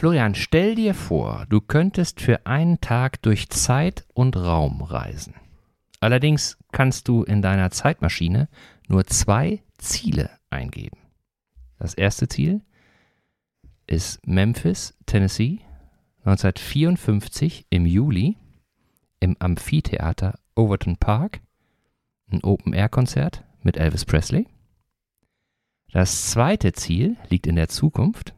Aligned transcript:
Florian, 0.00 0.34
stell 0.34 0.76
dir 0.76 0.94
vor, 0.94 1.44
du 1.50 1.60
könntest 1.60 2.22
für 2.22 2.46
einen 2.46 2.80
Tag 2.80 3.20
durch 3.20 3.50
Zeit 3.50 4.06
und 4.14 4.34
Raum 4.34 4.80
reisen. 4.80 5.34
Allerdings 6.00 6.56
kannst 6.72 7.06
du 7.06 7.22
in 7.22 7.42
deiner 7.42 7.70
Zeitmaschine 7.70 8.48
nur 8.88 9.04
zwei 9.04 9.62
Ziele 9.76 10.30
eingeben. 10.48 10.96
Das 11.78 11.92
erste 11.92 12.28
Ziel 12.28 12.62
ist 13.86 14.26
Memphis, 14.26 14.96
Tennessee, 15.04 15.60
1954 16.20 17.66
im 17.68 17.84
Juli 17.84 18.38
im 19.20 19.36
Amphitheater 19.38 20.38
Overton 20.54 20.96
Park, 20.96 21.42
ein 22.32 22.42
Open-Air-Konzert 22.42 23.44
mit 23.60 23.76
Elvis 23.76 24.06
Presley. 24.06 24.46
Das 25.92 26.30
zweite 26.30 26.72
Ziel 26.72 27.18
liegt 27.28 27.46
in 27.46 27.56
der 27.56 27.68
Zukunft, 27.68 28.32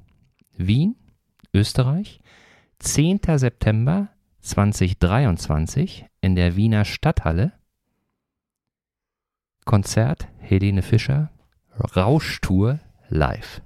Wien, 0.56 0.96
Österreich, 1.54 2.20
10. 2.78 3.20
September 3.36 4.08
2023 4.40 6.06
in 6.22 6.34
der 6.34 6.56
Wiener 6.56 6.86
Stadthalle. 6.86 7.52
Konzert 9.66 10.28
Helene 10.38 10.80
Fischer, 10.80 11.30
Rauschtour 11.94 12.80
live. 13.10 13.60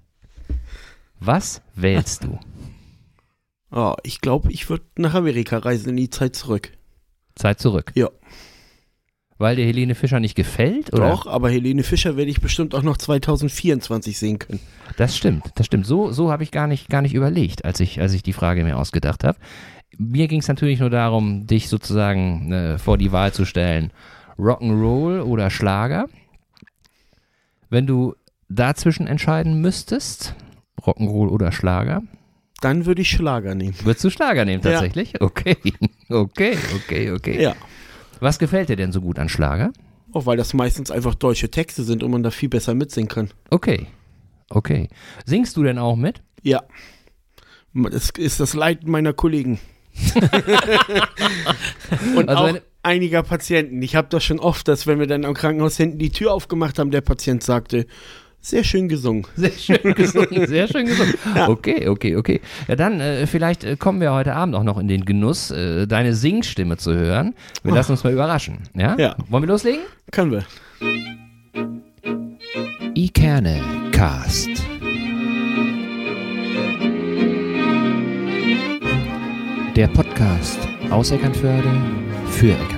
Was 1.21 1.63
wählst 1.77 2.25
du? 2.25 2.41
Oh, 3.71 3.95
ich 4.03 4.21
glaube, 4.21 4.51
ich 4.51 4.69
würde 4.69 4.85
nach 4.97 5.15
Amerika 5.15 5.59
reisen 5.59 5.91
in 5.91 5.97
die 5.97 6.11
Zeit 6.11 6.35
zurück. 6.35 6.73
Zeit 7.37 7.61
zurück. 7.61 7.93
Ja. 7.95 8.11
Weil 9.39 9.57
dir 9.57 9.67
Helene 9.67 9.95
Fischer 9.95 10.19
nicht 10.19 10.35
gefällt? 10.35 10.93
Oder? 10.95 11.11
Doch, 11.11 11.27
aber 11.27 11.51
Helene 11.51 11.83
Fischer 11.83 12.17
werde 12.17 12.31
ich 12.31 12.41
bestimmt 12.41 12.75
auch 12.75 12.83
noch 12.83 12.97
2024 12.97 14.19
sehen 14.19 14.39
können. 14.39 14.61
Das 14.97 15.15
stimmt, 15.17 15.45
das 15.57 15.67
stimmt. 15.67 15.87
So, 15.87 16.11
so 16.11 16.31
habe 16.33 16.43
ich 16.43 16.51
gar 16.51 16.67
nicht, 16.67 16.89
gar 16.89 17.03
nicht 17.03 17.15
überlegt, 17.15 17.65
als 17.65 17.81
ich, 17.81 18.01
als 18.01 18.15
ich 18.15 18.23
die 18.23 18.33
Frage 18.33 18.65
mir 18.65 18.79
ausgedacht 18.79 19.25
habe. 19.25 19.39
Mir 19.99 20.27
ging 20.29 20.41
es 20.41 20.49
natürlich 20.49 20.81
nur 20.81 20.89
darum, 20.91 21.47
dich 21.47 21.69
sozusagen 21.69 22.51
äh, 22.53 22.79
vor 22.79 22.97
die 22.97 23.13
Wahl 23.13 23.33
zu 23.33 23.45
stellen. 23.45 23.93
Rock'n'Roll 24.39 25.21
oder 25.23 25.51
Schlager. 25.51 26.07
Wenn 27.69 27.87
du 27.87 28.15
dazwischen 28.49 29.07
entscheiden 29.07 29.61
müsstest, 29.61 30.35
Rock'n'Roll 30.81 31.29
oder 31.29 31.53
Schlager, 31.53 32.03
Dann 32.63 32.87
würde 32.87 33.03
ich 33.03 33.11
Schlager 33.11 33.55
nehmen. 33.55 33.75
würdest 33.85 34.05
du 34.05 34.11
Schlager 34.11 34.45
nehmen 34.45 34.63
Ja. 34.63 34.73
tatsächlich? 34.73 35.21
Okay, 35.21 35.57
okay, 36.09 36.57
okay, 36.77 37.11
okay. 37.11 37.43
Ja. 37.43 37.55
Was 38.21 38.39
gefällt 38.39 38.69
dir 38.69 38.77
denn 38.77 38.93
so 38.93 39.01
gut 39.01 39.19
an 39.19 39.29
Schlager? 39.29 39.73
Auch 40.13 40.27
weil 40.27 40.37
das 40.37 40.55
meistens 40.55 40.91
einfach 40.91 41.15
deutsche 41.15 41.51
Texte 41.51 41.83
sind 41.83 42.03
und 42.03 42.11
man 42.11 42.23
da 42.23 42.31
viel 42.31 42.49
besser 42.49 42.75
mitsingen 42.75 43.09
kann. 43.09 43.31
Okay, 43.51 43.87
okay. 44.49 44.89
Singst 45.25 45.57
du 45.57 45.63
denn 45.63 45.79
auch 45.79 45.97
mit? 45.97 46.23
Ja. 46.43 46.63
Das 47.75 48.11
ist 48.11 48.41
das 48.41 48.55
Leid 48.55 48.87
meiner 48.87 49.13
Kollegen. 49.13 49.59
und 52.17 52.29
Also 52.29 52.45
auch 52.45 52.61
einiger 52.83 53.23
Patienten. 53.23 53.83
Ich 53.83 53.97
habe 53.97 54.09
das 54.09 54.25
schon 54.25 54.39
oft, 54.39 54.69
dass 54.69 54.87
wenn 54.87 54.99
wir 54.99 55.07
dann 55.07 55.25
am 55.25 55.35
Krankenhaus 55.35 55.77
hinten 55.77 55.99
die 55.99 56.11
Tür 56.11 56.33
aufgemacht 56.33 56.79
haben, 56.79 56.91
der 56.91 57.01
Patient 57.01 57.43
sagte, 57.43 57.87
sehr 58.47 58.63
schön 58.63 58.89
gesungen. 58.89 59.27
Sehr 59.35 59.51
schön 59.51 59.95
gesungen, 59.95 60.47
sehr 60.47 60.69
schön 60.69 60.87
gesungen. 60.87 61.15
Ja. 61.35 61.49
Okay, 61.49 61.89
okay, 61.89 62.17
okay. 62.17 62.41
Ja, 62.69 62.77
dann 62.77 63.01
äh, 63.01 63.27
vielleicht 63.27 63.65
äh, 63.65 63.77
kommen 63.77 64.01
wir 64.01 64.13
heute 64.13 64.35
Abend 64.35 64.55
auch 64.55 64.63
noch 64.63 64.79
in 64.79 64.89
den 64.89 65.05
Genuss, 65.05 65.51
äh, 65.51 65.87
deine 65.87 66.15
Singstimme 66.15 66.77
zu 66.77 66.95
hören. 66.95 67.35
Wir 67.63 67.75
lassen 67.75 67.93
uns 67.93 68.05
mal 68.05 68.13
überraschen. 68.13 68.59
Ja? 68.75 68.97
Ja. 68.99 69.17
Wollen 69.29 69.43
wir 69.43 69.49
loslegen? 69.49 69.81
Können 70.13 70.31
wir. 70.31 70.45
Ikerne 72.95 73.61
Cast. 73.93 74.49
Der 79.75 79.89
Podcast 79.89 80.61
aus 80.91 81.11
Eckernförde 81.11 81.71
für 82.31 82.53
Eckernförde. 82.53 82.76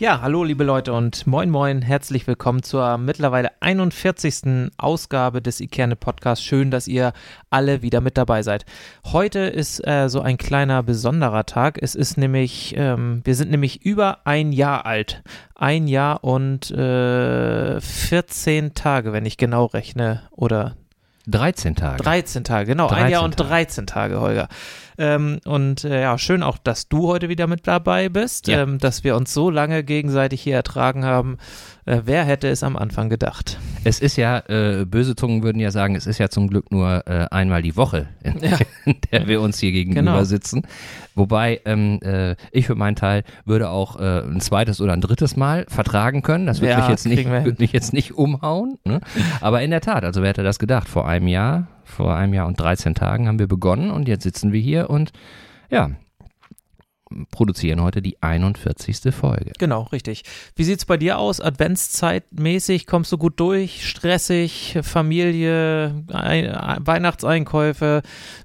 Ja, 0.00 0.22
hallo 0.22 0.44
liebe 0.44 0.64
Leute 0.64 0.94
und 0.94 1.26
moin 1.26 1.50
moin, 1.50 1.82
herzlich 1.82 2.26
willkommen 2.26 2.62
zur 2.62 2.96
mittlerweile 2.96 3.50
41. 3.60 4.70
Ausgabe 4.78 5.42
des 5.42 5.60
Ikerne 5.60 5.94
Podcasts. 5.94 6.42
Schön, 6.42 6.70
dass 6.70 6.88
ihr 6.88 7.12
alle 7.50 7.82
wieder 7.82 8.00
mit 8.00 8.16
dabei 8.16 8.42
seid. 8.42 8.64
Heute 9.04 9.40
ist 9.40 9.86
äh, 9.86 10.08
so 10.08 10.22
ein 10.22 10.38
kleiner 10.38 10.82
besonderer 10.82 11.44
Tag. 11.44 11.78
Es 11.82 11.94
ist 11.94 12.16
nämlich, 12.16 12.72
ähm, 12.78 13.20
wir 13.24 13.34
sind 13.34 13.50
nämlich 13.50 13.84
über 13.84 14.20
ein 14.24 14.52
Jahr 14.52 14.86
alt. 14.86 15.22
Ein 15.54 15.86
Jahr 15.86 16.24
und 16.24 16.70
äh, 16.70 17.78
14 17.78 18.72
Tage, 18.72 19.12
wenn 19.12 19.26
ich 19.26 19.36
genau 19.36 19.66
rechne, 19.66 20.22
oder 20.30 20.76
13 21.26 21.76
Tage. 21.76 22.02
13 22.02 22.44
Tage, 22.44 22.66
genau. 22.66 22.88
ein 22.88 22.94
13 22.94 23.10
Jahr 23.10 23.22
und 23.22 23.36
Tage. 23.36 23.50
13 23.50 23.86
Tage, 23.86 24.20
Holger. 24.20 24.48
Ähm, 25.00 25.40
und 25.46 25.84
äh, 25.84 26.02
ja, 26.02 26.18
schön 26.18 26.42
auch, 26.42 26.58
dass 26.58 26.88
du 26.88 27.08
heute 27.08 27.30
wieder 27.30 27.46
mit 27.46 27.66
dabei 27.66 28.10
bist, 28.10 28.48
Ja. 28.48 28.62
ähm, 28.62 28.76
dass 28.78 29.02
wir 29.02 29.16
uns 29.16 29.32
so 29.32 29.48
lange 29.48 29.82
gegenseitig 29.82 30.42
hier 30.42 30.54
ertragen 30.56 31.06
haben. 31.06 31.38
Äh, 31.86 32.02
wer 32.04 32.24
hätte 32.24 32.48
es 32.48 32.62
am 32.62 32.76
Anfang 32.76 33.08
gedacht? 33.08 33.58
Es 33.82 33.98
ist 34.00 34.16
ja, 34.16 34.40
äh, 34.48 34.84
böse 34.84 35.16
Zungen 35.16 35.42
würden 35.42 35.58
ja 35.58 35.70
sagen, 35.70 35.94
es 35.96 36.06
ist 36.06 36.18
ja 36.18 36.28
zum 36.28 36.48
Glück 36.48 36.70
nur 36.70 37.06
äh, 37.06 37.26
einmal 37.30 37.62
die 37.62 37.76
Woche, 37.76 38.08
in, 38.22 38.38
Ja. 38.44 38.58
in 38.84 38.96
der 39.10 39.26
wir 39.26 39.40
uns 39.40 39.58
hier 39.58 39.72
gegenüber 39.72 40.00
Genau. 40.02 40.24
sitzen. 40.24 40.62
Wobei 41.14 41.60
ähm, 41.64 41.98
äh, 42.02 42.36
ich 42.52 42.66
für 42.66 42.74
meinen 42.74 42.96
Teil 42.96 43.24
würde 43.46 43.70
auch 43.70 43.98
äh, 43.98 44.20
ein 44.20 44.40
zweites 44.42 44.82
oder 44.82 44.92
ein 44.92 45.00
drittes 45.00 45.34
Mal 45.34 45.64
vertragen 45.68 46.20
können. 46.22 46.44
Das 46.46 46.60
würde 46.60 46.72
Ja, 46.72 46.78
mich 46.80 46.88
jetzt 46.88 47.06
nicht, 47.06 47.26
würde 47.26 47.56
mich 47.58 47.72
jetzt 47.72 47.94
nicht 47.94 48.12
umhauen. 48.12 48.76
Ne? 48.84 49.00
Aber 49.40 49.62
in 49.62 49.70
der 49.70 49.80
Tat, 49.80 50.04
also 50.04 50.20
wer 50.20 50.28
hätte 50.28 50.42
das 50.42 50.58
gedacht? 50.58 50.88
Vor 50.88 51.08
einem 51.08 51.26
Jahr, 51.26 51.66
vor 51.90 52.16
einem 52.16 52.34
Jahr 52.34 52.46
und 52.46 52.58
13 52.58 52.94
Tagen 52.94 53.28
haben 53.28 53.38
wir 53.38 53.48
begonnen 53.48 53.90
und 53.90 54.08
jetzt 54.08 54.22
sitzen 54.22 54.52
wir 54.52 54.60
hier 54.60 54.90
und 54.90 55.12
ja, 55.70 55.90
produzieren 57.30 57.80
heute 57.82 58.02
die 58.02 58.16
41. 58.22 59.14
Folge. 59.14 59.52
Genau, 59.58 59.82
richtig. 59.92 60.22
Wie 60.56 60.64
sieht's 60.64 60.84
bei 60.84 60.96
dir 60.96 61.18
aus? 61.18 61.40
Adventszeitmäßig? 61.40 62.86
Kommst 62.86 63.12
du 63.12 63.18
gut 63.18 63.38
durch? 63.40 63.86
Stressig? 63.88 64.78
Familie? 64.82 66.04
Ein, 66.12 66.48
ein, 66.50 66.86
Weihnachtseinkäufe? 66.86 68.02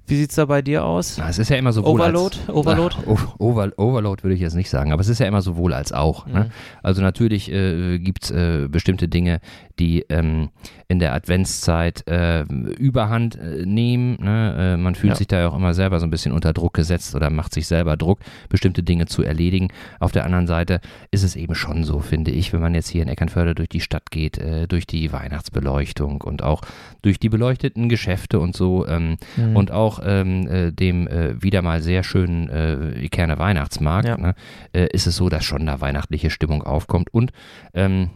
Wie 0.08 0.16
sieht's 0.16 0.36
da 0.36 0.46
bei 0.46 0.62
dir 0.62 0.84
aus? 0.84 1.18
Na, 1.18 1.30
es 1.30 1.40
ist 1.40 1.50
ja 1.50 1.58
immer 1.58 1.74
sowohl 1.74 1.92
Overload? 2.00 2.38
als, 2.48 2.50
Overload? 2.50 2.96
Ach, 3.14 3.36
Over, 3.40 3.72
Overload 3.78 4.24
würde 4.24 4.36
ich 4.36 4.42
jetzt 4.42 4.56
nicht 4.56 4.70
sagen, 4.70 4.92
aber 4.92 5.02
es 5.02 5.08
ist 5.09 5.20
ja 5.20 5.26
immer 5.28 5.42
sowohl 5.42 5.74
als 5.74 5.92
auch. 5.92 6.26
Mhm. 6.26 6.34
Ne? 6.34 6.50
Also 6.84 7.02
natürlich 7.02 7.52
äh, 7.52 8.00
gibt 8.00 8.26
es 8.26 8.32
äh, 8.32 8.68
bestimmte 8.70 9.08
Dinge, 9.08 9.40
die 9.80 10.02
ähm, 10.09 10.50
in 10.88 11.00
der 11.00 11.14
Adventszeit 11.14 12.08
äh, 12.08 12.44
Überhand 12.44 13.36
äh, 13.36 13.66
nehmen. 13.66 14.18
Ne? 14.22 14.74
Äh, 14.76 14.78
man 14.78 14.96
fühlt 14.96 15.14
Ja. 15.14 15.18
sich 15.18 15.28
da 15.28 15.40
ja 15.40 15.47
auch 15.50 15.56
immer 15.56 15.74
selber 15.74 16.00
so 16.00 16.06
ein 16.06 16.12
bisschen 16.12 16.32
unter 16.32 16.53
Druck 16.53 16.74
gesetzt 16.74 17.16
oder 17.16 17.30
macht 17.30 17.53
sich 17.53 17.68
selber 17.68 17.97
Druck, 17.97 18.20
bestimmte 18.55 18.83
Dinge 18.83 19.05
zu 19.05 19.21
erledigen. 19.21 19.67
Auf 19.99 20.13
der 20.13 20.23
anderen 20.23 20.47
Seite 20.47 20.79
ist 21.11 21.23
es 21.23 21.35
eben 21.35 21.55
schon 21.55 21.83
so, 21.83 21.99
finde 21.99 22.31
ich, 22.31 22.53
wenn 22.53 22.61
man 22.61 22.73
jetzt 22.73 22.88
hier 22.88 23.01
in 23.03 23.09
Eckernförde 23.09 23.53
durch 23.53 23.67
die 23.67 23.81
Stadt 23.81 24.11
geht, 24.11 24.38
äh, 24.38 24.66
durch 24.67 24.88
die 24.88 25.11
Weihnachtsbeleuchtung 25.11 26.21
und 26.21 26.41
auch 26.41 26.61
durch 27.01 27.19
die 27.19 27.27
beleuchteten 27.29 27.89
Geschäfte 27.89 28.39
und 28.39 28.55
so 28.55 28.88
ähm, 28.88 29.17
Mhm. 29.35 29.55
und 29.57 29.71
auch 29.71 29.99
ähm, 30.05 30.47
äh, 30.47 30.71
dem 30.71 31.07
äh, 31.07 31.41
wieder 31.43 31.61
mal 31.61 31.81
sehr 31.81 32.03
schönen 32.03 32.49
äh, 32.49 33.03
Ikerner 33.03 33.38
Weihnachtsmarkt, 33.39 34.07
Ja. 34.07 34.17
ne, 34.17 34.35
äh, 34.73 34.87
ist 34.93 35.05
es 35.07 35.17
so, 35.17 35.27
dass 35.29 35.43
schon 35.43 35.66
da 35.66 35.81
weihnachtliche 35.81 36.29
Stimmung 36.29 36.63
aufkommt. 36.63 37.13
Und 37.13 37.31
ähm, 37.73 38.09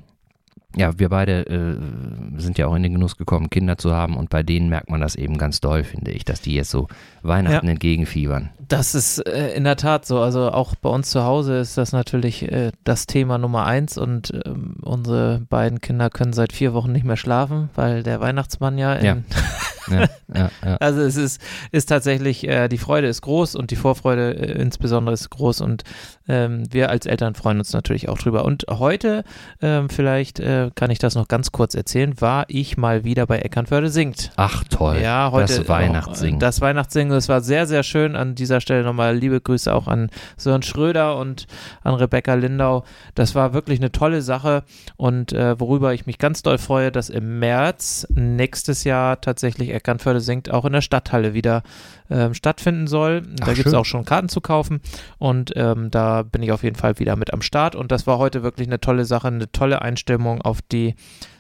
ja, 0.76 0.98
wir 1.00 1.10
beide 1.10 1.46
äh, 1.48 2.40
sind 2.40 2.58
ja 2.60 2.68
auch 2.68 2.76
in 2.76 2.84
den 2.84 2.94
Genuss 2.94 3.18
gekommen, 3.18 3.50
Kinder 3.50 3.78
zu 3.78 3.94
haben 3.94 4.16
und 4.18 4.30
bei 4.30 4.44
denen 4.44 4.70
merkt 4.70 4.90
man 4.90 5.02
das 5.02 5.16
eben 5.16 5.38
ganz 5.38 5.60
doll, 5.62 5.84
finde 5.84 6.12
ich, 6.12 6.26
dass 6.26 6.42
die 6.42 6.54
jetzt 6.54 6.70
so 6.70 6.88
Weihnachten 7.24 7.66
Ja. 7.66 7.72
entgegenfiebern. 7.72 8.52
Das 8.68 8.94
ist 8.94 9.18
äh, 9.28 9.54
in 9.56 9.64
der 9.64 9.78
Tat 9.78 10.06
so. 10.06 10.20
Also 10.20 10.52
auch 10.52 10.76
bei 10.76 10.90
uns 10.90 11.10
zu 11.10 11.24
Hause 11.24 11.58
ist 11.58 11.76
das 11.78 11.92
natürlich 11.92 12.44
äh, 12.52 12.72
das 12.84 13.08
Thema 13.08 13.40
Nummer 13.40 13.66
eins 13.66 13.98
und 13.98 14.32
ähm, 14.46 14.76
unsere 14.84 15.42
beiden 15.50 15.82
Kinder 15.82 16.12
können 16.12 16.34
seit 16.34 16.54
vier 16.54 16.74
Wochen 16.76 16.92
nicht 16.92 17.04
mehr 17.06 17.18
schlafen, 17.18 17.70
weil 17.76 18.04
der 18.04 18.20
Weihnachtsmann 18.20 18.78
ja 18.78 18.94
in, 18.94 19.06
Ja. 19.06 19.18
Ja, 19.90 20.08
ja, 20.34 20.52
ja. 20.64 20.78
Also 20.80 21.02
es 21.02 21.16
ist, 21.18 21.42
ist 21.72 21.88
tatsächlich, 21.88 22.48
äh, 22.48 22.68
die 22.68 22.78
Freude 22.78 23.08
ist 23.08 23.22
groß 23.22 23.56
und 23.56 23.72
die 23.72 23.76
Vorfreude 23.76 24.36
äh, 24.36 24.62
insbesondere 24.62 25.14
ist 25.14 25.30
groß 25.30 25.62
und 25.62 25.84
ähm, 26.28 26.64
wir 26.72 26.90
als 26.90 27.06
Eltern 27.06 27.34
freuen 27.34 27.58
uns 27.58 27.74
natürlich 27.74 28.08
auch 28.08 28.18
drüber. 28.18 28.46
Und 28.46 28.66
heute, 28.70 29.24
ähm, 29.62 29.90
vielleicht 29.90 30.40
äh, 30.40 30.70
kann 30.76 30.92
ich 30.92 31.00
das 31.00 31.16
noch 31.16 31.28
ganz 31.28 31.52
kurz 31.52 31.74
erzählen, 31.74 32.22
war 32.22 32.46
ich 32.48 32.78
mal 32.78 33.04
wieder 33.04 33.26
bei 33.26 33.40
Eckernförde 33.40 33.90
singt. 33.90 34.32
Ach 34.36 34.64
toll, 34.70 35.00
Ja, 35.02 35.32
heute 35.32 35.58
das 35.58 35.68
Weihnachtssingen. 35.68 36.40
Das 36.40 36.62
Weihnachtssingen, 36.62 37.12
das 37.12 37.30
war 37.30 37.42
sehr, 37.42 37.66
sehr 37.66 37.84
schön. 37.84 38.16
An 38.16 38.36
dieser 38.36 38.62
Stelle 38.62 38.84
nochmal 38.84 39.18
liebe 39.18 39.42
Grüße 39.42 39.74
auch 39.74 39.88
an 39.88 40.12
Sören 40.38 40.62
Schröder 40.62 41.18
und 41.18 41.48
an 41.84 41.96
Rebecca 41.96 42.36
Lindau. 42.36 42.84
Das 43.16 43.34
war 43.34 43.54
wirklich 43.54 43.80
eine 43.80 43.92
tolle 43.92 44.22
Sache 44.22 44.64
und 44.98 45.34
äh, 45.34 45.60
worüber 45.60 45.94
ich 45.94 46.06
mich 46.06 46.20
ganz 46.20 46.44
doll 46.44 46.60
freue, 46.60 46.92
dass 46.92 47.10
im 47.10 47.40
März 47.40 48.08
nächstes 48.14 48.84
Jahr 48.84 49.20
tatsächlich 49.20 49.70
Eckernförde 49.80 50.22
singt, 50.22 50.52
auch 50.52 50.66
in 50.66 50.74
der 50.74 50.82
Stadthalle 50.82 51.34
wieder 51.34 51.64
ähm, 52.10 52.34
stattfinden 52.34 52.88
soll. 52.88 53.22
Da 53.38 53.54
gibt 53.54 53.68
es 53.68 53.74
auch 53.74 53.86
schon 53.86 54.06
Karten 54.06 54.30
zu 54.30 54.42
kaufen 54.42 54.82
und 55.18 55.54
ähm, 55.56 55.90
da 55.92 56.24
bin 56.24 56.44
ich 56.44 56.52
auf 56.52 56.64
jeden 56.64 56.76
Fall 56.76 57.00
wieder 57.00 57.16
mit 57.16 57.34
am 57.34 57.42
Start 57.42 57.76
und 57.76 57.92
das 57.92 58.08
war 58.08 58.18
heute 58.18 58.44
wirklich 58.44 58.68
eine 58.68 58.80
tolle 58.80 59.06
Sache, 59.06 59.28
eine 59.28 59.52
tolle 59.52 59.82
Einstimmung 59.82 60.42
auf 60.42 60.62
die 60.62 60.96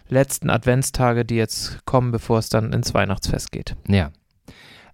letzten 0.08 0.50
Adventstage, 0.50 1.26
die 1.26 1.36
jetzt 1.36 1.86
kommen, 1.86 2.12
bevor 2.12 2.40
es 2.40 2.50
dann 2.50 2.74
ins 2.74 2.94
Weihnachtsfest 2.94 3.52
geht. 3.52 3.76
Ja. 3.88 4.12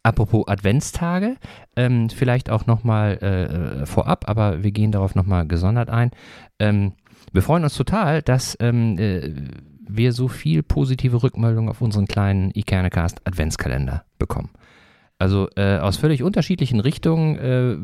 Apropos 0.03 0.47
Adventstage, 0.47 1.37
ähm, 1.75 2.11
vielleicht 2.11 2.51
auch 2.51 2.67
nochmal 2.67 3.17
äh, 3.23 3.85
vorab, 3.87 4.25
aber 4.29 4.61
wir 4.61 4.71
gehen 4.71 4.91
darauf 4.91 5.15
nochmal 5.15 5.47
gesondert 5.47 5.89
ein. 5.89 6.11
Ähm, 6.59 6.93
wir 7.33 7.41
freuen 7.41 7.63
uns 7.63 7.73
total, 7.75 8.21
dass 8.21 8.55
ähm, 8.59 8.99
äh, 8.99 9.31
wir 9.87 10.13
so 10.13 10.27
viel 10.27 10.63
positive 10.63 11.23
Rückmeldungen 11.23 11.69
auf 11.69 11.81
unseren 11.81 12.07
kleinen 12.07 12.51
Ikernecast 12.53 13.21
Adventskalender 13.25 14.03
bekommen. 14.17 14.49
Also 15.17 15.47
äh, 15.55 15.77
aus 15.77 15.95
völlig 15.95 16.23
unterschiedlichen 16.23 16.81
Richtungen 16.81 17.37
äh, 17.37 17.77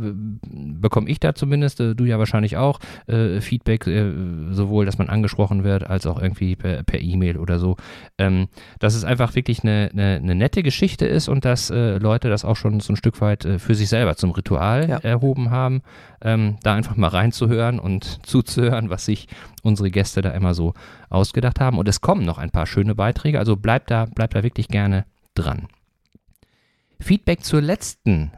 bekomme 0.81 1.10
ich 1.10 1.19
da 1.22 1.33
zumindest, 1.33 1.80
äh, 1.80 1.95
du 1.95 2.04
ja 2.04 2.19
wahrscheinlich 2.19 2.57
auch, 2.57 2.80
äh, 3.07 3.39
Feedback, 3.39 3.88
äh, 3.88 4.12
sowohl, 4.51 4.86
dass 4.86 4.98
man 4.98 5.07
angesprochen 5.07 5.63
wird, 5.63 5.89
als 5.89 6.06
auch 6.07 6.22
irgendwie 6.22 6.57
per 6.57 7.00
E-Mail 7.00 7.38
oder 7.38 7.57
so. 7.57 7.78
Ähm, 8.18 8.50
dass 8.80 8.95
es 8.95 9.06
einfach 9.06 9.33
wirklich 9.33 9.63
eine, 9.63 9.89
eine, 9.94 10.16
eine 10.18 10.36
nette 10.36 10.62
Geschichte 10.62 11.06
ist 11.06 11.30
und 11.30 11.45
dass 11.45 11.69
äh, 11.69 12.00
Leute 12.00 12.30
das 12.30 12.44
auch 12.44 12.57
schon 12.57 12.81
so 12.81 12.92
ein 12.92 12.98
Stück 12.98 13.22
weit 13.22 13.48
für 13.60 13.75
sich 13.75 13.88
selber 13.88 14.18
zum 14.18 14.31
Ritual 14.31 14.89
Ja. 14.89 14.98
erhoben 14.98 15.51
haben, 15.51 15.84
ähm, 16.22 16.57
da 16.63 16.75
einfach 16.75 16.98
mal 16.98 17.07
reinzuhören 17.07 17.80
und 17.80 18.19
zuzuhören, 18.25 18.89
was 18.89 19.06
sich 19.06 19.27
unsere 19.63 19.89
Gäste 19.89 20.22
da 20.22 20.31
immer 20.31 20.54
so 20.54 20.74
ausgedacht 21.10 21.62
haben. 21.62 21.77
Und 21.77 21.88
es 21.88 22.01
kommen 22.01 22.25
noch 22.25 22.38
ein 22.39 22.51
paar 22.51 22.66
schöne 22.66 22.94
Beiträge, 22.94 23.39
also 23.39 23.56
bleibt 23.56 23.89
da, 23.89 24.06
bleibt 24.06 24.36
da 24.36 24.44
wirklich 24.44 24.68
gerne 24.68 25.06
dran. 25.34 25.68
Feedback 27.01 27.44
zur 27.44 27.62
letzten 27.62 28.31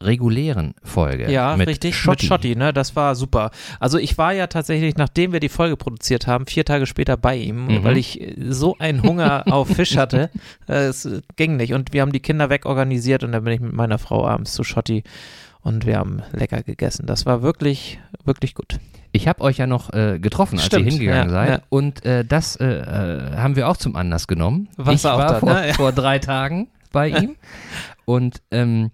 regulären 0.00 0.74
Folge. 0.84 1.28
Ja, 1.30 1.56
mit 1.56 1.66
richtig, 1.68 1.96
Schotti. 1.96 2.24
mit 2.26 2.28
Schotti, 2.28 2.56
ne? 2.56 2.72
Das 2.72 2.94
war 2.94 3.16
super. 3.16 3.50
Also 3.80 3.98
ich 3.98 4.16
war 4.16 4.32
ja 4.32 4.46
tatsächlich, 4.46 4.96
nachdem 4.96 5.32
wir 5.32 5.40
die 5.40 5.48
Folge 5.48 5.76
produziert 5.76 6.28
haben, 6.28 6.46
vier 6.46 6.64
Tage 6.64 6.86
später 6.86 7.16
bei 7.16 7.34
ihm, 7.36 7.66
Mhm. 7.66 7.84
weil 7.84 7.96
ich 7.96 8.34
so 8.48 8.76
einen 8.78 9.02
Hunger 9.02 9.42
auf 9.50 9.68
Fisch 9.68 9.96
hatte. 9.96 10.30
äh, 10.68 10.84
Es 10.86 11.08
ging 11.34 11.56
nicht. 11.56 11.72
Und 11.74 11.92
wir 11.92 12.02
haben 12.02 12.12
die 12.12 12.20
Kinder 12.20 12.48
wegorganisiert 12.48 13.24
und 13.24 13.32
dann 13.32 13.42
bin 13.42 13.52
ich 13.54 13.60
mit 13.60 13.72
meiner 13.72 13.98
Frau 13.98 14.24
abends 14.24 14.52
zu 14.52 14.62
Schotti 14.62 15.02
und 15.62 15.84
wir 15.84 15.96
haben 15.98 16.22
lecker 16.32 16.62
gegessen. 16.62 17.06
Das 17.06 17.26
war 17.26 17.42
wirklich, 17.42 17.98
wirklich 18.24 18.54
gut. 18.54 18.78
Ich 19.10 19.26
habe 19.26 19.40
euch 19.40 19.56
ja 19.56 19.66
noch 19.66 19.92
äh, 19.92 20.20
getroffen, 20.20 20.58
als 20.58 20.66
Stimmt, 20.66 20.84
ihr 20.86 20.90
hingegangen 20.92 21.30
ja, 21.30 21.34
seid. 21.34 21.48
ja. 21.48 21.60
Und 21.70 22.04
äh, 22.04 22.24
das 22.24 22.54
äh, 22.54 22.66
äh, 22.66 23.36
haben 23.36 23.56
wir 23.56 23.68
auch 23.68 23.76
zum 23.76 23.96
Anlass 23.96 24.28
genommen. 24.28 24.68
Warst 24.76 24.94
ich 24.94 25.02
du 25.02 25.08
auch 25.08 25.18
war 25.18 25.26
da, 25.32 25.40
vor, 25.40 25.52
ne? 25.54 25.74
Vor 25.74 25.90
drei 25.92 26.20
Tagen 26.20 26.68
bei 26.92 27.08
ihm. 27.20 27.34
Und 28.08 28.40
ähm, 28.50 28.90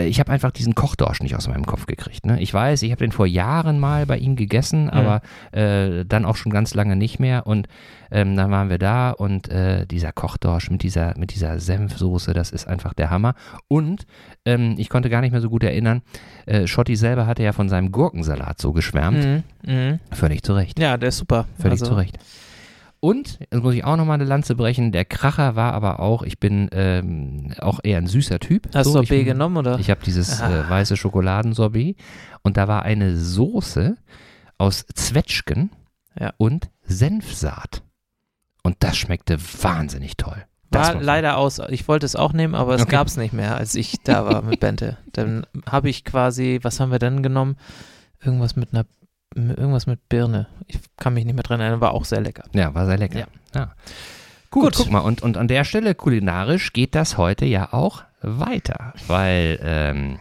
ich 0.00 0.20
habe 0.20 0.32
einfach 0.32 0.52
diesen 0.52 0.74
Kochdorsch 0.74 1.20
nicht 1.20 1.36
aus 1.36 1.48
meinem 1.48 1.66
Kopf 1.66 1.84
gekriegt. 1.84 2.24
Ne? 2.24 2.40
Ich 2.40 2.54
weiß, 2.54 2.80
ich 2.80 2.90
habe 2.90 3.04
den 3.04 3.12
vor 3.12 3.26
Jahren 3.26 3.78
mal 3.78 4.06
bei 4.06 4.16
ihm 4.16 4.36
gegessen, 4.36 4.88
aber 4.88 5.20
äh, 5.52 6.06
dann 6.06 6.24
auch 6.24 6.36
schon 6.36 6.50
ganz 6.50 6.72
lange 6.72 6.96
nicht 6.96 7.20
mehr. 7.20 7.46
Und 7.46 7.68
ähm, 8.10 8.36
dann 8.36 8.50
waren 8.50 8.70
wir 8.70 8.78
da 8.78 9.10
und 9.10 9.50
äh, 9.50 9.84
dieser 9.84 10.12
Kochdorsch 10.12 10.70
mit 10.70 10.82
dieser, 10.82 11.12
mit 11.18 11.34
dieser 11.34 11.60
Senfsoße, 11.60 12.32
das 12.32 12.50
ist 12.50 12.66
einfach 12.66 12.94
der 12.94 13.10
Hammer. 13.10 13.34
Und 13.68 14.06
ähm, 14.46 14.76
ich 14.78 14.88
konnte 14.88 15.10
gar 15.10 15.20
nicht 15.20 15.32
mehr 15.32 15.42
so 15.42 15.50
gut 15.50 15.62
erinnern, 15.62 16.00
äh, 16.46 16.66
Schotti 16.66 16.96
selber 16.96 17.26
hatte 17.26 17.42
ja 17.42 17.52
von 17.52 17.68
seinem 17.68 17.92
Gurkensalat 17.92 18.62
so 18.62 18.72
geschwärmt. 18.72 19.26
Mhm. 19.26 19.42
Mhm. 19.66 20.00
Völlig 20.10 20.42
zu 20.42 20.54
Recht. 20.54 20.78
Ja, 20.78 20.96
der 20.96 21.10
ist 21.10 21.18
super. 21.18 21.46
Völlig 21.58 21.82
also, 21.82 21.92
zu 21.92 21.94
Recht. 21.96 22.16
Und, 23.00 23.38
jetzt 23.50 23.62
muss 23.62 23.74
ich 23.74 23.84
auch 23.84 23.96
nochmal 23.96 24.14
eine 24.16 24.24
Lanze 24.24 24.56
brechen, 24.56 24.90
der 24.90 25.04
Kracher 25.04 25.54
war 25.54 25.72
aber 25.72 26.00
auch, 26.00 26.22
ich 26.22 26.40
bin 26.40 26.68
ähm, 26.72 27.52
auch 27.60 27.78
eher 27.82 27.98
ein 27.98 28.06
süßer 28.08 28.40
Typ. 28.40 28.68
Hast 28.74 28.92
du 28.92 29.00
bin- 29.02 29.24
genommen 29.24 29.56
oder? 29.56 29.78
Ich 29.78 29.88
habe 29.90 30.00
dieses 30.04 30.40
Ah. 30.40 30.66
äh, 30.66 30.70
weiße 30.70 30.96
Schokoladensorbet 30.96 31.96
und 32.42 32.56
da 32.56 32.66
war 32.66 32.82
eine 32.82 33.16
Soße 33.16 33.96
aus 34.58 34.84
Zwetschgen 34.94 35.70
Ja. 36.18 36.32
und 36.38 36.70
Senfsaat. 36.82 37.82
Und 38.64 38.76
das 38.80 38.96
schmeckte 38.96 39.38
wahnsinnig 39.62 40.16
toll. 40.16 40.44
Das 40.70 40.88
war 40.88 40.94
muss- 40.96 41.04
leider 41.04 41.36
aus. 41.38 41.60
Ich 41.70 41.86
wollte 41.88 42.04
es 42.04 42.16
auch 42.16 42.32
nehmen, 42.32 42.54
aber 42.56 42.74
es 42.74 42.82
Okay. 42.82 42.90
gab 42.90 43.06
es 43.06 43.16
nicht 43.16 43.32
mehr, 43.32 43.56
als 43.56 43.74
ich 43.76 43.96
da 44.04 44.26
war 44.26 44.42
mit 44.42 44.58
Bente. 44.60 44.98
Dann 45.12 45.46
habe 45.70 45.88
ich 45.88 46.04
quasi, 46.04 46.58
was 46.62 46.80
haben 46.80 46.90
wir 46.90 46.98
denn 46.98 47.22
genommen? 47.22 47.56
Irgendwas 48.22 48.56
mit 48.56 48.74
einer, 48.74 48.84
irgendwas 49.50 49.86
mit 49.86 50.08
Birne. 50.08 50.46
Ich 50.66 50.78
kann 50.96 51.14
mich 51.14 51.24
nicht 51.24 51.34
mehr 51.34 51.42
dran 51.42 51.60
erinnern, 51.60 51.80
war 51.80 51.92
auch 51.92 52.04
sehr 52.04 52.20
lecker. 52.20 52.44
Ja, 52.52 52.74
war 52.74 52.86
sehr 52.86 52.98
lecker. 52.98 53.20
Ja. 53.20 53.26
Ja. 53.54 53.72
Gut, 54.50 54.64
Gut. 54.64 54.74
guck 54.76 54.90
mal, 54.90 55.00
und, 55.00 55.22
und 55.22 55.36
an 55.36 55.48
der 55.48 55.64
Stelle 55.64 55.94
kulinarisch 55.94 56.72
geht 56.72 56.94
das 56.94 57.18
heute 57.18 57.44
ja 57.44 57.72
auch 57.72 58.02
weiter, 58.22 58.94
weil 59.06 59.58
ähm, 59.62 60.18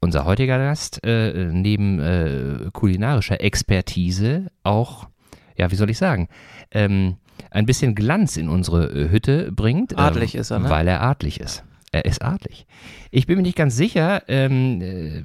unser 0.00 0.24
heutiger 0.24 0.58
Gast 0.58 1.04
äh, 1.04 1.50
neben 1.52 2.00
äh, 2.00 2.70
kulinarischer 2.72 3.40
Expertise 3.40 4.50
auch, 4.62 5.08
ja, 5.56 5.70
wie 5.70 5.76
soll 5.76 5.90
ich 5.90 5.98
sagen, 5.98 6.28
ähm, 6.70 7.16
ein 7.50 7.66
bisschen 7.66 7.94
Glanz 7.94 8.36
in 8.36 8.48
unsere 8.48 9.10
Hütte 9.10 9.52
bringt. 9.52 9.98
Adlig 9.98 10.34
ähm, 10.34 10.40
ist 10.40 10.50
er, 10.50 10.60
ne? 10.60 10.70
Weil 10.70 10.88
er 10.88 11.02
adlig 11.02 11.40
ist. 11.40 11.64
Er 11.92 12.04
ist 12.04 12.22
adlig. 12.22 12.66
Ich 13.10 13.26
bin 13.26 13.36
mir 13.36 13.42
nicht 13.42 13.56
ganz 13.56 13.76
sicher, 13.76 14.22
ähm, 14.28 14.80
äh, 14.80 15.24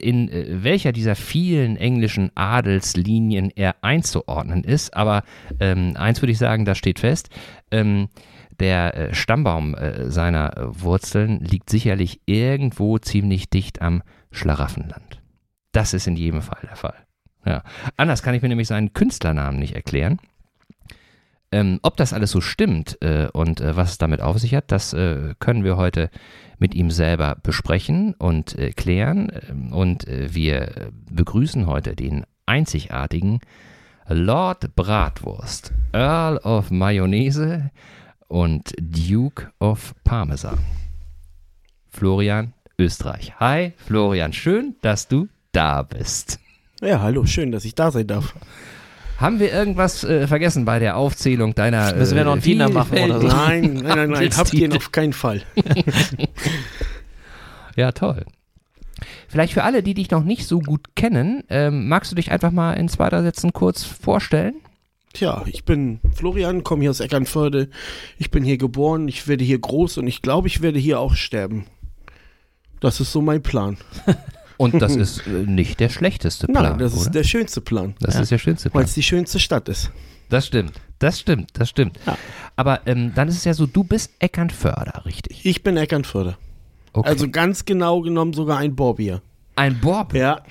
in 0.00 0.28
äh, 0.28 0.62
welcher 0.62 0.92
dieser 0.92 1.16
vielen 1.16 1.76
englischen 1.76 2.30
Adelslinien 2.36 3.50
er 3.50 3.76
einzuordnen 3.82 4.62
ist, 4.62 4.94
aber 4.94 5.24
ähm, 5.58 5.96
eins 5.96 6.22
würde 6.22 6.30
ich 6.30 6.38
sagen, 6.38 6.64
das 6.64 6.78
steht 6.78 7.00
fest. 7.00 7.30
Ähm, 7.72 8.08
der 8.60 8.96
äh, 8.96 9.14
Stammbaum 9.14 9.74
seiner 10.06 10.52
Wurzeln 10.56 11.40
liegt 11.40 11.68
sicherlich 11.70 12.20
irgendwo 12.26 12.98
ziemlich 12.98 13.50
dicht 13.50 13.82
am 13.82 14.04
Schlaraffenland. 14.30 15.20
Das 15.72 15.92
ist 15.92 16.06
in 16.06 16.14
jedem 16.14 16.40
Fall 16.40 16.60
der 16.62 16.76
Fall. 16.76 16.94
Ja. 17.44 17.64
Anders 17.96 18.22
kann 18.22 18.34
ich 18.34 18.42
mir 18.42 18.48
nämlich 18.48 18.68
seinen 18.68 18.92
Künstlernamen 18.92 19.58
nicht 19.58 19.74
erklären. 19.74 20.20
Ähm, 21.54 21.78
ob 21.82 21.96
das 21.96 22.12
alles 22.12 22.32
so 22.32 22.40
stimmt 22.40 23.00
äh, 23.00 23.28
und 23.32 23.60
äh, 23.60 23.76
was 23.76 23.92
es 23.92 23.98
damit 23.98 24.20
auf 24.20 24.38
sich 24.38 24.56
hat, 24.56 24.72
das 24.72 24.92
äh, 24.92 25.34
können 25.38 25.62
wir 25.62 25.76
heute 25.76 26.10
mit 26.58 26.74
ihm 26.74 26.90
selber 26.90 27.36
besprechen 27.40 28.14
und 28.14 28.58
äh, 28.58 28.72
klären. 28.72 29.30
Ähm, 29.48 29.72
Und 29.72 30.08
äh, 30.08 30.34
wir 30.34 30.90
begrüßen 31.12 31.68
heute 31.68 31.94
den 31.94 32.24
einzigartigen 32.46 33.38
Lord 34.08 34.74
Bratwurst, 34.74 35.72
Earl 35.92 36.38
of 36.38 36.72
Mayonnaise 36.72 37.70
und 38.26 38.72
Duke 38.80 39.52
of 39.60 39.94
Parmesan. 40.02 40.58
Florian 41.88 42.52
Österreich. 42.80 43.32
Hi 43.38 43.74
Florian, 43.76 44.32
schön, 44.32 44.74
dass 44.82 45.06
du 45.06 45.28
da 45.52 45.82
bist. 45.82 46.40
Ja, 46.80 47.00
hallo, 47.00 47.24
schön, 47.26 47.52
dass 47.52 47.64
ich 47.64 47.76
da 47.76 47.92
sein 47.92 48.08
darf. 48.08 48.34
Haben 49.18 49.38
wir 49.38 49.52
irgendwas 49.52 50.04
äh, 50.04 50.26
vergessen 50.26 50.64
bei 50.64 50.78
der 50.78 50.96
Aufzählung 50.96 51.54
deiner 51.54 51.94
Müssen 51.94 52.16
wir 52.16 52.24
noch 52.24 52.32
einen 52.32 52.40
äh, 52.40 52.44
Diener 52.44 52.68
machen 52.68 52.98
oder 52.98 53.20
so? 53.20 53.26
Nein, 53.28 53.74
nein, 53.74 53.82
nein, 53.84 54.10
nein, 54.10 54.30
habt 54.36 54.52
ihr 54.54 54.74
auf 54.74 54.92
keinen 54.92 55.12
Fall. 55.12 55.42
Ja, 57.76 57.92
toll. 57.92 58.24
Vielleicht 59.28 59.54
für 59.54 59.64
alle, 59.64 59.82
die 59.82 59.94
dich 59.94 60.10
noch 60.10 60.22
nicht 60.22 60.46
so 60.46 60.60
gut 60.60 60.94
kennen, 60.94 61.42
ähm, 61.48 61.88
magst 61.88 62.12
du 62.12 62.16
dich 62.16 62.30
einfach 62.30 62.52
mal 62.52 62.74
in 62.74 62.88
zwei, 62.88 63.08
drei 63.08 63.22
Sätzen 63.22 63.52
kurz 63.52 63.82
vorstellen? 63.82 64.54
Tja, 65.12 65.42
ich 65.46 65.64
bin 65.64 66.00
Florian, 66.14 66.64
komme 66.64 66.82
hier 66.82 66.90
aus 66.90 67.00
Eckernförde. 67.00 67.68
Ich 68.18 68.30
bin 68.30 68.44
hier 68.44 68.58
geboren, 68.58 69.08
ich 69.08 69.28
werde 69.28 69.44
hier 69.44 69.58
groß 69.58 69.98
und 69.98 70.06
ich 70.06 70.22
glaube, 70.22 70.48
ich 70.48 70.60
werde 70.62 70.78
hier 70.78 71.00
auch 71.00 71.14
sterben. 71.14 71.66
Das 72.80 73.00
ist 73.00 73.12
so 73.12 73.22
mein 73.22 73.42
Plan. 73.42 73.76
Und 74.56 74.80
das 74.80 74.94
ist 74.96 75.26
äh, 75.26 75.30
nicht 75.30 75.80
der 75.80 75.88
schlechteste 75.88 76.46
Plan, 76.46 76.62
Nein, 76.62 76.78
das 76.78 76.92
oder? 76.94 77.02
ist 77.02 77.14
der 77.14 77.24
schönste 77.24 77.60
Plan, 77.60 77.94
das 78.00 78.14
Ja. 78.14 78.20
ist 78.20 78.30
der 78.30 78.38
schönste 78.38 78.66
weil 78.68 78.70
Plan. 78.72 78.84
es 78.84 78.94
die 78.94 79.02
schönste 79.02 79.38
Stadt 79.40 79.68
ist. 79.68 79.90
Das 80.30 80.46
stimmt, 80.46 80.72
das 81.00 81.20
stimmt, 81.20 81.50
das 81.54 81.68
stimmt. 81.68 81.98
Ja. 82.06 82.16
Aber 82.56 82.80
ähm, 82.86 83.12
dann 83.14 83.28
ist 83.28 83.36
es 83.36 83.44
ja 83.44 83.54
so, 83.54 83.66
du 83.66 83.84
bist 83.84 84.10
Eckernförder, 84.20 85.04
richtig? 85.06 85.44
Ich 85.44 85.62
bin 85.62 85.76
Eckernförde. 85.76 86.36
Okay. 86.92 87.08
Also 87.08 87.28
ganz 87.28 87.64
genau 87.64 88.00
genommen 88.00 88.32
sogar 88.32 88.58
ein 88.58 88.74
Borbier. 88.76 89.20
ein 89.56 89.80
Bob. 89.80 90.14
Ja, 90.14 90.42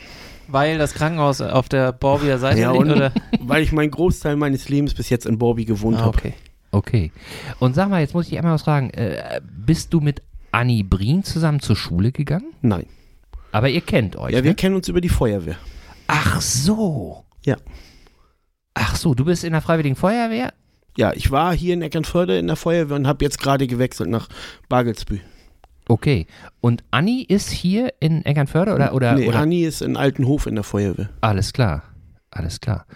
Weil 0.49 0.77
das 0.77 0.93
Krankenhaus 0.93 1.39
auf 1.41 1.69
der 1.69 1.93
Borbier 1.93 2.37
Seite 2.37 2.59
Ja, 2.59 2.71
liegt, 2.73 2.85
oder? 2.85 3.11
weil 3.39 3.63
ich 3.63 3.71
meinen 3.71 3.91
Großteil 3.91 4.35
meines 4.35 4.67
Lebens 4.69 4.93
bis 4.93 5.09
jetzt 5.09 5.25
in 5.25 5.37
Borbi 5.37 5.63
gewohnt 5.65 5.97
Ah, 5.97 6.01
habe. 6.01 6.17
okay. 6.17 6.33
Okay. 6.71 7.11
Und 7.59 7.75
sag 7.75 7.89
mal, 7.89 8.01
jetzt 8.01 8.13
muss 8.13 8.27
ich 8.27 8.37
einmal 8.37 8.53
was 8.55 8.63
fragen. 8.63 8.89
Äh, 8.91 9.39
bist 9.65 9.93
du 9.93 10.01
mit 10.01 10.21
Annie 10.51 10.83
Brien 10.83 11.23
zusammen 11.23 11.59
zur 11.61 11.75
Schule 11.75 12.11
gegangen? 12.11 12.53
Nein. 12.61 12.85
Aber 13.53 13.69
ihr 13.69 13.81
kennt 13.81 14.15
euch, 14.15 14.33
Ja, 14.33 14.43
wir 14.43 14.49
ne? 14.51 14.55
kennen 14.55 14.75
uns 14.75 14.87
über 14.87 14.99
die 14.99 15.09
Feuerwehr. 15.09 15.55
Ach 16.07 16.41
so. 16.41 17.23
Ja. 17.45 17.55
Ach 18.73 18.95
so, 18.95 19.13
du 19.13 19.25
bist 19.25 19.43
in 19.43 19.53
der 19.53 19.61
Freiwilligen 19.61 19.95
Feuerwehr? 19.95 20.53
Ja, 20.97 21.13
ich 21.13 21.29
war 21.29 21.55
hier 21.55 21.75
in 21.75 21.83
Eckernförde 21.83 22.37
in 22.37 22.47
der 22.47 22.55
Feuerwehr 22.55 22.95
und 22.97 23.05
habe 23.07 23.23
jetzt 23.23 23.39
gerade 23.39 23.67
gewechselt 23.67 24.09
nach 24.09 24.27
Bagelsbü. 24.69 25.19
Okay. 25.87 26.25
Und 26.61 26.83
Anni 26.89 27.21
ist 27.21 27.51
hier 27.51 27.93
in 27.99 28.25
Eckernförde 28.25 28.73
oder, 28.73 28.93
oder, 28.95 29.13
nee, 29.13 29.27
oder? 29.27 29.39
Anni 29.39 29.63
ist 29.63 29.81
in 29.81 29.97
Altenhof 29.97 30.47
in 30.47 30.55
der 30.55 30.63
Feuerwehr. 30.63 31.09
Alles 31.21 31.53
klar. 31.53 31.83
Alles 32.31 32.59
klar. 32.59 32.87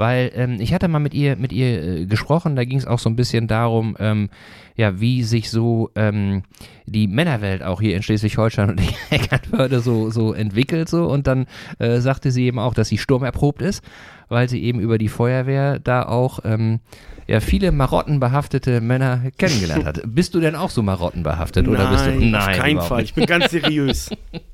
Weil 0.00 0.32
ähm, 0.34 0.56
ich 0.60 0.72
hatte 0.72 0.88
mal 0.88 0.98
mit 0.98 1.12
ihr, 1.12 1.36
mit 1.36 1.52
ihr 1.52 1.82
äh, 1.82 2.06
gesprochen, 2.06 2.56
da 2.56 2.64
ging 2.64 2.78
es 2.78 2.86
auch 2.86 2.98
so 2.98 3.10
ein 3.10 3.16
bisschen 3.16 3.48
darum, 3.48 3.98
ähm, 4.00 4.30
ja, 4.74 4.98
wie 4.98 5.22
sich 5.24 5.50
so 5.50 5.90
ähm, 5.94 6.42
die 6.86 7.06
Männerwelt 7.06 7.62
auch 7.62 7.82
hier 7.82 7.94
in 7.94 8.02
Schleswig-Holstein 8.02 8.70
und 8.70 8.80
Eckernförde 9.10 9.80
so, 9.80 10.08
so 10.08 10.32
entwickelt 10.32 10.88
so 10.88 11.04
und 11.04 11.26
dann 11.26 11.44
äh, 11.78 12.00
sagte 12.00 12.30
sie 12.30 12.46
eben 12.46 12.58
auch, 12.58 12.72
dass 12.72 12.88
sie 12.88 12.96
sturmerprobt 12.96 13.60
ist, 13.60 13.84
weil 14.30 14.48
sie 14.48 14.62
eben 14.62 14.80
über 14.80 14.96
die 14.96 15.10
Feuerwehr 15.10 15.78
da 15.78 16.04
auch 16.04 16.38
ähm, 16.44 16.80
ja, 17.26 17.40
viele 17.40 17.70
marottenbehaftete 17.70 18.80
Männer 18.80 19.30
kennengelernt 19.36 19.84
hat. 19.84 20.00
Bist 20.06 20.34
du 20.34 20.40
denn 20.40 20.56
auch 20.56 20.70
so 20.70 20.82
marottenbehaftet? 20.82 21.66
Nein, 21.66 21.74
oder 21.74 21.90
bist 21.90 22.06
du, 22.06 22.38
auf 22.38 22.56
keinen 22.56 22.80
Fall. 22.80 23.02
Ich 23.02 23.12
bin 23.12 23.26
ganz 23.26 23.50
seriös. 23.50 24.08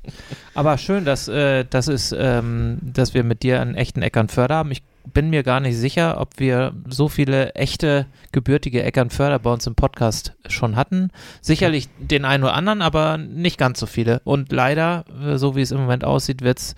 Aber 0.53 0.77
schön, 0.77 1.05
dass, 1.05 1.29
äh, 1.29 1.63
das 1.69 1.87
ist, 1.87 2.13
ähm, 2.17 2.79
dass 2.81 3.13
wir 3.13 3.23
mit 3.23 3.43
dir 3.43 3.61
einen 3.61 3.75
echten 3.75 4.01
Eckernförder 4.01 4.55
haben. 4.55 4.71
Ich 4.71 4.83
bin 5.13 5.29
mir 5.29 5.43
gar 5.43 5.59
nicht 5.59 5.77
sicher, 5.77 6.19
ob 6.19 6.39
wir 6.39 6.73
so 6.87 7.07
viele 7.07 7.53
echte 7.55 8.05
gebürtige 8.31 8.83
Eckernförder 8.83 9.39
bei 9.39 9.51
uns 9.51 9.67
im 9.67 9.75
Podcast 9.75 10.35
schon 10.47 10.75
hatten. 10.75 11.11
Sicherlich 11.41 11.89
den 11.99 12.25
einen 12.25 12.43
oder 12.43 12.53
anderen, 12.53 12.81
aber 12.81 13.17
nicht 13.17 13.57
ganz 13.57 13.79
so 13.79 13.85
viele. 13.85 14.21
Und 14.23 14.51
leider, 14.51 15.05
äh, 15.21 15.37
so 15.37 15.55
wie 15.55 15.61
es 15.61 15.71
im 15.71 15.79
Moment 15.79 16.03
aussieht, 16.03 16.41
wird 16.41 16.59
es 16.59 16.75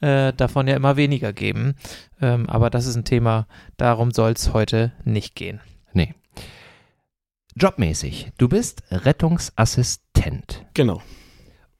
äh, 0.00 0.32
davon 0.32 0.68
ja 0.68 0.76
immer 0.76 0.96
weniger 0.96 1.32
geben. 1.32 1.74
Ähm, 2.20 2.48
aber 2.48 2.70
das 2.70 2.86
ist 2.86 2.96
ein 2.96 3.04
Thema, 3.04 3.46
darum 3.76 4.10
soll 4.10 4.32
es 4.32 4.52
heute 4.52 4.92
nicht 5.04 5.34
gehen. 5.34 5.60
Nee. 5.92 6.14
Jobmäßig. 7.56 8.32
Du 8.36 8.48
bist 8.48 8.82
Rettungsassistent. 8.90 10.66
Genau. 10.74 11.00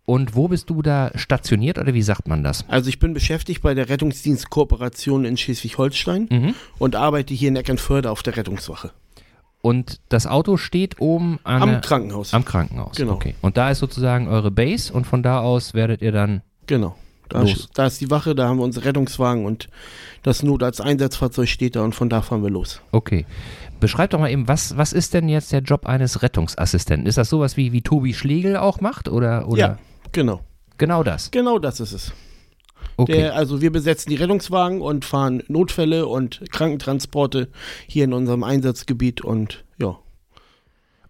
Und 0.07 0.35
wo 0.37 0.47
bist 0.49 0.71
du 0.71 0.83
da 0.83 1.11
stationiert 1.17 1.79
oder 1.79 1.93
wie 1.93 2.03
sagt 2.03 2.29
man 2.29 2.43
das? 2.45 2.65
Also 2.69 2.89
ich 2.89 2.99
bin 3.01 3.13
beschäftigt 3.13 3.61
bei 3.63 3.75
der 3.75 3.89
Rettungsdienstkooperation 3.89 5.25
in 5.25 5.37
Schleswig-Holstein 5.37 6.29
Mhm. 6.31 6.55
und 6.79 6.95
arbeite 6.97 7.35
hier 7.35 7.49
in 7.49 7.57
Eckernförde 7.57 8.11
auf 8.11 8.23
der 8.23 8.37
Rettungswache. 8.37 8.93
Und 9.63 10.01
das 10.09 10.29
Auto 10.29 10.57
steht 10.59 11.01
oben 11.01 11.41
Am 11.43 11.81
Krankenhaus. 11.81 12.33
am 12.35 12.45
Krankenhaus. 12.45 12.97
Genau. 12.97 13.15
Okay. 13.15 13.35
Und 13.41 13.57
da 13.57 13.71
ist 13.71 13.81
sozusagen 13.81 14.29
eure 14.29 14.53
Base 14.53 14.93
und 14.93 15.07
von 15.09 15.25
da 15.25 15.41
aus 15.41 15.75
werdet 15.75 16.03
ihr 16.03 16.13
dann. 16.13 16.43
genau. 16.67 16.97
Da, 17.29 17.41
Los. 17.41 17.53
ist- 17.55 17.71
da 17.75 17.87
ist 17.87 18.01
die 18.01 18.09
Wache, 18.09 18.37
da 18.37 18.47
haben 18.47 18.59
wir 18.59 18.63
unsere 18.65 18.85
Rettungswagen 18.87 19.45
und 19.47 19.67
das 20.23 20.45
Notarzteinsatzfahrzeug 20.45 21.49
steht 21.49 21.75
da 21.75 21.83
und 21.83 21.93
von 21.93 22.09
da 22.09 22.23
fahren 22.23 22.45
wir 22.45 22.51
los. 22.51 22.81
Okay. 22.93 23.27
Beschreib 23.81 24.11
doch 24.11 24.21
mal 24.21 24.31
eben, 24.31 24.47
was, 24.47 24.77
was 24.77 24.93
ist 24.93 25.13
denn 25.13 25.29
jetzt 25.29 25.51
der 25.51 25.59
Job 25.63 25.87
eines 25.87 26.23
Rettungsassistenten? 26.23 27.05
Ist 27.09 27.19
das 27.19 27.29
sowas 27.29 27.57
wie, 27.57 27.73
wie 27.73 27.83
Tobi 27.83 28.15
Schlegel 28.15 28.57
auch 28.57 28.81
macht? 28.81 29.09
Oder, 29.09 29.49
oder 29.49 29.59
Ja, 29.59 29.79
genau. 30.17 30.41
genau 30.79 31.03
das? 31.05 31.31
Genau 31.31 31.59
das 31.59 31.79
ist 31.79 31.93
es. 31.93 32.13
Okay. 32.97 33.13
Der, 33.13 33.37
also 33.37 33.61
wir 33.61 33.71
besetzen 33.71 34.11
die 34.11 34.17
Rettungswagen 34.17 34.81
und 34.81 35.05
fahren 35.05 35.43
Notfälle 35.49 36.07
und 36.07 36.43
Krankentransporte 36.51 37.49
hier 37.87 38.05
in 38.05 38.13
unserem 38.13 38.43
Einsatzgebiet 38.43 39.21
und 39.21 39.65
ja. 39.79 39.99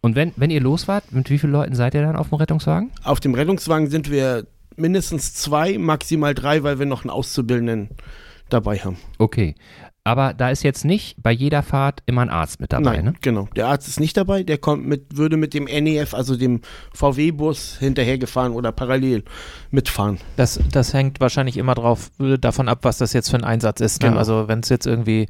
und 0.01 0.17
wenn, 0.17 0.33
wenn 0.37 0.51
ihr 0.51 0.61
los 0.61 0.89
wart, 0.89 1.13
mit 1.13 1.31
wie 1.31 1.39
vielen 1.39 1.53
Leuten 1.53 1.77
seid 1.77 1.95
ihr 1.95 2.03
dann 2.03 2.17
auf 2.17 2.31
dem 2.31 2.39
Rettungswagen? 2.39 2.91
Auf 3.05 3.21
dem 3.21 3.35
Rettungswagen 3.35 3.89
sind 3.89 4.11
wir 4.11 4.47
mindestens 4.75 5.35
zwei, 5.35 5.79
maximal 5.79 6.35
drei, 6.35 6.65
weil 6.65 6.81
wir 6.81 6.87
noch 6.87 7.05
einen 7.05 7.11
Auszubildenden 7.11 7.91
dabei 8.49 8.79
haben. 8.79 8.99
Okay. 9.19 9.55
Aber 10.07 10.35
da 10.35 10.51
ist 10.51 10.63
jetzt 10.63 10.85
nicht 10.85 11.21
bei 11.21 11.33
jeder 11.33 11.65
Fahrt 11.65 12.01
immer 12.07 12.23
ein 12.23 12.31
Arzt 12.31 12.61
mit 12.61 12.73
dabei, 12.73 12.99
Nein, 12.99 13.05
ne? 13.07 13.15
genau. 13.23 13.49
Der 13.57 13.67
Arzt 13.67 13.89
ist 13.89 13.99
nicht 13.99 14.17
dabei, 14.17 14.45
der 14.45 14.57
kommt 14.57 14.87
mit, 14.87 15.17
würde 15.17 15.37
mit 15.37 15.53
dem 15.53 15.65
NEF, 15.65 16.15
also 16.15 16.37
dem 16.37 16.61
VW-Bus, 16.95 17.79
hinterhergefahren 17.81 18.53
oder 18.53 18.71
parallel 18.71 19.25
mitfahren. 19.73 20.19
Das, 20.37 20.61
das 20.71 20.95
hängt 20.95 21.19
wahrscheinlich 21.19 21.57
immer 21.57 21.75
drauf, 21.75 22.13
äh, 22.21 22.39
davon 22.39 22.69
ab, 22.69 22.79
was 22.83 22.99
das 22.99 23.15
jetzt 23.15 23.31
für 23.31 23.37
ein 23.37 23.43
Einsatz 23.43 23.81
ist. 23.81 24.01
Ne? 24.01 24.11
Genau. 24.11 24.21
Also 24.21 24.47
wenn 24.47 24.61
es 24.61 24.69
jetzt 24.69 24.87
irgendwie 24.87 25.27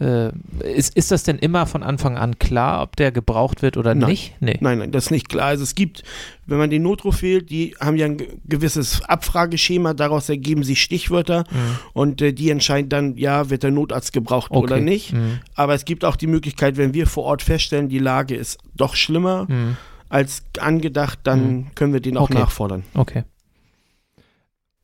äh, 0.00 0.30
ist, 0.64 0.96
ist 0.96 1.10
das 1.10 1.22
denn 1.24 1.38
immer 1.38 1.66
von 1.66 1.82
Anfang 1.82 2.16
an 2.16 2.38
klar, 2.38 2.82
ob 2.82 2.96
der 2.96 3.12
gebraucht 3.12 3.62
wird 3.62 3.76
oder 3.76 3.94
Nein. 3.94 4.08
nicht? 4.10 4.34
Nee. 4.40 4.56
Nein, 4.60 4.78
nein, 4.78 4.90
das 4.92 5.04
ist 5.06 5.10
nicht 5.10 5.28
klar. 5.28 5.46
Also 5.48 5.62
es 5.62 5.74
gibt, 5.74 6.02
wenn 6.46 6.58
man 6.58 6.70
den 6.70 6.82
Notruf 6.82 7.22
wählt, 7.22 7.50
die 7.50 7.76
haben 7.80 7.96
ja 7.96 8.06
ein 8.06 8.16
ge- 8.16 8.28
gewisses 8.46 9.02
Abfrageschema, 9.04 9.94
daraus 9.94 10.28
ergeben 10.28 10.62
sich 10.64 10.80
Stichwörter 10.82 11.44
Mhm. 11.50 11.78
und 11.92 12.22
äh, 12.22 12.32
die 12.32 12.50
entscheiden 12.50 12.88
dann, 12.88 13.16
ja, 13.16 13.50
wird 13.50 13.62
der 13.62 13.70
Notarzt 13.70 14.12
gebraucht 14.12 14.50
oder 14.50 14.76
Okay. 14.76 14.84
nicht. 14.84 15.12
Mhm. 15.12 15.40
Aber 15.54 15.74
es 15.74 15.84
gibt 15.84 16.04
auch 16.04 16.16
die 16.16 16.26
Möglichkeit, 16.26 16.76
wenn 16.76 16.94
wir 16.94 17.06
vor 17.06 17.24
Ort 17.24 17.42
feststellen, 17.42 17.88
die 17.88 17.98
Lage 17.98 18.34
ist 18.34 18.58
doch 18.74 18.94
schlimmer 18.94 19.46
Mhm. 19.48 19.76
als 20.08 20.42
angedacht, 20.58 21.18
dann 21.24 21.50
Mhm. 21.52 21.66
können 21.74 21.92
wir 21.92 22.00
den 22.00 22.16
auch 22.16 22.24
Okay. 22.30 22.34
nachfordern. 22.38 22.82
Okay. 22.94 23.24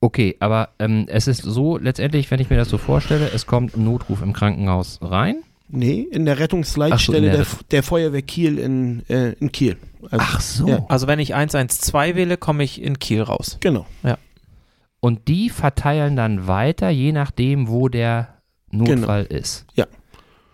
Okay, 0.07 0.37
aber 0.39 0.69
ähm, 0.79 1.07
es 1.09 1.27
ist 1.27 1.43
so, 1.43 1.79
letztendlich, 1.79 2.31
wenn 2.31 2.39
ich 2.39 2.49
mir 2.49 2.57
das 2.57 2.69
so 2.69 2.79
vorstelle, 2.79 3.29
es 3.35 3.45
kommt 3.45 3.77
ein 3.77 3.83
Notruf 3.83 4.23
im 4.23 4.33
Krankenhaus 4.33 5.01
rein. 5.03 5.43
Nee, 5.69 6.07
in 6.13 6.27
der 6.27 6.39
Rettungsleitstelle 6.39 6.95
Ach 6.95 7.01
so, 7.01 7.13
in 7.13 7.23
der 7.25 7.45
der, 7.45 7.47
der 7.73 7.83
Feuerwehr 7.83 8.23
Kiel 8.23 8.61
in, 8.61 9.03
äh, 9.09 9.33
in 9.41 9.51
Kiel. 9.51 9.77
Also, 10.13 10.65
so. 10.65 10.69
Ja. 10.69 10.87
Also 10.89 11.09
wenn 11.09 11.19
ich 11.19 11.35
112 11.35 12.15
wähle, 12.15 12.37
komme 12.37 12.63
ich 12.63 12.81
in 12.81 13.01
Kiel 13.01 13.23
raus. 13.23 13.57
Genau. 13.59 13.85
Und 15.01 15.27
die 15.27 15.51
verteilen 15.51 16.15
dann 16.15 16.47
weiter, 16.47 16.89
je 16.89 17.11
nachdem, 17.11 17.67
wo 17.67 17.89
der 17.89 18.29
Notfall 18.71 19.25
ist. 19.25 19.67
Ja. 19.75 19.87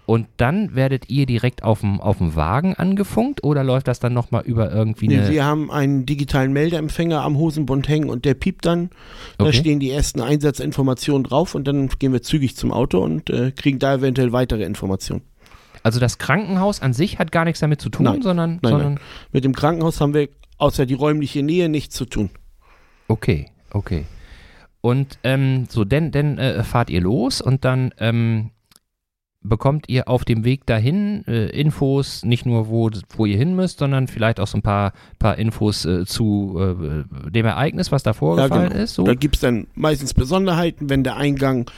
Und 0.05 0.27
dann 0.37 0.75
werdet 0.75 1.09
ihr 1.11 1.27
direkt 1.27 1.63
auf 1.63 1.81
dem, 1.81 2.01
auf 2.01 2.19
dem 2.19 2.35
Wagen 2.35 2.75
angefunkt 2.75 3.45
oder 3.45 3.63
läuft 3.63 3.87
das 3.87 4.01
dann 4.01 4.13
nochmal 4.13 4.43
über 4.45 4.73
irgendwie 4.73 5.07
Nee, 5.07 5.19
eine. 5.19 5.31
wir 5.31 5.45
haben 5.45 5.71
einen 5.71 6.07
digitalen 6.07 6.53
Meldeempfänger 6.53 7.23
am 7.23 7.37
Hosenbund 7.37 7.89
hängen 7.89 8.11
und 8.11 8.25
der 8.25 8.35
piept 8.35 8.67
dann. 8.67 8.91
Da 9.39 9.45
Okay. 9.45 9.59
stehen 9.59 9.79
die 9.81 9.91
ersten 9.91 10.21
Einsatzinformationen 10.21 11.23
drauf 11.23 11.55
und 11.55 11.69
dann 11.69 11.89
gehen 12.01 12.13
wir 12.13 12.21
zügig 12.23 12.57
zum 12.57 12.73
Auto 12.73 12.99
und 12.99 13.31
äh, 13.31 13.53
kriegen 13.53 13.79
da 13.79 13.95
eventuell 13.95 14.33
weitere 14.33 14.65
Informationen. 14.65 15.23
Also 15.85 16.01
das 16.01 16.19
Krankenhaus 16.19 16.83
an 16.83 16.93
sich 16.93 17.19
hat 17.21 17.31
gar 17.33 17.45
nichts 17.45 17.61
damit 17.61 17.81
zu 17.81 17.89
tun, 17.89 18.05
Nein. 18.05 18.23
sondern, 18.23 18.59
Nein, 18.63 18.71
sondern 18.73 19.01
Mit 19.33 19.45
dem 19.45 19.55
Krankenhaus 19.55 20.01
haben 20.01 20.15
wir 20.15 20.29
außer 20.59 20.85
die 20.85 20.95
räumliche 20.95 21.43
Nähe 21.45 21.69
nichts 21.69 21.95
zu 21.95 22.07
tun. 22.07 22.31
okay, 23.09 23.47
okay. 23.71 24.05
Und 24.81 25.19
ähm, 25.23 25.67
so, 25.69 25.85
denn, 25.85 26.11
denn 26.11 26.39
äh, 26.39 26.65
fahrt 26.65 26.91
ihr 26.91 27.01
los 27.01 27.41
und 27.41 27.65
dann 27.65 27.95
ähm, 27.99 28.51
bekommt 29.43 29.89
ihr 29.89 30.09
auf 30.09 30.25
dem 30.25 30.45
Weg 30.45 30.67
dahin 30.67 31.25
äh, 31.27 31.47
Infos, 31.49 32.25
nicht 32.25 32.47
nur 32.47 32.69
wo, 32.69 32.91
wo 33.17 33.27
ihr 33.27 33.37
hin 33.37 33.55
müsst, 33.57 33.79
sondern 33.79 34.09
vielleicht 34.09 34.41
auch 34.41 34.47
so 34.47 34.59
ein 34.59 34.63
paar, 34.63 34.93
paar 35.19 35.39
Infos 35.39 35.85
äh, 35.85 36.05
zu 36.05 36.59
äh, 36.59 37.31
dem 37.31 37.47
Ereignis, 37.47 37.93
was 37.93 38.03
da 38.03 38.13
vorgefallen 38.13 38.71
genau. 38.71 38.83
ist. 38.83 38.95
So. 38.95 39.05
Da 39.05 39.15
gibt 39.15 39.37
es 39.37 39.41
dann 39.41 39.67
meistens 39.75 40.15
Besonderheiten, 40.15 40.91
wenn 40.91 41.05
der 41.05 41.17
Eingang 41.17 41.71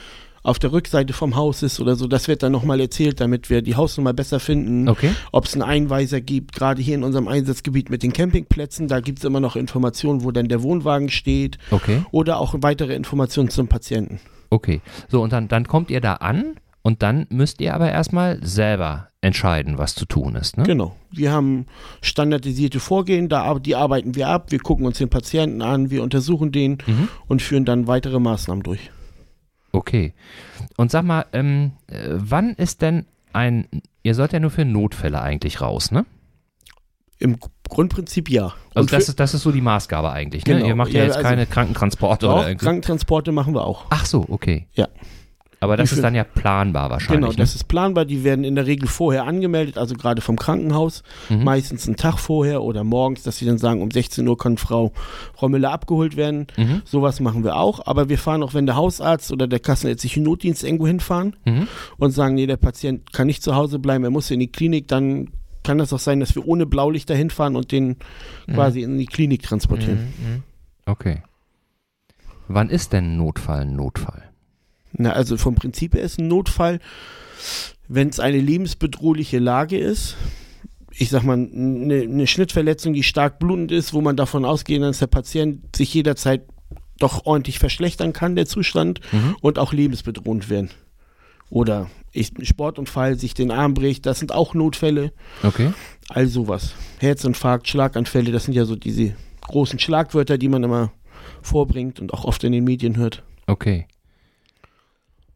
auf 0.45 0.59
der 0.59 0.71
Rückseite 0.71 1.11
vom 1.11 1.35
Haus 1.35 1.63
ist 1.63 1.79
oder 1.79 1.95
so. 1.95 2.07
Das 2.07 2.27
wird 2.27 2.43
dann 2.43 2.51
nochmal 2.51 2.79
erzählt, 2.79 3.19
damit 3.19 3.49
wir 3.49 3.63
die 3.63 3.75
Hausnummer 3.75 4.13
besser 4.13 4.39
finden. 4.39 4.87
Okay. 4.87 5.09
Ob 5.31 5.45
es 5.45 5.53
einen 5.53 5.63
Einweiser 5.63 6.21
gibt, 6.21 6.53
gerade 6.53 6.81
hier 6.81 6.95
in 6.95 7.03
unserem 7.03 7.27
Einsatzgebiet 7.27 7.89
mit 7.89 8.03
den 8.03 8.13
Campingplätzen, 8.13 8.87
da 8.87 8.99
gibt 8.99 9.19
es 9.19 9.25
immer 9.25 9.39
noch 9.39 9.55
Informationen, 9.55 10.23
wo 10.23 10.31
dann 10.31 10.47
der 10.47 10.61
Wohnwagen 10.61 11.09
steht 11.09 11.57
Okay. 11.71 12.03
oder 12.11 12.39
auch 12.39 12.53
weitere 12.59 12.93
Informationen 12.93 13.49
zum 13.49 13.67
Patienten. 13.67 14.19
Okay. 14.51 14.81
So, 15.09 15.23
und 15.23 15.33
dann, 15.33 15.47
dann 15.47 15.67
kommt 15.67 15.89
ihr 15.89 15.99
da 15.99 16.13
an 16.13 16.55
und 16.85 17.01
dann 17.01 17.25
müsst 17.31 17.61
ihr 17.61 17.73
aber 17.73 17.91
erstmal 17.91 18.37
selber 18.45 19.07
entscheiden, 19.21 19.79
was 19.79 19.95
zu 19.95 20.05
tun 20.05 20.35
ist. 20.35 20.55
Ne? 20.55 20.65
Genau. 20.65 20.95
Wir 21.09 21.31
haben 21.31 21.65
standardisierte 22.03 22.79
Vorgehen, 22.79 23.27
da, 23.27 23.55
die 23.57 23.75
arbeiten 23.75 24.13
wir 24.13 24.27
ab, 24.27 24.51
wir 24.51 24.59
gucken 24.59 24.85
uns 24.85 24.99
den 24.99 25.09
Patienten 25.09 25.63
an, 25.63 25.89
wir 25.89 26.03
untersuchen 26.03 26.51
den 26.51 26.77
Mhm. 26.85 27.07
und 27.27 27.41
führen 27.41 27.65
dann 27.65 27.87
weitere 27.87 28.19
Maßnahmen 28.19 28.61
durch. 28.63 28.91
Okay. 29.71 30.13
Und 30.77 30.91
sag 30.91 31.03
mal, 31.05 31.25
ähm, 31.33 31.71
äh, 31.87 32.09
wann 32.11 32.51
ist 32.53 32.83
denn 32.83 33.05
ein, 33.33 33.67
ihr 34.03 34.13
sollt 34.13 34.31
ja 34.31 34.39
nur 34.39 34.51
für 34.51 34.63
Notfälle 34.63 35.19
eigentlich 35.19 35.61
raus, 35.61 35.89
ne? 35.91 36.05
Im 37.17 37.37
Grundprinzip 37.67 38.29
ja. 38.29 38.53
Also 38.75 38.81
Und 38.81 38.93
das 38.93 39.05
für- 39.05 39.11
ist, 39.11 39.19
das 39.19 39.33
ist 39.33 39.41
so 39.41 39.51
die 39.51 39.61
Maßgabe 39.61 40.11
eigentlich, 40.11 40.45
ne? 40.45 40.53
Genau. 40.57 40.67
Ihr 40.67 40.75
macht 40.75 40.91
ja, 40.91 40.99
Ja, 40.99 41.05
jetzt 41.05 41.15
also- 41.17 41.27
keine 41.27 41.47
Krankentransporte 41.47 42.29
auch 42.29 42.39
oder 42.41 42.49
irgendwie. 42.49 42.65
Krankentransporte 42.65 43.31
machen 43.31 43.55
wir 43.55 43.65
auch. 43.65 43.85
Ach 43.89 44.05
so, 44.05 44.23
okay. 44.29 44.67
Ja. 44.73 44.87
Aber 45.65 45.77
das 45.77 45.91
ist 45.91 46.03
dann 46.03 46.15
ja 46.15 46.23
planbar 46.23 46.89
wahrscheinlich. 46.89 47.29
Genau, 47.29 47.37
das 47.37 47.51
ne? 47.53 47.55
ist 47.55 47.67
planbar. 47.67 48.05
Die 48.05 48.23
werden 48.23 48.45
in 48.45 48.55
der 48.55 48.65
Regel 48.65 48.87
vorher 48.87 49.25
angemeldet, 49.25 49.77
also 49.77 49.95
gerade 49.95 50.21
vom 50.21 50.37
Krankenhaus. 50.37 51.03
Mhm. 51.29 51.43
Meistens 51.43 51.87
einen 51.87 51.97
Tag 51.97 52.19
vorher 52.19 52.63
oder 52.63 52.83
morgens, 52.83 53.23
dass 53.23 53.37
sie 53.37 53.45
dann 53.45 53.57
sagen, 53.57 53.81
um 53.81 53.91
16 53.91 54.27
Uhr 54.27 54.37
kann 54.37 54.57
Frau, 54.57 54.93
Müller 55.41 55.71
abgeholt 55.71 56.15
werden. 56.15 56.47
Mhm. 56.55 56.81
Sowas 56.85 57.19
machen 57.19 57.43
wir 57.43 57.57
auch. 57.57 57.85
Aber 57.85 58.09
wir 58.09 58.17
fahren 58.17 58.41
auch, 58.41 58.53
wenn 58.53 58.65
der 58.65 58.75
Hausarzt 58.75 59.31
oder 59.31 59.47
der 59.47 59.59
kassenärztliche 59.59 60.21
Notdienst 60.21 60.63
irgendwo 60.63 60.87
hinfahren 60.87 61.35
Mhm. 61.45 61.67
und 61.97 62.11
sagen, 62.11 62.35
nee, 62.35 62.47
der 62.47 62.57
Patient 62.57 63.11
kann 63.13 63.27
nicht 63.27 63.43
zu 63.43 63.55
Hause 63.55 63.79
bleiben, 63.79 64.03
er 64.03 64.09
muss 64.11 64.31
in 64.31 64.39
die 64.39 64.51
Klinik, 64.51 64.87
dann 64.87 65.29
kann 65.63 65.77
das 65.79 65.91
auch 65.93 65.99
sein, 65.99 66.19
dass 66.19 66.35
wir 66.35 66.47
ohne 66.47 66.65
Blaulichter 66.65 67.15
hinfahren 67.15 67.55
und 67.55 67.71
den 67.71 67.97
quasi 68.53 68.83
in 68.83 68.97
die 68.97 69.07
Klinik 69.07 69.41
transportieren. 69.43 70.13
Mhm, 70.19 70.33
mhm. 70.33 70.43
Okay. 70.85 71.23
Wann 72.47 72.69
ist 72.69 72.93
denn 72.93 73.13
ein 73.13 73.17
Notfall 73.17 73.61
ein 73.61 73.75
Notfall? 73.75 74.23
Na, 74.97 75.11
also 75.11 75.37
vom 75.37 75.55
Prinzip 75.55 75.93
her 75.93 76.01
ist 76.03 76.19
ein 76.19 76.27
Notfall, 76.27 76.79
wenn 77.87 78.09
es 78.09 78.19
eine 78.19 78.39
lebensbedrohliche 78.39 79.39
Lage 79.39 79.77
ist, 79.77 80.15
ich 80.97 81.09
sag 81.09 81.23
mal, 81.23 81.33
eine, 81.33 82.01
eine 82.03 82.27
Schnittverletzung, 82.27 82.93
die 82.93 83.03
stark 83.03 83.37
blutend 83.39 83.71
ist, 83.71 83.93
wo 83.93 84.01
man 84.01 84.15
davon 84.15 84.45
ausgehen 84.45 84.81
kann, 84.81 84.91
dass 84.91 84.99
der 84.99 85.07
Patient 85.07 85.75
sich 85.75 85.93
jederzeit 85.93 86.43
doch 86.99 87.25
ordentlich 87.25 87.59
verschlechtern 87.59 88.13
kann, 88.13 88.35
der 88.37 88.45
Zustand, 88.45 89.01
Mhm. 89.11 89.35
und 89.41 89.59
auch 89.59 89.73
lebensbedrohend 89.73 90.49
werden. 90.49 90.69
Oder 91.49 91.89
ich, 92.13 92.31
Sportunfall, 92.43 93.19
sich 93.19 93.33
den 93.33 93.51
Arm 93.51 93.73
bricht, 93.73 94.05
das 94.05 94.19
sind 94.19 94.31
auch 94.33 94.53
Notfälle. 94.53 95.11
Okay. 95.43 95.73
All 96.07 96.27
sowas. 96.27 96.73
Herzinfarkt, 96.99 97.67
Schlaganfälle, 97.67 98.31
das 98.31 98.45
sind 98.45 98.53
ja 98.53 98.63
so 98.63 98.77
diese 98.77 99.13
großen 99.41 99.77
Schlagwörter, 99.79 100.37
die 100.37 100.47
man 100.47 100.63
immer 100.63 100.93
vorbringt 101.41 101.99
und 101.99 102.13
auch 102.13 102.23
oft 102.23 102.43
in 102.45 102.53
den 102.53 102.63
Medien 102.63 102.95
hört. 102.95 103.21
Okay. 103.47 103.85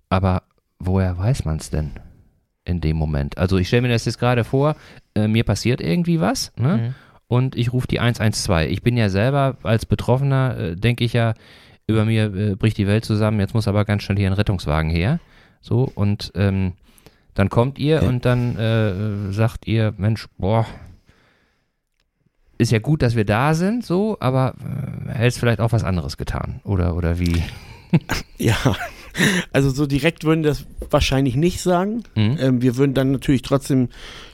Aber 0.10 0.44
woher 0.80 1.18
weiß 1.18 1.46
man 1.46 1.58
es 1.58 1.70
denn 1.70 1.92
in 2.66 2.82
dem 2.82 2.98
Moment? 2.98 3.38
Also 3.38 3.58
ich 3.58 3.68
stelle 3.68 3.84
mir 3.84 3.90
das 3.90 4.06
jetzt 4.06 4.20
gerade 4.20 4.44
vor, 4.44 4.76
äh, 5.16 5.28
mir 5.28 5.44
passiert 5.44 5.82
irgendwie 5.82 6.20
was, 6.20 6.52
ne? 6.58 6.78
Mhm. 6.78 6.96
Und 7.28 7.56
ich 7.56 7.74
rufe 7.74 7.88
die 7.88 8.00
112. 8.00 8.72
Ich 8.72 8.82
bin 8.82 8.98
ja 8.98 9.10
selber 9.10 9.58
als 9.62 9.86
Betroffener, 9.86 10.58
äh, 10.58 10.76
denke 10.76 11.04
ich 11.04 11.14
ja, 11.14 11.36
über 11.86 12.04
mir 12.06 12.34
äh, 12.34 12.56
bricht 12.56 12.78
die 12.80 12.88
Welt 12.88 13.06
zusammen, 13.06 13.40
jetzt 13.40 13.54
muss 13.54 13.68
aber 13.68 13.86
ganz 13.86 14.02
schnell 14.04 14.18
hier 14.18 14.28
ein 14.28 14.34
Rettungswagen 14.34 14.90
her. 14.90 15.20
So, 15.62 15.92
und 15.94 16.32
ähm, 16.36 16.74
dann 17.36 17.50
kommt 17.50 17.78
ihr 17.78 18.02
Ja. 18.02 18.08
und 18.10 18.26
dann 18.26 18.58
äh, 18.58 19.32
sagt 19.32 19.68
ihr, 19.68 19.94
Mensch, 19.98 20.28
boah, 20.40 20.66
ist 22.58 22.72
ja 22.72 22.80
gut, 22.80 23.02
dass 23.02 23.16
wir 23.16 23.26
da 23.26 23.54
sind, 23.54 23.86
so, 23.86 24.18
aber 24.20 24.56
äh, 25.08 25.12
hättest 25.14 25.40
vielleicht 25.40 25.62
auch 25.62 25.72
was 25.72 25.84
anderes 25.84 26.18
getan. 26.18 26.62
Oder, 26.64 26.96
oder 26.96 27.20
wie? 27.20 27.44
Ja, 28.38 28.56
also 29.54 29.70
so 29.70 29.86
direkt 29.86 30.24
würden 30.24 30.44
das 30.44 30.66
wahrscheinlich 30.90 31.36
nicht 31.36 31.62
sagen. 31.62 32.04
Hm? 32.16 32.38
Ähm, 32.40 32.62
wir 32.62 32.78
würden 32.78 32.94
dann 32.94 33.12
natürlich 33.12 33.42
trotzdem 33.42 33.90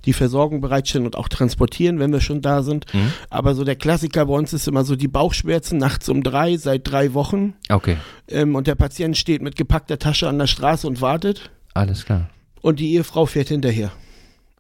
die 0.06 0.14
Versorgung 0.14 0.62
bereitstellen 0.62 1.06
und 1.06 1.16
auch 1.18 1.28
transportieren, 1.28 2.00
wenn 2.00 2.12
wir 2.12 2.22
schon 2.22 2.42
da 2.42 2.64
sind. 2.64 2.86
Hm? 2.94 3.12
Aber 3.30 3.56
so 3.56 3.64
der 3.64 3.76
Klassiker 3.76 4.26
bei 4.26 4.34
uns 4.34 4.54
ist 4.54 4.68
immer 4.68 4.84
so 4.84 4.96
die 4.96 5.08
Bauchschmerzen 5.08 5.78
nachts 5.78 6.08
um 6.10 6.24
drei, 6.24 6.58
seit 6.58 6.90
drei 6.90 7.14
Wochen. 7.14 7.54
Okay, 7.70 7.98
Ähm, 8.28 8.56
und 8.56 8.68
der 8.68 8.76
Patient 8.76 9.18
steht 9.18 9.42
mit 9.42 9.56
gepackter 9.56 10.00
Tasche 10.00 10.28
an 10.28 10.38
der 10.40 10.48
Straße 10.48 10.88
und 10.88 11.02
wartet. 11.02 11.50
alles 11.74 12.06
klar. 12.06 12.30
Und 12.62 12.80
die 12.80 12.94
Ehefrau 12.94 13.26
fährt 13.26 13.50
hinterher. 13.50 13.92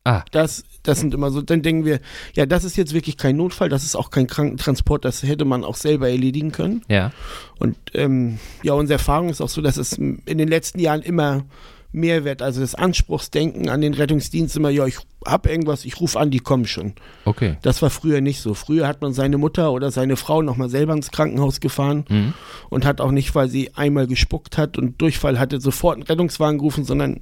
Ah, 0.04 0.24
Das, 0.32 0.64
das 0.86 1.00
sind 1.00 1.14
immer 1.14 1.32
so, 1.32 1.42
dann 1.42 1.62
denken 1.62 1.86
wir, 1.86 2.00
ja, 2.36 2.46
das 2.46 2.64
ist 2.64 2.78
jetzt 2.78 2.94
wirklich 2.94 3.18
kein 3.18 3.36
Notfall, 3.38 3.70
das 3.70 3.84
ist 3.84 3.96
auch 3.96 4.10
kein 4.12 4.28
Krankentransport, 4.28 5.04
das 5.06 5.24
hätte 5.24 5.46
man 5.46 5.64
auch 5.64 5.76
selber 5.76 6.10
erledigen 6.10 6.52
können. 6.52 6.82
ja. 6.88 7.12
Und 7.60 7.78
ähm, 7.94 8.38
ja, 8.64 8.74
unsere 8.74 8.98
Erfahrung 9.00 9.30
ist 9.30 9.40
auch 9.42 9.48
so, 9.50 9.62
dass 9.62 9.78
es 9.78 9.94
in 9.94 10.22
den 10.26 10.48
letzten 10.50 10.80
Jahren 10.80 11.02
immer 11.02 11.46
mehr 11.94 12.26
wird. 12.26 12.42
Also 12.42 12.60
das 12.60 12.76
Anspruchsdenken 12.76 13.70
an 13.70 13.80
den 13.80 13.94
Rettungsdienst 13.94 14.58
immer, 14.58 14.70
ja, 14.70 14.86
ich 14.86 14.98
hab 15.26 15.48
irgendwas, 15.48 15.86
ich 15.86 16.02
rufe 16.02 16.20
an, 16.20 16.30
die 16.32 16.40
kommen 16.42 16.66
schon. 16.66 16.94
Okay. 17.24 17.56
Das 17.62 17.82
war 17.82 17.90
früher 17.90 18.20
nicht 18.20 18.42
so. 18.42 18.54
Früher 18.54 18.86
hat 18.88 19.02
man 19.02 19.14
seine 19.14 19.38
Mutter 19.38 19.72
oder 19.72 19.92
seine 19.92 20.18
Frau 20.18 20.42
nochmal 20.42 20.68
selber 20.70 20.92
ins 20.92 21.12
Krankenhaus 21.12 21.62
gefahren 21.62 22.04
Mhm. 22.10 22.34
und 22.70 22.84
hat 22.84 23.00
auch 23.00 23.12
nicht, 23.12 23.34
weil 23.36 23.48
sie 23.48 23.74
einmal 23.76 24.08
gespuckt 24.08 24.58
hat 24.58 24.78
und 24.78 25.02
Durchfall 25.02 25.40
hatte, 25.40 25.62
sofort 25.62 25.96
einen 25.96 26.04
Rettungswagen 26.04 26.58
gerufen, 26.58 26.84
sondern 26.84 27.22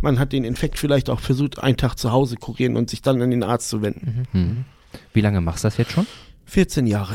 man 0.00 0.18
hat 0.18 0.32
den 0.32 0.44
Infekt 0.44 0.78
vielleicht 0.78 1.10
auch 1.10 1.20
versucht, 1.20 1.58
einen 1.58 1.76
Tag 1.76 1.96
zu 1.96 2.12
Hause 2.12 2.36
kurieren 2.36 2.76
und 2.76 2.90
sich 2.90 3.02
dann 3.02 3.20
an 3.22 3.30
den 3.30 3.42
Arzt 3.42 3.68
zu 3.68 3.82
wenden. 3.82 4.24
Mhm. 4.32 4.64
Wie 5.12 5.20
lange 5.20 5.40
machst 5.40 5.64
du 5.64 5.68
das 5.68 5.76
jetzt 5.76 5.92
schon? 5.92 6.06
14 6.46 6.86
Jahre. 6.86 7.14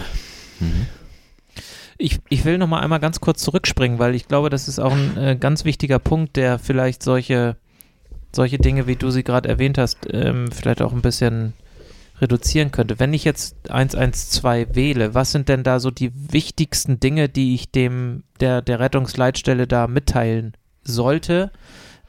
Mhm. 0.59 0.87
Ich, 1.97 2.19
ich 2.29 2.43
will 2.45 2.57
noch 2.57 2.67
mal 2.67 2.81
einmal 2.81 2.99
ganz 2.99 3.19
kurz 3.19 3.41
zurückspringen, 3.43 3.99
weil 3.99 4.15
ich 4.15 4.27
glaube, 4.27 4.49
das 4.49 4.67
ist 4.67 4.79
auch 4.79 4.91
ein 4.91 5.17
äh, 5.17 5.37
ganz 5.39 5.63
wichtiger 5.63 5.99
Punkt, 5.99 6.35
der 6.35 6.59
vielleicht 6.59 7.03
solche, 7.03 7.55
solche 8.35 8.57
Dinge, 8.57 8.87
wie 8.87 8.95
du 8.95 9.11
sie 9.11 9.23
gerade 9.23 9.47
erwähnt 9.47 9.77
hast, 9.77 9.99
ähm, 10.11 10.51
vielleicht 10.51 10.81
auch 10.81 10.91
ein 10.91 11.01
bisschen 11.01 11.53
reduzieren 12.19 12.71
könnte. 12.71 12.99
Wenn 12.99 13.13
ich 13.13 13.23
jetzt 13.23 13.69
112 13.69 14.75
wähle, 14.75 15.13
was 15.13 15.31
sind 15.31 15.49
denn 15.49 15.63
da 15.63 15.79
so 15.79 15.91
die 15.91 16.11
wichtigsten 16.31 16.99
Dinge, 16.99 17.29
die 17.29 17.55
ich 17.55 17.71
dem 17.71 18.23
der, 18.39 18.61
der 18.61 18.79
Rettungsleitstelle 18.79 19.67
da 19.67 19.87
mitteilen 19.87 20.53
sollte, 20.83 21.51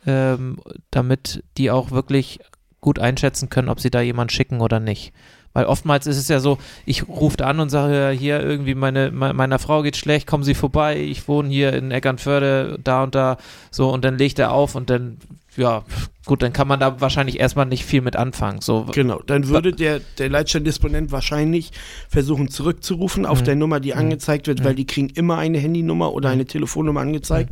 ähm, 0.07 0.59
damit 0.91 1.43
die 1.57 1.71
auch 1.71 1.91
wirklich 1.91 2.41
gut 2.81 2.99
einschätzen 2.99 3.49
können, 3.49 3.69
ob 3.69 3.81
sie 3.81 3.91
da 3.91 4.01
jemanden 4.01 4.31
schicken 4.31 4.61
oder 4.61 4.81
nicht? 4.81 5.13
Weil 5.55 5.67
oftmals 5.67 6.09
ist 6.09 6.17
es 6.19 6.27
ja 6.29 6.41
so, 6.41 6.59
ich 6.85 7.07
rufe 7.09 7.45
an 7.47 7.61
und 7.61 7.69
sage, 7.71 7.95
ja, 7.97 8.11
hier 8.11 8.41
irgendwie 8.41 8.75
meine, 8.75 9.13
me- 9.13 9.33
meiner 9.33 9.61
Frau 9.61 9.83
geht 9.83 9.97
schlecht, 9.97 10.27
kommen 10.27 10.43
Sie 10.43 10.55
vorbei, 10.55 10.99
ich 11.01 11.29
wohne 11.29 11.49
hier 11.49 11.73
in 11.73 11.93
Eckernförde, 11.93 12.79
da 12.83 13.05
und 13.05 13.15
da, 13.15 13.37
so, 13.71 13.91
und 13.91 14.05
dann 14.05 14.19
legt 14.19 14.41
er 14.41 14.53
auf 14.53 14.75
und 14.75 14.91
dann, 14.91 15.19
ja, 15.57 15.85
gut, 16.27 16.43
dann 16.43 16.53
kann 16.53 16.67
man 16.69 16.81
da 16.81 17.01
wahrscheinlich 17.01 17.39
erstmal 17.39 17.67
nicht 17.67 17.85
viel 17.85 18.01
mit 18.01 18.17
anfangen. 18.17 18.61
So, 18.61 18.87
Genau, 18.93 19.21
dann 19.27 19.49
würde 19.49 19.73
der, 19.73 20.01
der 20.19 20.29
Leitstellendisponent 20.29 21.13
wahrscheinlich 21.13 21.71
versuchen 22.09 22.49
zurückzurufen 22.49 23.25
auf 23.27 23.41
Mhm. 23.41 23.45
der 23.45 23.57
Nummer, 23.57 23.81
die 23.81 23.93
Mhm. 23.93 23.99
angezeigt 23.99 24.47
wird, 24.47 24.61
Mhm. 24.61 24.65
weil 24.65 24.75
die 24.75 24.87
kriegen 24.87 25.09
immer 25.11 25.39
eine 25.39 25.59
Handynummer 25.59 26.13
oder 26.13 26.31
eine 26.31 26.45
Telefonnummer 26.47 27.01
angezeigt 27.01 27.51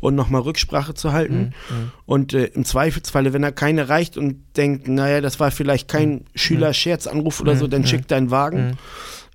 und 0.00 0.14
nochmal 0.14 0.42
Rücksprache 0.42 0.94
zu 0.94 1.12
halten. 1.12 1.52
Mhm, 1.70 1.76
mhm. 1.76 1.92
Und 2.06 2.34
äh, 2.34 2.44
im 2.46 2.64
Zweifelsfalle, 2.64 3.32
wenn 3.32 3.42
er 3.42 3.52
keine 3.52 3.88
reicht 3.88 4.16
und 4.16 4.36
denkt, 4.56 4.88
naja, 4.88 5.20
das 5.20 5.40
war 5.40 5.50
vielleicht 5.50 5.88
kein 5.88 6.24
Schüler-Scherzanruf 6.34 7.40
oder 7.40 7.56
so, 7.56 7.66
dann 7.66 7.82
Mhm. 7.82 7.86
schickt 7.86 8.10
er 8.10 8.18
einen 8.18 8.30
Wagen. 8.30 8.76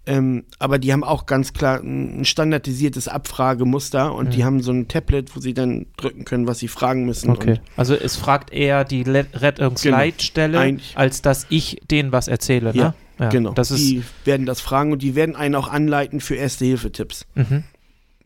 Ähm, 0.06 0.44
aber 0.60 0.80
die 0.80 0.92
haben 0.92 1.04
auch 1.06 1.26
ganz 1.26 1.54
klar 1.54 1.80
ein 1.80 2.26
standardisiertes 2.26 3.08
Abfragemuster 3.08 4.14
und 4.14 4.34
die 4.34 4.40
Mhm. 4.40 4.44
haben 4.44 4.62
so 4.62 4.72
ein 4.74 4.88
Tablet, 4.90 5.34
wo 5.36 5.40
sie 5.40 5.54
dann 5.54 5.86
drücken 5.96 6.26
können, 6.26 6.46
was 6.46 6.60
sie 6.60 6.68
fragen 6.68 7.06
müssen. 7.06 7.30
Okay. 7.30 7.62
Also 7.78 7.96
es 7.96 8.18
fragt 8.18 8.52
eher 8.52 8.84
die 8.84 9.04
Le 9.04 9.26
Rettungsleitstelle, 9.34 10.60
Eigentlich- 10.60 10.98
als 10.98 11.22
dass 11.22 11.46
ich 11.50 11.82
denen 11.90 12.12
was 12.12 12.28
erzähle, 12.28 12.74
ne? 12.76 12.94
Ja, 13.20 13.30
genau. 13.30 13.54
Das 13.54 13.72
ist, 13.72 13.80
die 13.90 14.04
werden 14.26 14.46
das 14.46 14.60
fragen 14.60 14.92
und 14.92 15.02
die 15.02 15.16
werden 15.16 15.36
einen 15.36 15.56
auch 15.56 15.70
anleiten 15.70 16.20
für 16.20 16.36
Erste-Hilfe-Tipps. 16.36 17.26
Mhm. 17.36 17.64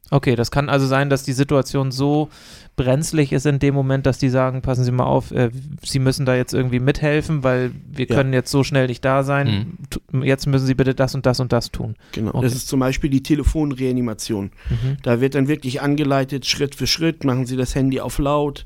Okay, 0.10 0.36
das 0.36 0.52
kann 0.52 0.70
also 0.70 0.86
sein, 0.88 1.10
dass 1.10 1.24
die 1.24 1.34
Situation 1.34 1.92
so 1.92 2.30
brenzlig 2.78 3.34
ist 3.34 3.46
in 3.46 3.60
dem 3.60 3.74
Moment, 3.74 4.06
dass 4.06 4.20
die 4.20 4.30
sagen, 4.30 4.62
passen 4.62 4.84
Sie 4.84 4.92
mal 4.92 5.04
auf, 5.06 5.32
äh, 5.32 5.50
Sie 5.84 6.00
müssen 6.00 6.26
da 6.26 6.36
jetzt 6.36 6.54
irgendwie 6.54 6.80
mithelfen, 6.80 7.44
weil 7.44 7.72
wir 7.92 8.08
Ja. 8.08 8.16
können 8.16 8.32
jetzt 8.34 8.52
so 8.52 8.64
schnell 8.64 8.88
nicht 8.88 9.04
da 9.04 9.24
sein. 9.24 9.78
Tu- 9.90 10.00
Jetzt 10.24 10.46
müssen 10.48 10.66
Sie 10.68 10.76
bitte 10.76 10.94
das 10.96 11.14
und 11.16 11.26
das 11.26 11.40
und 11.40 11.52
das 11.52 11.72
tun. 11.72 11.96
Genau. 12.14 12.30
Okay. 12.36 12.42
Das 12.44 12.54
ist 12.56 12.68
zum 12.68 12.80
Beispiel 12.80 13.10
die 13.10 13.24
Telefonreanimation. 13.24 14.52
Mhm. 14.70 14.98
Da 15.04 15.20
wird 15.22 15.36
dann 15.36 15.48
wirklich 15.48 15.82
angeleitet, 15.82 16.46
Schritt 16.46 16.76
für 16.76 16.88
Schritt, 16.88 17.24
machen 17.24 17.46
Sie 17.46 17.58
das 17.58 17.76
Handy 17.76 18.00
auf 18.00 18.20
laut, 18.20 18.66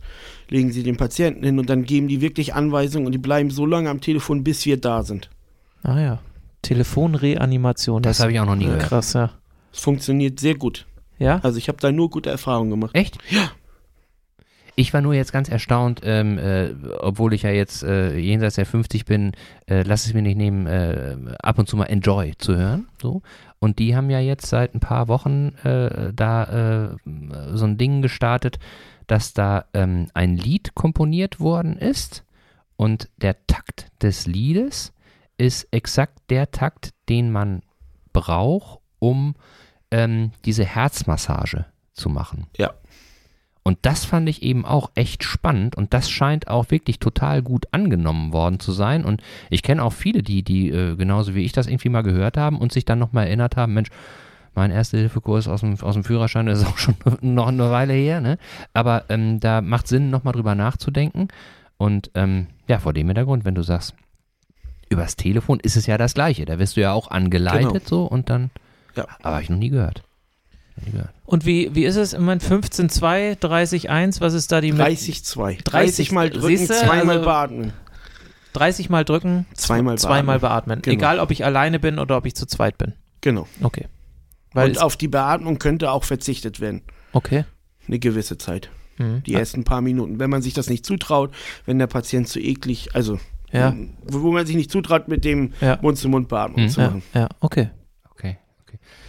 legen 0.50 0.72
Sie 0.72 0.84
den 0.84 0.98
Patienten 0.98 1.44
hin 1.46 1.58
und 1.58 1.70
dann 1.70 1.84
geben 1.86 2.08
die 2.08 2.22
wirklich 2.22 2.54
Anweisungen 2.54 3.06
und 3.08 3.14
die 3.14 3.18
bleiben 3.18 3.50
so 3.50 3.66
lange 3.66 3.90
am 3.90 4.02
Telefon, 4.02 4.44
bis 4.44 4.66
wir 4.66 4.78
da 4.78 5.04
sind. 5.04 5.30
Ah 5.84 6.00
ja. 6.00 6.20
Telefonreanimation. 6.62 8.02
Das 8.04 8.20
habe 8.20 8.32
ich 8.34 8.40
auch 8.40 8.46
noch 8.46 8.56
nie 8.56 8.66
gehört. 8.66 8.84
Krass, 8.84 9.14
ja. 9.14 9.32
Es 9.74 9.80
funktioniert 9.80 10.40
sehr 10.40 10.56
gut. 10.56 10.86
Ja? 11.22 11.40
Also 11.44 11.58
ich 11.58 11.68
habe 11.68 11.78
da 11.80 11.92
nur 11.92 12.10
gute 12.10 12.30
Erfahrungen 12.30 12.72
gemacht. 12.72 12.96
Echt? 12.96 13.18
Ja. 13.30 13.52
Ich 14.76 14.94
war 14.94 15.02
nur 15.02 15.14
jetzt 15.14 15.34
ganz 15.34 15.50
erstaunt, 15.50 16.02
ähm, 16.04 16.38
äh, 16.40 16.74
obwohl 17.00 17.34
ich 17.34 17.44
ja 17.44 17.52
jetzt 17.52 17.84
äh, 17.84 18.18
jenseits 18.18 18.56
der 18.56 18.66
50 18.66 19.06
bin, 19.06 19.34
äh, 19.68 19.84
lass 19.84 20.06
es 20.06 20.14
mir 20.14 20.22
nicht 20.22 20.38
nehmen, 20.38 20.66
äh, 20.66 21.18
ab 21.44 21.60
und 21.60 21.68
zu 21.68 21.76
mal 21.76 21.86
Enjoy 21.86 22.34
zu 22.38 22.56
hören. 22.56 22.88
So. 23.00 23.22
Und 23.60 23.80
die 23.80 23.96
haben 23.96 24.10
ja 24.10 24.20
jetzt 24.20 24.48
seit 24.48 24.74
ein 24.74 24.80
paar 24.80 25.08
Wochen 25.08 25.50
äh, 25.64 26.14
da 26.14 26.94
äh, 26.96 26.96
so 27.54 27.66
ein 27.66 27.78
Ding 27.78 28.02
gestartet, 28.02 28.60
dass 29.08 29.34
da 29.34 29.66
ähm, 29.74 30.08
ein 30.14 30.38
Lied 30.38 30.74
komponiert 30.74 31.40
worden 31.40 31.78
ist 31.78 32.24
und 32.78 33.10
der 33.18 33.46
Takt 33.46 33.92
des 34.02 34.26
Liedes 34.26 34.94
ist 35.38 35.68
exakt 35.72 36.18
der 36.30 36.50
Takt, 36.50 36.92
den 37.10 37.32
man 37.32 37.62
braucht, 38.14 38.80
um 39.00 39.36
ähm, 39.92 40.32
diese 40.46 40.66
Herzmassage 40.66 41.66
zu 41.94 42.10
machen. 42.10 42.48
Ja. 42.58 42.72
Und 43.64 43.78
das 43.84 44.06
fand 44.06 44.28
ich 44.28 44.42
eben 44.42 44.66
auch 44.66 44.90
echt 44.96 45.24
spannend 45.24 45.76
und 45.78 45.94
das 45.94 46.10
scheint 46.10 46.48
auch 46.48 46.72
wirklich 46.72 46.98
total 46.98 47.44
gut 47.44 47.68
angenommen 47.72 48.34
worden 48.34 48.60
zu 48.60 48.72
sein. 48.72 49.06
Und 49.06 49.22
ich 49.52 49.62
kenne 49.62 49.84
auch 49.84 49.94
viele, 49.94 50.24
die, 50.24 50.42
die 50.42 50.70
äh, 50.70 50.96
genauso 50.96 51.36
wie 51.36 51.44
ich 51.46 51.52
das 51.52 51.68
irgendwie 51.68 51.90
mal 51.90 52.02
gehört 52.02 52.38
haben 52.38 52.58
und 52.58 52.72
sich 52.72 52.86
dann 52.86 52.98
nochmal 52.98 53.28
erinnert 53.28 53.58
haben, 53.58 53.76
Mensch, 53.76 53.90
mein 54.56 54.72
Erste-Hilfe-Kurs 54.72 55.48
aus 55.48 55.62
dem, 55.62 55.80
aus 55.80 55.94
dem 55.94 56.04
Führerschein 56.04 56.48
ist 56.48 56.66
auch 56.66 56.78
schon 56.80 56.96
noch 57.22 57.50
eine 57.50 57.70
Weile 57.70 57.94
her, 57.94 58.20
ne? 58.20 58.38
Aber 58.74 59.06
ähm, 59.10 59.40
da 59.40 59.62
macht 59.62 59.88
Sinn, 59.88 60.10
nochmal 60.10 60.34
drüber 60.34 60.56
nachzudenken. 60.56 61.28
Und 61.78 62.10
ähm, 62.16 62.48
ja, 62.68 62.80
vor 62.80 62.94
dem 62.94 63.08
Hintergrund, 63.08 63.46
wenn 63.46 63.56
du 63.56 63.62
sagst, 63.62 63.94
übers 64.90 65.16
Telefon 65.16 65.60
ist 65.60 65.78
es 65.78 65.86
ja 65.86 65.98
das 66.00 66.16
Gleiche. 66.16 66.46
Da 66.46 66.58
wirst 66.60 66.78
du 66.78 66.82
ja 66.82 66.94
auch 66.94 67.12
angeleitet 67.12 67.70
Genau. 67.72 67.86
so 67.86 68.06
und 68.06 68.30
dann. 68.32 68.50
Ja. 68.96 69.08
Aber 69.22 69.36
habe 69.36 69.44
ich 69.44 69.50
noch 69.50 69.58
nie 69.58 69.70
gehört. 69.70 70.04
Und 71.26 71.46
wie, 71.46 71.76
wie 71.76 71.86
ist 71.86 71.96
es 71.96 72.14
im 72.14 72.22
Moment 72.22 72.44
15.2, 72.44 73.38
30.1? 73.40 74.20
Was 74.22 74.34
ist 74.34 74.52
da 74.52 74.62
die 74.62 74.72
mit 74.72 74.82
30-2. 74.82 75.64
30 75.64 75.64
30 75.64 76.12
mal 76.12 76.30
drücken, 76.30 76.48
siehste, 76.58 76.74
zweimal 76.76 77.18
also- 77.18 77.26
beatmen. 77.26 77.74
30 78.54 78.90
Mal 78.90 79.06
drücken, 79.06 79.46
Zweimal 79.54 79.98
zweimal 79.98 80.40
beatmen. 80.40 80.82
Genau. 80.82 80.94
Egal, 80.94 81.20
ob 81.20 81.32
ich 81.32 81.46
alleine 81.46 81.80
bin 81.80 82.00
oder 82.00 82.18
ob 82.18 82.26
ich 82.26 82.36
zu 82.36 82.46
zweit 82.46 82.78
bin. 82.78 82.94
Genau. 83.22 83.48
Okay. 83.64 83.86
Weil 84.54 84.72
und 84.72 84.82
auf 84.82 84.98
die 84.98 85.08
Beatmung 85.08 85.58
könnte 85.58 85.90
auch 85.92 86.04
verzichtet 86.04 86.60
werden. 86.60 86.82
okay. 87.14 87.46
Eine 87.88 87.98
gewisse 88.00 88.38
Zeit. 88.38 88.70
Mhm. 88.98 89.24
Die 89.24 89.34
ersten 89.34 89.64
paar 89.64 89.82
Minuten. 89.82 90.20
Wenn 90.20 90.30
man 90.30 90.42
sich 90.42 90.54
das 90.54 90.70
nicht 90.70 90.86
zutraut, 90.86 91.32
wenn 91.66 91.80
der 91.80 91.88
Patient 91.88 92.28
zu 92.28 92.40
eklig, 92.40 92.90
also 92.94 93.20
Ja. 93.54 93.74
wo, 94.04 94.32
man 94.32 94.46
sich 94.46 94.56
nicht 94.58 94.70
zutraut, 94.72 95.08
mit 95.08 95.24
dem 95.26 95.54
Ja. 95.62 95.80
Mund-zu-Mund-Beatmung 95.82 96.64
Mhm. 96.66 96.70
zu 96.70 96.82
Ja, 96.82 96.88
machen. 96.88 97.04
ja, 97.14 97.30
okay. 97.40 97.62
Okay, 97.62 97.70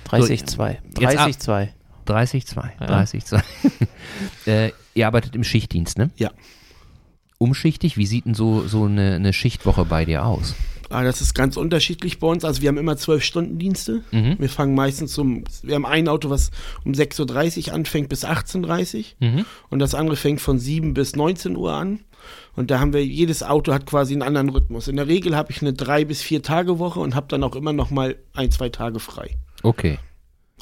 okay. 0.07 0.23
30,2. 0.23 0.31
jetzt 0.31 0.59
ab- 1.19 1.29
30,2. 1.29 1.69
30,2. 2.07 2.71
Ja. 2.81 2.87
30,2. 3.03 3.43
äh, 4.47 4.73
ihr 4.95 5.07
arbeitet 5.07 5.35
im 5.37 5.45
Schichtdienst, 5.45 5.99
ne? 5.99 6.11
Ja. 6.17 6.31
umschichtig? 7.39 7.97
Wie 7.97 8.07
sieht 8.07 8.27
denn 8.27 8.35
so, 8.35 8.67
so 8.67 8.85
eine, 8.85 9.15
eine 9.17 9.33
Schichtwoche 9.33 9.85
bei 9.85 10.05
dir 10.05 10.25
aus? 10.25 10.55
Ah, 10.91 11.03
das 11.05 11.23
ist 11.23 11.35
ganz 11.35 11.57
unterschiedlich 11.57 12.19
bei 12.19 12.27
uns. 12.27 12.45
Also 12.45 12.61
wir 12.61 12.69
haben 12.69 12.77
immer 12.77 12.97
zwölf 12.99 13.25
Stunden 13.25 13.59
Dienste. 13.59 14.03
Mhm. 14.11 14.37
Wir 14.39 14.49
fangen 14.51 14.75
meistens 14.75 15.17
um, 15.17 15.45
wir 15.63 15.75
haben 15.75 15.87
ein 15.87 16.07
Auto, 16.07 16.29
was 16.29 16.51
um 16.85 16.93
6.30 16.93 17.69
Uhr 17.69 17.75
anfängt 17.75 18.09
bis 18.11 18.25
18.30 18.27 18.99
Uhr 19.23 19.29
Mhm. 19.29 19.45
und 19.71 19.79
das 19.79 19.95
andere 19.95 20.17
fängt 20.17 20.41
von 20.43 20.59
7 20.59 20.93
bis 20.93 21.17
19 21.17 21.57
Uhr 21.57 21.73
an. 21.73 22.01
Und 22.55 22.71
da 22.71 22.79
haben 22.79 22.93
wir, 22.93 23.05
jedes 23.05 23.43
Auto 23.43 23.73
hat 23.73 23.87
quasi 23.87 24.13
einen 24.13 24.23
anderen 24.23 24.51
Rhythmus. 24.51 24.87
In 24.87 24.97
der 24.97 25.09
Regel 25.09 25.35
habe 25.35 25.51
ich 25.51 25.63
eine 25.63 25.73
drei 25.73 26.05
bis 26.05 26.21
vier 26.23 26.43
Tage 26.43 26.79
Woche 26.79 27.01
und 27.01 27.15
habe 27.15 27.27
dann 27.29 27.43
auch 27.43 27.57
immer 27.57 27.73
noch 27.73 27.91
mal 27.91 28.17
ein, 28.35 28.51
zwei 28.51 28.69
Tage 28.69 29.01
frei. 29.01 29.39
Okay. 29.63 29.99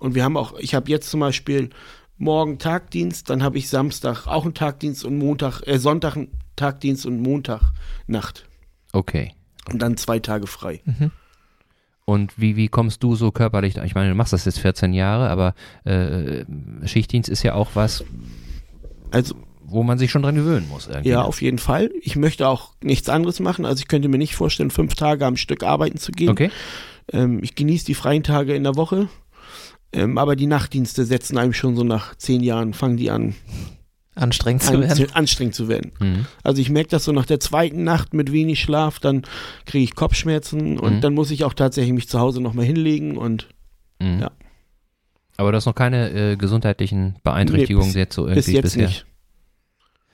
Und 0.01 0.15
wir 0.15 0.25
haben 0.25 0.37
auch, 0.37 0.59
ich 0.59 0.75
habe 0.75 0.91
jetzt 0.91 1.11
zum 1.11 1.21
Beispiel 1.21 1.71
morgen 2.17 2.59
Tagdienst, 2.59 3.31
dann 3.31 3.43
habe 3.43 3.59
ich 3.59 3.69
Samstag 3.69 4.27
auch 4.27 4.45
einen 4.45 4.55
Tagdienst 4.55 5.05
und 5.05 5.19
Montag, 5.19 5.63
äh, 5.67 5.79
Sonntag 5.79 6.17
einen 6.17 6.29
Tagdienst 6.57 7.07
und 7.07 7.21
Montag 7.21 7.73
Nacht. 8.07 8.47
Okay. 8.93 9.33
Und 9.71 9.81
dann 9.81 9.97
zwei 9.97 10.19
Tage 10.19 10.47
frei. 10.47 10.83
Und 12.05 12.41
wie, 12.41 12.57
wie 12.57 12.69
kommst 12.69 13.03
du 13.03 13.15
so 13.15 13.31
körperlich? 13.31 13.77
Ich 13.77 13.95
meine, 13.95 14.09
du 14.09 14.15
machst 14.15 14.33
das 14.33 14.45
jetzt 14.45 14.59
14 14.59 14.93
Jahre, 14.93 15.31
aber 15.31 15.55
äh, 15.85 16.45
Schichtdienst 16.85 17.29
ist 17.29 17.43
ja 17.43 17.55
auch 17.55 17.71
was, 17.75 18.05
Also 19.11 19.37
wo 19.71 19.85
man 19.85 19.99
sich 19.99 20.11
schon 20.11 20.23
dran 20.23 20.35
gewöhnen 20.35 20.69
muss. 20.69 20.89
Irgendwie. 20.89 21.11
Ja, 21.11 21.21
ne? 21.21 21.25
auf 21.25 21.41
jeden 21.41 21.59
Fall. 21.59 21.91
Ich 22.03 22.17
möchte 22.17 22.49
auch 22.49 22.75
nichts 22.83 23.09
anderes 23.09 23.39
machen. 23.39 23.65
Also 23.65 23.81
ich 23.81 23.89
könnte 23.89 24.09
mir 24.09 24.19
nicht 24.19 24.35
vorstellen, 24.35 24.71
fünf 24.71 24.95
Tage 24.95 25.25
am 25.25 25.37
Stück 25.37 25.63
arbeiten 25.63 25.99
zu 25.99 26.11
gehen. 26.11 26.31
Okay. 26.31 26.51
Ähm, 27.13 27.41
ich 27.43 27.55
genieße 27.55 27.87
die 27.87 27.95
freien 27.95 28.23
Tage 28.23 28.55
in 28.55 28.65
der 28.65 28.77
Woche. 28.77 29.09
Ähm, 29.93 30.19
aber 30.19 30.37
die 30.37 30.47
Nachtdienste 30.47 31.05
setzen 31.05 31.37
einem 31.39 31.53
schon 31.53 31.75
so 31.77 31.83
nach 31.83 32.15
zehn 32.15 32.43
Jahren, 32.43 32.75
fangen 32.75 32.97
die 32.97 33.11
an, 33.11 33.35
Anstrengend 34.15 34.63
zu 34.63 34.79
werden. 34.81 35.07
anstrengend 35.15 35.55
zu 35.55 35.69
werden. 35.69 35.93
Mhm. 36.01 36.27
Also 36.45 36.61
ich 36.61 36.69
merke 36.71 36.91
das 36.91 37.05
so 37.05 37.13
nach 37.13 37.27
der 37.27 37.41
zweiten 37.41 37.85
Nacht 37.85 38.13
mit 38.15 38.31
wenig 38.33 38.61
Schlaf, 38.61 38.99
dann 38.99 39.23
kriege 39.67 39.83
ich 39.85 39.95
Kopfschmerzen 39.95 40.79
und 40.79 40.97
Mhm. 40.97 41.01
dann 41.01 41.15
muss 41.15 41.31
ich 41.31 41.45
auch 41.45 41.55
tatsächlich 41.55 41.93
mich 41.95 42.09
zu 42.09 42.21
Hause 42.21 42.41
nochmal 42.41 42.65
hinlegen 42.67 43.17
und 43.17 43.49
Mhm. 44.01 44.21
Ja. 44.21 44.31
Aber 45.37 45.53
du 45.53 45.57
hast 45.57 45.67
noch 45.67 45.75
keine 45.75 46.11
äh, 46.11 46.37
gesundheitlichen 46.37 47.17
Beeinträchtigungen 47.23 47.89
bis- 47.89 47.97
jetzt 47.97 48.15
so 48.15 48.25
bis 48.27 48.47
irgendwie 48.49 48.53
jetzt 48.53 48.63
bisher. 48.65 48.87
nicht. 48.89 49.07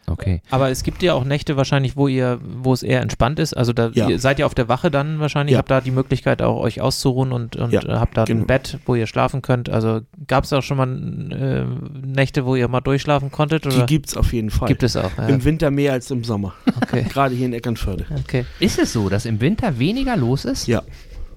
Okay. 0.09 0.41
Aber 0.51 0.71
es 0.71 0.83
gibt 0.85 1.03
ja 1.03 1.15
auch 1.15 1.25
Nächte 1.25 1.57
wahrscheinlich, 1.57 1.97
wo 1.97 2.07
ihr, 2.09 2.39
wo 2.45 2.73
es 2.73 2.83
eher 2.83 3.01
entspannt 3.01 3.39
ist. 3.39 3.55
Also 3.57 3.73
da 3.73 3.91
Ja. 3.93 4.09
ihr 4.09 4.19
seid 4.19 4.39
ihr 4.39 4.47
auf 4.47 4.55
der 4.55 4.69
Wache 4.69 4.91
dann 4.91 5.19
wahrscheinlich, 5.19 5.53
Ja. 5.55 5.59
habt 5.59 5.71
da 5.71 5.81
die 5.81 5.91
Möglichkeit 5.91 6.43
auch 6.43 6.61
euch 6.61 6.81
auszuruhen 6.81 7.33
und, 7.33 7.57
und 7.57 7.73
Ja, 7.73 7.81
habt 8.01 8.17
da 8.17 8.25
genau. 8.25 8.43
ein 8.43 8.47
Bett, 8.47 8.79
wo 8.87 8.95
ihr 8.95 9.07
schlafen 9.07 9.43
könnt. 9.43 9.69
Also 9.69 10.01
gab 10.27 10.45
es 10.45 10.53
auch 10.53 10.63
schon 10.63 10.77
mal 10.77 10.89
äh, 11.33 12.07
Nächte, 12.07 12.47
wo 12.47 12.55
ihr 12.55 12.69
mal 12.69 12.81
durchschlafen 12.81 13.31
konntet? 13.33 13.65
Die 13.65 13.69
Oder 13.69 13.87
gibt's 13.87 14.17
auf 14.17 14.33
jeden 14.33 14.51
Fall. 14.51 14.69
gibt 14.69 14.83
es 14.83 14.97
auch? 14.97 15.11
Ja. 15.19 15.27
Im 15.29 15.45
Winter 15.45 15.71
mehr 15.71 15.93
als 15.93 16.11
im 16.11 16.23
Sommer. 16.25 16.55
Okay. 16.83 17.03
Gerade 17.09 17.35
hier 17.35 17.47
in 17.47 17.53
Eckernförde. 17.53 18.07
okay. 18.21 18.45
Ist 18.61 18.79
es 18.79 18.93
so, 18.93 19.09
dass 19.09 19.27
im 19.27 19.41
Winter 19.41 19.79
weniger 19.79 20.17
los 20.17 20.45
ist? 20.45 20.67
Ja. 20.69 20.83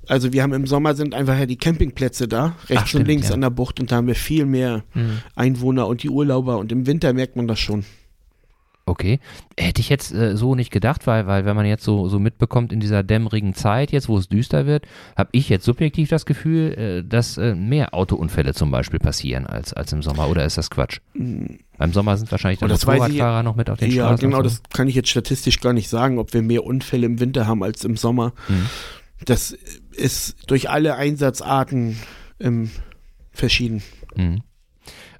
Also 0.07 0.33
wir 0.33 0.41
haben 0.41 0.53
im 0.53 0.65
Sommer 0.65 0.95
sind 0.95 1.13
einfach 1.13 1.37
ja 1.37 1.45
die 1.45 1.57
Campingplätze 1.57 2.27
da, 2.27 2.55
rechts 2.67 2.83
Ach, 2.83 2.87
stimmt, 2.87 3.01
und 3.03 3.07
links 3.09 3.27
ja. 3.29 3.35
an 3.35 3.41
der 3.41 3.51
Bucht 3.51 3.79
und 3.79 3.91
da 3.91 3.97
haben 3.97 4.07
wir 4.07 4.15
viel 4.15 4.45
mehr 4.47 4.83
Hm. 4.93 5.19
Einwohner 5.35 5.85
und 5.85 6.01
die 6.01 6.09
Urlauber 6.09 6.57
und 6.57 6.71
im 6.71 6.87
Winter 6.87 7.13
merkt 7.13 7.35
man 7.35 7.47
das 7.47 7.59
schon. 7.59 7.85
Okay. 8.89 9.19
Hätte 9.55 9.81
ich 9.81 9.89
jetzt 9.89 10.11
äh, 10.11 10.35
so 10.35 10.55
nicht 10.55 10.71
gedacht, 10.71 11.05
weil, 11.05 11.27
weil 11.27 11.45
wenn 11.45 11.55
man 11.55 11.67
jetzt 11.67 11.83
so, 11.83 12.07
so 12.09 12.17
mitbekommt 12.17 12.73
in 12.73 12.79
dieser 12.79 13.03
dämmerigen 13.03 13.53
Zeit, 13.53 13.91
jetzt 13.91 14.09
wo 14.09 14.17
es 14.17 14.27
düster 14.27 14.65
wird, 14.65 14.87
habe 15.15 15.29
ich 15.31 15.47
jetzt 15.47 15.63
subjektiv 15.63 16.09
das 16.09 16.25
Gefühl, 16.25 16.73
äh, 16.73 17.03
dass 17.07 17.37
äh, 17.37 17.53
mehr 17.53 17.93
Autounfälle 17.93 18.55
zum 18.55 18.71
Beispiel 18.71 18.99
passieren 18.99 19.45
als, 19.45 19.73
als 19.73 19.93
im 19.93 20.01
Sommer. 20.01 20.27
Oder 20.27 20.43
ist 20.43 20.57
das 20.57 20.71
Quatsch? 20.71 21.01
Beim 21.13 21.93
Sommer 21.93 22.17
sind 22.17 22.31
wahrscheinlich 22.31 22.59
die 22.59 22.67
das 22.67 22.87
weiß 22.87 22.95
ich- 22.95 23.01
Motorradfahrer 23.01 23.43
noch 23.43 23.55
mit 23.55 23.69
auf 23.69 23.77
den 23.77 23.91
ja, 23.91 24.05
Straßen. 24.07 24.25
genau, 24.27 24.37
und 24.39 24.49
so. 24.49 24.49
das 24.49 24.63
kann 24.73 24.87
ich 24.87 24.95
jetzt 24.95 25.09
statistisch 25.09 25.59
gar 25.59 25.73
nicht 25.73 25.87
sagen, 25.87 26.17
ob 26.17 26.33
wir 26.33 26.41
mehr 26.41 26.63
Unfälle 26.63 27.05
im 27.05 27.19
Winter 27.19 27.45
haben 27.45 27.63
als 27.63 27.85
im 27.85 27.95
Sommer. 27.95 28.33
Mhm. 28.47 28.65
Das 29.23 29.51
ist 29.91 30.35
durch 30.47 30.71
alle 30.71 30.95
Einsatzarten 30.95 31.97
ähm, 32.39 32.71
verschieden. 33.31 33.83
Mhm. 34.15 34.41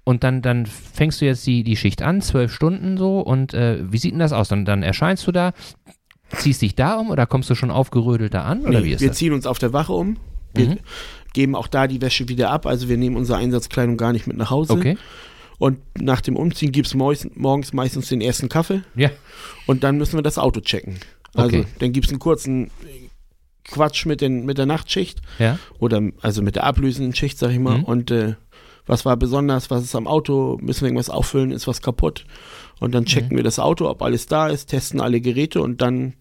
Und 0.10 0.24
dann, 0.24 0.41
dann 0.41 0.65
fängst 0.65 1.22
du 1.22 1.26
jetzt 1.26 1.45
die, 1.45 1.63
die 1.63 1.76
Schicht 1.76 2.02
an, 2.02 2.22
zwölf 2.22 2.52
Stunden 2.52 2.98
so, 2.98 3.19
und 3.19 3.54
äh, 3.54 3.78
wie 3.91 4.00
sieht 4.00 4.13
denn 4.13 4.19
das 4.19 4.34
aus? 4.34 4.48
Dann, 4.48 4.65
dann 4.65 4.82
erscheinst 4.82 5.28
du 5.28 5.32
da, 5.32 5.54
ziehst 6.36 6.63
dich 6.63 6.74
da 6.74 6.95
um 6.95 7.12
oder 7.12 7.28
kommst 7.28 7.48
du 7.52 7.54
schon 7.54 7.69
aufgerödelt 7.69 8.34
da 8.34 8.43
an? 8.43 8.62
Oder 8.62 8.80
Nee, 8.80 8.86
wie 8.86 8.91
ist 8.93 9.02
wir 9.02 9.10
das? 9.10 9.17
ziehen 9.17 9.34
uns 9.34 9.45
auf 9.45 9.60
der 9.60 9.72
Wache 9.72 9.93
um. 9.93 10.17
Wir 10.56 10.69
Mhm. 10.69 10.78
geben 11.34 11.56
auch 11.56 11.67
da 11.67 11.86
die 11.86 12.02
Wäsche 12.02 12.28
wieder 12.28 12.50
ab. 12.50 12.65
Also 12.65 12.89
wir 12.89 12.98
nehmen 12.98 13.17
unsere 13.17 13.38
Einsatzkleidung 13.38 13.98
gar 13.98 14.12
nicht 14.13 14.26
mit 14.26 14.36
nach 14.36 14.50
Hause. 14.50 14.74
Okay. 14.74 14.98
Und 15.60 15.78
nach 16.02 16.22
dem 16.22 16.36
Umziehen 16.38 16.72
gibt 16.72 16.88
es 16.88 16.95
morgens 16.95 17.74
meistens 17.74 18.08
den 18.10 18.22
ersten 18.22 18.50
Kaffee. 18.50 18.82
Ja. 18.95 19.12
Und 19.67 19.84
dann 19.84 19.98
müssen 19.98 20.17
wir 20.17 20.24
das 20.24 20.39
Auto 20.39 20.60
checken. 20.62 20.95
Also 21.36 21.58
Okay. 21.58 21.67
dann 21.80 21.91
gibt 21.91 22.08
es 22.08 22.12
einen 22.12 22.19
kurzen 22.19 22.72
Quatsch 23.69 24.08
mit, 24.08 24.22
den, 24.22 24.45
mit 24.45 24.58
der 24.58 24.65
Nachtschicht 24.65 25.22
Ja. 25.38 25.60
oder 25.78 26.02
also 26.22 26.41
mit 26.41 26.56
der 26.56 26.63
ablösenden 26.63 27.13
Schicht, 27.13 27.38
sag 27.38 27.52
ich 27.52 27.60
mal. 27.60 27.78
Mhm. 27.80 27.84
Und 27.84 28.10
äh, 28.12 28.34
was 28.89 29.06
war 29.06 29.15
besonders, 29.15 29.69
was 29.69 29.84
ist 29.84 29.95
am 29.95 30.08
Auto, 30.08 30.58
müssen 30.62 30.82
wir 30.82 30.88
irgendwas 30.88 31.10
auffüllen, 31.10 31.52
ist 31.52 31.67
was 31.67 31.82
kaputt. 31.82 32.25
Und 32.80 32.93
dann 32.93 33.04
Mhm. 33.04 33.08
checken 33.08 33.38
wir 33.38 33.43
das 33.43 33.60
Auto, 33.60 33.88
ob 33.89 34.02
alles 34.02 34.25
da 34.25 34.47
ist, 34.47 34.67
testen 34.67 34.99
alle 34.99 35.21
Geräte 35.21 35.62
und 35.62 35.82
dann 35.82 36.13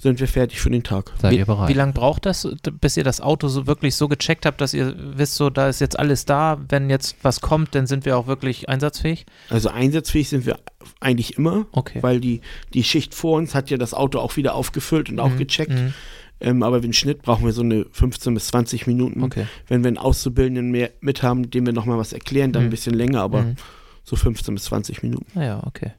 sind 0.00 0.20
wir 0.20 0.28
fertig 0.28 0.60
für 0.60 0.68
den 0.70 0.82
Tag. 0.82 1.12
Seid 1.22 1.32
Wie, 1.32 1.38
ihr 1.38 1.46
bereit? 1.46 1.68
wie 1.70 1.72
lange 1.74 1.92
braucht 1.92 2.26
das, 2.26 2.46
bis 2.80 2.96
ihr 2.96 3.04
das 3.04 3.20
Auto 3.22 3.48
so 3.48 3.66
wirklich 3.66 3.94
so 3.94 4.08
gecheckt 4.08 4.44
habt, 4.44 4.60
dass 4.60 4.74
ihr 4.74 4.94
wisst, 4.98 5.36
so 5.36 5.48
da 5.50 5.68
ist 5.68 5.80
jetzt 5.80 5.98
alles 5.98 6.26
da, 6.26 6.58
wenn 6.68 6.90
jetzt 6.90 7.16
was 7.22 7.40
kommt, 7.40 7.74
dann 7.74 7.86
sind 7.86 8.04
wir 8.04 8.18
auch 8.18 8.26
wirklich 8.26 8.68
einsatzfähig? 8.68 9.24
Also 9.48 9.70
einsatzfähig 9.70 10.28
sind 10.28 10.44
wir 10.44 10.58
eigentlich 11.00 11.38
immer, 11.38 11.66
Okay. 11.72 12.02
weil 12.02 12.20
die, 12.20 12.42
die 12.74 12.84
Schicht 12.84 13.14
vor 13.14 13.38
uns 13.38 13.54
hat 13.54 13.70
ja 13.70 13.78
das 13.78 13.94
Auto 13.94 14.18
auch 14.18 14.36
wieder 14.36 14.54
aufgefüllt 14.54 15.08
und 15.08 15.20
auch 15.20 15.30
Mhm, 15.30 15.38
gecheckt. 15.38 15.72
mhm, 15.72 15.94
Ähm, 16.40 16.62
aber 16.62 16.82
im 16.82 16.92
Schnitt 16.92 17.22
brauchen 17.22 17.44
wir 17.44 17.52
so 17.52 17.62
eine 17.62 17.86
15 17.92 18.34
bis 18.34 18.48
20 18.48 18.86
Minuten. 18.86 19.22
Okay. 19.22 19.46
Wenn 19.68 19.82
wir 19.84 19.88
einen 19.88 19.98
Auszubildenden 19.98 20.70
mehr 20.70 20.90
mit 21.00 21.22
haben, 21.22 21.50
dem 21.50 21.64
wir 21.66 21.72
nochmal 21.72 21.98
was 21.98 22.12
erklären, 22.12 22.52
dann 22.52 22.62
Mhm. 22.64 22.66
ein 22.68 22.70
bisschen 22.70 22.94
länger, 22.94 23.20
aber 23.22 23.42
Mhm. 23.42 23.56
so 24.02 24.16
15 24.16 24.54
bis 24.54 24.64
20 24.64 25.02
Minuten. 25.02 25.26
Naja, 25.34 25.62
okay. 25.64 25.92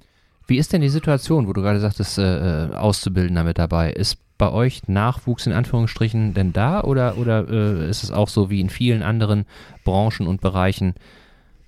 Wie 0.48 0.58
ist 0.58 0.74
denn 0.74 0.82
die 0.82 0.89
Situation, 0.89 1.48
wo 1.48 1.54
du 1.54 1.62
gerade 1.62 1.80
sagtest, 1.80 2.17
äh, 2.19 2.65
äh, 2.67 2.76
Auszubildender 2.76 3.43
mit 3.43 3.58
dabei? 3.58 3.91
Ist 3.91 4.17
bei 4.38 4.52
euch 4.52 4.88
Nachwuchs 4.88 5.48
in 5.48 5.54
Anführungsstrichen 5.54 6.34
denn 6.34 6.52
da 6.54 6.84
oder, 6.84 7.17
oder 7.17 7.48
äh, 7.50 7.89
ist 7.89 8.04
es 8.04 8.12
auch 8.12 8.28
so 8.30 8.50
wie 8.50 8.60
in 8.60 8.69
vielen 8.69 9.02
anderen 9.02 9.45
Branchen 9.86 10.28
und 10.28 10.41
Bereichen, 10.41 10.93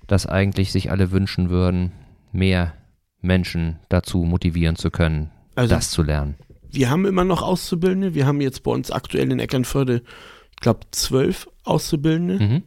dass 0.06 0.26
eigentlich 0.26 0.70
sich 0.70 0.90
alle 0.90 1.10
wünschen 1.10 1.48
würden, 1.50 1.92
mehr 2.30 2.74
Menschen 3.20 3.78
dazu 3.88 4.18
motivieren 4.22 4.76
zu 4.76 4.90
können, 4.90 5.30
Also 5.56 5.74
das 5.74 5.90
zu 5.90 6.02
lernen? 6.02 6.36
Wir 6.70 6.90
haben 6.90 7.06
immer 7.06 7.24
noch 7.24 7.42
Auszubildende. 7.42 8.14
Wir 8.14 8.26
haben 8.26 8.40
jetzt 8.40 8.62
bei 8.62 8.70
uns 8.70 8.90
aktuell 8.90 9.30
in 9.30 9.38
Eckernförde, 9.38 10.02
ich 10.50 10.56
glaube, 10.56 10.80
zwölf 10.90 11.48
Auszubildende. 11.64 12.38
Mhm. 12.38 12.62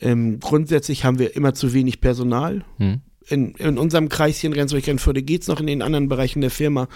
Ähm, 0.00 0.40
grundsätzlich 0.40 1.04
haben 1.04 1.18
wir 1.18 1.36
immer 1.36 1.54
zu 1.54 1.72
wenig 1.72 2.00
Personal. 2.00 2.64
Mhm. 2.78 3.02
In, 3.28 3.54
in 3.54 3.78
unserem 3.78 4.08
Kreischen 4.08 4.52
Rendsburg-Eckernförde 4.52 5.22
geht 5.22 5.42
es 5.42 5.48
noch. 5.48 5.60
In 5.60 5.68
den 5.68 5.82
anderen 5.82 6.08
Bereichen 6.08 6.40
der 6.40 6.50
Firma 6.50 6.88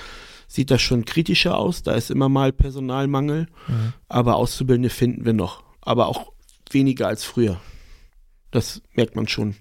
sieht 0.48 0.70
das 0.70 0.82
schon 0.82 1.04
kritischer 1.04 1.56
aus. 1.56 1.82
Da 1.82 1.92
ist 1.94 2.10
immer 2.10 2.28
mal 2.28 2.52
Personalmangel. 2.52 3.46
Mhm. 3.68 3.92
Aber 4.08 4.36
Auszubildende 4.36 4.90
finden 4.90 5.24
wir 5.24 5.32
noch. 5.32 5.62
Aber 5.80 6.08
auch 6.08 6.32
weniger 6.70 7.06
als 7.06 7.24
früher. 7.24 7.60
Das 8.50 8.82
merkt 8.94 9.14
man 9.14 9.28
schon. 9.28 9.54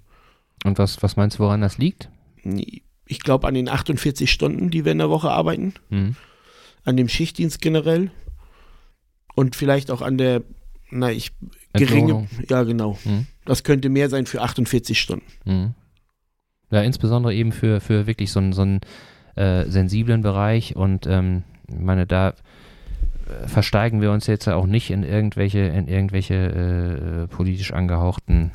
Und 0.64 0.80
was, 0.80 1.04
was 1.04 1.16
meinst 1.16 1.38
du, 1.38 1.44
woran 1.44 1.62
das 1.62 1.78
liegt? 1.78 2.10
Ich 3.06 3.20
glaube 3.20 3.48
an 3.48 3.54
den 3.54 3.70
48 3.70 4.32
Stunden, 4.32 4.72
die 4.72 4.86
wir 4.86 4.92
in 4.92 4.98
der 4.98 5.10
Woche 5.12 5.30
arbeiten. 5.30 5.76
Mhm. 5.90 6.16
An 6.86 6.96
dem 6.96 7.10
Schichtdienst 7.10 7.62
generell. 7.62 8.12
Und 9.36 9.58
vielleicht 9.58 9.92
auch 9.92 10.02
an 10.02 10.18
der, 10.18 10.44
na, 10.90 11.12
ich, 11.12 11.34
geringe, 11.74 12.00
Entlohnung. 12.00 12.30
ja 12.50 12.64
genau. 12.64 12.98
Mhm. 13.04 13.28
Das 13.44 13.64
könnte 13.64 13.90
mehr 13.90 14.10
sein 14.10 14.26
für 14.26 14.42
48 14.42 15.00
Stunden. 15.00 15.26
Mhm. 15.44 15.74
Ja, 16.72 16.82
insbesondere 16.82 17.34
eben 17.34 17.52
für, 17.52 17.82
für 17.82 18.08
wirklich 18.08 18.32
so 18.32 18.40
einen, 18.40 18.54
so 18.54 18.62
einen 18.62 18.80
äh, 19.36 19.66
sensiblen 19.66 20.22
Bereich 20.22 20.76
und 20.76 21.06
ähm, 21.06 21.44
ich 21.68 21.80
meine, 21.80 22.08
da 22.08 22.30
äh, 22.30 23.48
versteigen 23.48 24.02
wir 24.02 24.12
uns 24.12 24.28
jetzt 24.28 24.46
ja 24.46 24.56
auch 24.56 24.66
nicht 24.66 24.90
in 24.90 25.04
irgendwelche, 25.04 25.60
in 25.60 25.88
irgendwelche 25.88 26.36
äh, 26.36 27.28
politisch 27.28 27.74
angehauchten 27.74 28.52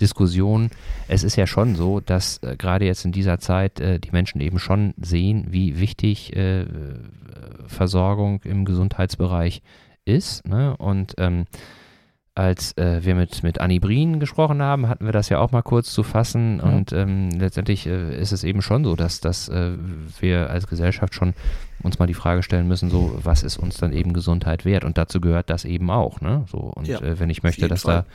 Diskussionen. 0.00 0.70
Es 1.08 1.22
ist 1.22 1.36
ja 1.36 1.46
schon 1.46 1.76
so, 1.76 2.00
dass 2.00 2.38
äh, 2.38 2.56
gerade 2.56 2.84
jetzt 2.84 3.04
in 3.04 3.12
dieser 3.12 3.38
Zeit 3.38 3.80
äh, 3.80 3.98
die 3.98 4.10
Menschen 4.10 4.40
eben 4.40 4.58
schon 4.58 4.94
sehen, 4.96 5.46
wie 5.50 5.78
wichtig 5.78 6.34
äh, 6.36 6.66
Versorgung 7.66 8.40
im 8.44 8.64
Gesundheitsbereich 8.64 9.62
ist. 10.04 10.46
Ne? 10.46 10.76
Und 10.76 11.14
ähm, 11.18 11.44
als 12.36 12.76
äh, 12.76 13.04
wir 13.04 13.14
mit, 13.14 13.44
mit 13.44 13.60
Annie 13.60 13.78
Brien 13.78 14.18
gesprochen 14.18 14.60
haben, 14.60 14.88
hatten 14.88 15.04
wir 15.04 15.12
das 15.12 15.28
ja 15.28 15.38
auch 15.38 15.52
mal 15.52 15.62
kurz 15.62 15.92
zu 15.92 16.02
fassen. 16.02 16.58
Ja. 16.58 16.64
Und 16.64 16.92
ähm, 16.92 17.30
letztendlich 17.30 17.86
äh, 17.86 18.20
ist 18.20 18.32
es 18.32 18.42
eben 18.42 18.60
schon 18.60 18.84
so, 18.84 18.96
dass, 18.96 19.20
dass 19.20 19.48
äh, 19.48 19.72
wir 20.18 20.50
als 20.50 20.66
Gesellschaft 20.66 21.14
schon 21.14 21.34
uns 21.82 22.00
mal 22.00 22.06
die 22.06 22.14
Frage 22.14 22.42
stellen 22.42 22.66
müssen, 22.66 22.90
so, 22.90 23.20
was 23.22 23.44
ist 23.44 23.56
uns 23.56 23.76
dann 23.76 23.92
eben 23.92 24.12
Gesundheit 24.12 24.64
wert? 24.64 24.84
Und 24.84 24.98
dazu 24.98 25.20
gehört 25.20 25.48
das 25.48 25.64
eben 25.64 25.90
auch. 25.90 26.20
Ne? 26.20 26.44
So, 26.50 26.58
und 26.58 26.88
Ja, 26.88 26.98
wenn 27.02 27.30
ich 27.30 27.44
möchte, 27.44 27.68
dass 27.68 27.82
Fall. 27.82 28.02
da, 28.02 28.06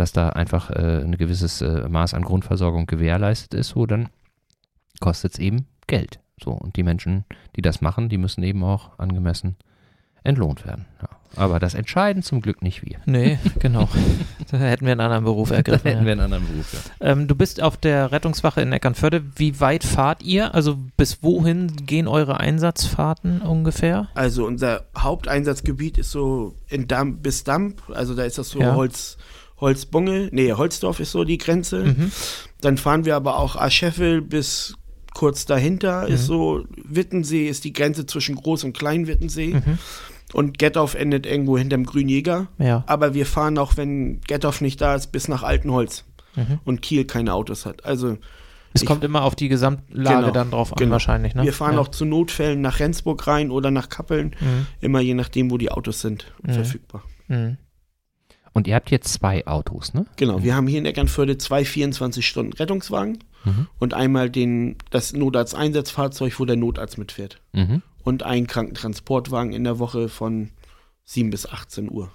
dass 0.00 0.12
da 0.12 0.30
einfach 0.30 0.70
äh, 0.70 1.02
ein 1.02 1.16
gewisses 1.16 1.60
äh, 1.60 1.88
Maß 1.88 2.14
an 2.14 2.22
Grundversorgung 2.22 2.86
gewährleistet 2.86 3.54
ist, 3.54 3.70
so, 3.70 3.86
dann 3.86 4.08
kostet 5.00 5.34
es 5.34 5.38
eben 5.38 5.66
Geld. 5.86 6.20
So, 6.42 6.52
und 6.52 6.76
die 6.76 6.82
Menschen, 6.82 7.24
die 7.56 7.62
das 7.62 7.80
machen, 7.80 8.08
die 8.08 8.18
müssen 8.18 8.42
eben 8.42 8.62
auch 8.62 8.98
angemessen 8.98 9.56
entlohnt 10.24 10.66
werden. 10.66 10.86
Ja. 11.02 11.08
Aber 11.36 11.60
das 11.60 11.74
entscheiden 11.74 12.22
zum 12.22 12.40
Glück 12.40 12.62
nicht 12.62 12.84
wir. 12.84 12.98
Nee, 13.06 13.38
genau. 13.58 13.88
da 14.50 14.58
hätten 14.58 14.86
wir 14.86 14.92
einen 14.92 15.00
anderen 15.00 15.24
Beruf 15.24 15.50
ergriffen. 15.52 15.86
hätten 15.88 16.00
ja. 16.00 16.06
wir 16.06 16.12
einen 16.12 16.20
anderen 16.20 16.46
Beruf. 16.46 16.72
Ja. 16.72 17.06
Ähm, 17.06 17.28
du 17.28 17.34
bist 17.34 17.62
auf 17.62 17.76
der 17.76 18.12
Rettungswache 18.12 18.60
in 18.60 18.72
Eckernförde. 18.72 19.22
Wie 19.36 19.60
weit 19.60 19.84
fahrt 19.84 20.22
ihr? 20.22 20.54
Also 20.54 20.76
bis 20.96 21.22
wohin 21.22 21.86
gehen 21.86 22.08
eure 22.08 22.40
Einsatzfahrten 22.40 23.42
ungefähr? 23.42 24.08
Also 24.14 24.46
unser 24.46 24.84
Haupteinsatzgebiet 24.96 25.98
ist 25.98 26.10
so 26.10 26.54
in 26.68 26.88
Damp 26.88 27.22
bis 27.22 27.44
Damp, 27.44 27.82
also 27.94 28.14
da 28.14 28.24
ist 28.24 28.38
das 28.38 28.50
so 28.50 28.60
Ja. 28.60 28.74
Holz, 28.74 29.18
Holzbunge, 29.60 30.28
nee, 30.32 30.52
Holzdorf 30.52 31.00
ist 31.00 31.12
so 31.12 31.24
die 31.24 31.38
Grenze. 31.38 31.84
Mhm. 31.84 32.12
Dann 32.60 32.76
fahren 32.76 33.04
wir 33.04 33.16
aber 33.16 33.38
auch 33.38 33.56
Ascheffel 33.56 34.22
bis 34.22 34.74
kurz 35.14 35.46
dahinter 35.46 36.06
Mhm. 36.06 36.14
ist 36.14 36.26
so 36.26 36.64
Wittensee 36.76 37.48
ist 37.48 37.64
die 37.64 37.72
Grenze 37.72 38.06
zwischen 38.06 38.36
Groß- 38.36 38.64
und 38.64 38.76
Klein-Wittensee 38.76 39.54
Mhm. 39.54 39.78
und 40.32 40.58
Gettorf 40.58 40.94
endet 40.94 41.26
irgendwo 41.26 41.58
hinterm 41.58 41.84
Grünjäger. 41.84 42.46
Ja. 42.58 42.84
Aber 42.86 43.14
wir 43.14 43.26
fahren 43.26 43.58
auch, 43.58 43.76
wenn 43.76 44.20
Gettorf 44.20 44.60
nicht 44.60 44.80
da 44.80 44.94
ist, 44.94 45.08
bis 45.10 45.26
nach 45.26 45.42
Altenholz 45.42 46.04
Mhm. 46.36 46.60
und 46.64 46.82
Kiel 46.82 47.04
keine 47.04 47.34
Autos 47.34 47.66
hat. 47.66 47.84
Also 47.84 48.16
Es 48.74 48.84
kommt 48.84 49.02
immer 49.02 49.22
auf 49.24 49.34
die 49.34 49.48
Gesamtlage 49.48 50.20
Genau, 50.20 50.30
dann 50.30 50.50
drauf 50.50 50.72
an, 50.72 50.76
genau. 50.76 50.92
wahrscheinlich. 50.92 51.34
Ne? 51.34 51.42
wir 51.42 51.52
fahren 51.54 51.74
ja. 51.74 51.80
auch 51.80 51.88
zu 51.88 52.04
Notfällen 52.04 52.60
nach 52.60 52.78
Rendsburg 52.78 53.26
rein 53.26 53.50
oder 53.50 53.70
nach 53.72 53.88
Kappeln, 53.88 54.36
Mhm. 54.38 54.66
immer 54.80 55.00
je 55.00 55.14
nachdem, 55.14 55.50
wo 55.50 55.56
die 55.58 55.72
Autos 55.72 56.00
sind, 56.00 56.26
Mhm. 56.42 56.52
verfügbar. 56.52 57.02
Mhm. 57.28 57.56
Und 58.52 58.66
ihr 58.66 58.74
habt 58.74 58.90
jetzt 58.90 59.12
zwei 59.12 59.46
Autos, 59.46 59.94
ne? 59.94 60.06
Genau, 60.16 60.42
wir 60.42 60.54
haben 60.56 60.66
hier 60.66 60.78
in 60.78 60.86
Eckernförde 60.86 61.38
zwei 61.38 61.64
24-Stunden-Rettungswagen 61.64 63.18
Mhm. 63.44 63.66
und 63.78 63.94
einmal 63.94 64.30
den, 64.30 64.76
das 64.90 65.12
Notarzt-Einsatzfahrzeug, 65.12 66.38
wo 66.40 66.44
der 66.44 66.56
Notarzt 66.56 66.98
mitfährt. 66.98 67.40
Mhm. 67.52 67.82
Und 68.02 68.22
einen 68.24 68.46
Krankentransportwagen 68.46 69.52
in 69.52 69.64
der 69.64 69.78
Woche 69.78 70.08
von 70.08 70.50
7 71.04 71.30
bis 71.30 71.46
18 71.46 71.90
Uhr. 71.90 72.10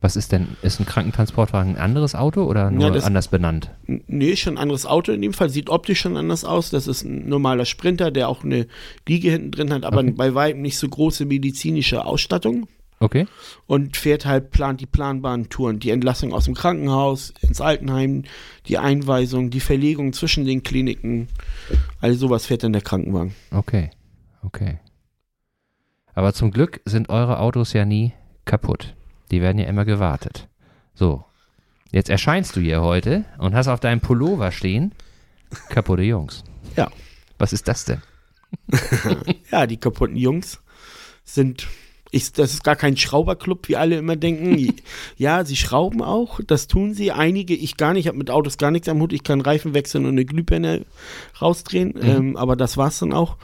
Was 0.00 0.16
ist 0.16 0.32
denn, 0.32 0.48
ist 0.62 0.80
ein 0.80 0.86
Krankentransportwagen 0.86 1.76
ein 1.76 1.80
anderes 1.80 2.14
Auto 2.14 2.42
oder 2.44 2.70
nur 2.70 2.84
Ja, 2.84 2.90
das- 2.90 3.04
anders 3.04 3.28
benannt? 3.28 3.70
Nee, 3.86 4.36
schon 4.36 4.54
ein 4.54 4.58
anderes 4.62 4.84
Auto 4.84 5.12
in 5.12 5.22
dem 5.22 5.32
Fall. 5.32 5.48
Sieht 5.48 5.70
optisch 5.70 6.00
schon 6.00 6.16
anders 6.18 6.44
aus. 6.44 6.68
Das 6.70 6.86
ist 6.88 7.04
ein 7.04 7.26
normaler 7.28 7.64
Sprinter, 7.64 8.10
der 8.10 8.28
auch 8.28 8.44
eine 8.44 8.66
Liege 9.08 9.30
hinten 9.30 9.50
drin 9.52 9.72
hat, 9.72 9.84
aber 9.86 10.00
Okay. 10.00 10.10
bei 10.10 10.34
weitem 10.34 10.60
nicht 10.60 10.76
so 10.76 10.88
große 10.88 11.24
medizinische 11.24 12.04
Ausstattung. 12.04 12.66
Okay. 13.04 13.26
Und 13.66 13.98
fährt 13.98 14.24
halt, 14.24 14.50
plant 14.50 14.80
die 14.80 14.86
planbaren 14.86 15.50
Touren. 15.50 15.78
Die 15.78 15.90
Entlassung 15.90 16.32
aus 16.32 16.46
dem 16.46 16.54
Krankenhaus, 16.54 17.34
ins 17.42 17.60
Altenheim, 17.60 18.24
die 18.66 18.78
Einweisung, 18.78 19.50
die 19.50 19.60
Verlegung 19.60 20.14
zwischen 20.14 20.46
den 20.46 20.62
Kliniken. 20.62 21.28
All 22.00 22.14
sowas 22.14 22.46
fährt 22.46 22.62
dann 22.62 22.72
der 22.72 22.80
Krankenwagen. 22.80 23.34
Okay. 23.50 23.90
Okay. 24.42 24.78
Aber 26.14 26.32
zum 26.32 26.50
Glück 26.50 26.80
sind 26.86 27.10
eure 27.10 27.40
Autos 27.40 27.74
ja 27.74 27.84
nie 27.84 28.14
kaputt. 28.46 28.94
Die 29.30 29.42
werden 29.42 29.58
ja 29.58 29.66
immer 29.66 29.84
gewartet. 29.84 30.48
So. 30.94 31.26
Jetzt 31.92 32.08
erscheinst 32.08 32.56
du 32.56 32.60
hier 32.60 32.80
heute 32.80 33.26
und 33.36 33.54
hast 33.54 33.68
auf 33.68 33.80
deinem 33.80 34.00
Pullover 34.00 34.50
stehen 34.50 34.92
kaputte 35.68 36.02
Jungs. 36.02 36.42
Ja. 36.74 36.90
Was 37.36 37.52
ist 37.52 37.68
das 37.68 37.84
denn? 37.84 38.00
Ja, 39.50 39.66
die 39.66 39.76
kaputten 39.76 40.16
Jungs 40.16 40.60
sind. 41.24 41.68
Ich, 42.14 42.32
das 42.32 42.52
ist 42.52 42.64
gar 42.64 42.76
kein 42.76 42.96
Schrauberclub, 42.96 43.68
wie 43.68 43.76
alle 43.76 43.96
immer 43.98 44.16
denken. 44.16 44.74
ja, 45.16 45.44
sie 45.44 45.56
schrauben 45.56 46.02
auch, 46.02 46.40
das 46.46 46.66
tun 46.68 46.94
sie. 46.94 47.12
Einige, 47.12 47.54
ich 47.54 47.76
gar 47.76 47.92
nicht, 47.92 48.02
ich 48.02 48.08
habe 48.08 48.18
mit 48.18 48.30
Autos 48.30 48.56
gar 48.58 48.70
nichts 48.70 48.88
am 48.88 49.00
Hut. 49.00 49.12
Ich 49.12 49.22
kann 49.24 49.40
Reifen 49.40 49.74
wechseln 49.74 50.04
und 50.04 50.12
eine 50.12 50.24
Glühbirne 50.24 50.84
rausdrehen, 51.40 51.94
ähm, 52.00 52.36
aber 52.36 52.56
das 52.56 52.76
war's 52.76 52.98
dann 53.00 53.12
auch. 53.12 53.36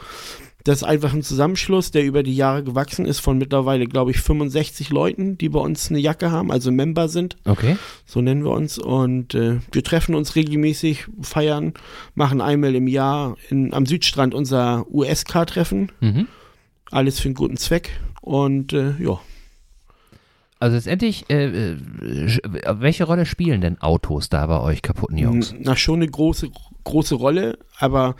Das 0.62 0.78
ist 0.78 0.84
einfach 0.84 1.14
ein 1.14 1.22
Zusammenschluss, 1.22 1.90
der 1.90 2.04
über 2.04 2.22
die 2.22 2.36
Jahre 2.36 2.62
gewachsen 2.62 3.06
ist 3.06 3.20
von 3.20 3.38
mittlerweile, 3.38 3.86
glaube 3.86 4.10
ich, 4.10 4.18
65 4.18 4.90
Leuten, 4.90 5.38
die 5.38 5.48
bei 5.48 5.58
uns 5.58 5.88
eine 5.88 5.98
Jacke 5.98 6.30
haben, 6.30 6.52
also 6.52 6.70
Member 6.70 7.08
sind, 7.08 7.38
Okay. 7.46 7.78
so 8.04 8.20
nennen 8.20 8.44
wir 8.44 8.50
uns. 8.50 8.78
Und 8.78 9.34
äh, 9.34 9.60
wir 9.72 9.82
treffen 9.82 10.14
uns 10.14 10.36
regelmäßig, 10.36 11.06
feiern, 11.22 11.72
machen 12.14 12.42
einmal 12.42 12.74
im 12.74 12.88
Jahr 12.88 13.36
in, 13.48 13.72
am 13.72 13.86
Südstrand 13.86 14.34
unser 14.34 14.84
USK-Treffen 14.92 15.92
Mhm. 16.00 16.26
alles 16.90 17.20
für 17.20 17.28
einen 17.28 17.34
guten 17.36 17.56
Zweck. 17.56 17.98
Und 18.20 18.72
äh, 18.72 18.94
ja, 18.98 19.18
Also 20.58 20.76
letztendlich, 20.76 21.24
äh, 21.30 21.72
äh, 21.72 21.76
welche 22.42 23.04
Rolle 23.04 23.26
spielen 23.26 23.60
denn 23.60 23.80
Autos 23.80 24.28
da 24.28 24.46
bei 24.46 24.60
euch 24.60 24.82
kaputten 24.82 25.16
Jungs? 25.16 25.54
na 25.58 25.74
schon 25.76 25.96
eine 25.96 26.10
große, 26.10 26.50
große 26.84 27.14
Rolle, 27.14 27.58
aber 27.78 28.14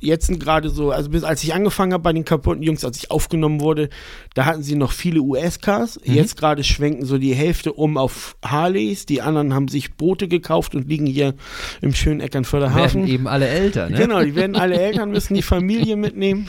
jetzt 0.00 0.26
sind 0.26 0.40
gerade 0.40 0.70
so, 0.70 0.90
also 0.90 1.10
bis 1.10 1.24
als 1.24 1.42
ich 1.42 1.54
angefangen 1.54 1.92
habe 1.92 2.02
bei 2.02 2.12
den 2.12 2.24
kaputten 2.24 2.62
Jungs, 2.62 2.84
als 2.84 2.98
ich 2.98 3.10
aufgenommen 3.10 3.60
wurde, 3.60 3.88
da 4.34 4.44
hatten 4.46 4.62
sie 4.62 4.74
noch 4.74 4.92
viele 4.92 5.20
US-Cars. 5.20 6.00
Mhm. 6.04 6.14
Jetzt 6.14 6.36
gerade 6.36 6.64
schwenken 6.64 7.04
so 7.04 7.18
die 7.18 7.34
Hälfte 7.34 7.72
um 7.72 7.96
auf 7.96 8.36
Harleys, 8.44 9.06
die 9.06 9.22
anderen 9.22 9.54
haben 9.54 9.68
sich 9.68 9.94
Boote 9.94 10.28
gekauft 10.28 10.74
und 10.74 10.88
liegen 10.88 11.06
hier 11.06 11.34
im 11.80 11.94
schönen 11.94 12.20
Eckernförder 12.20 12.74
Hafen. 12.74 13.06
eben 13.06 13.28
alle 13.28 13.48
älter, 13.48 13.88
ne? 13.88 13.96
Genau, 13.96 14.22
die 14.22 14.34
werden 14.34 14.56
alle 14.56 14.80
Eltern 14.80 15.10
müssen 15.10 15.34
die 15.34 15.42
Familie 15.42 15.96
mitnehmen. 15.96 16.48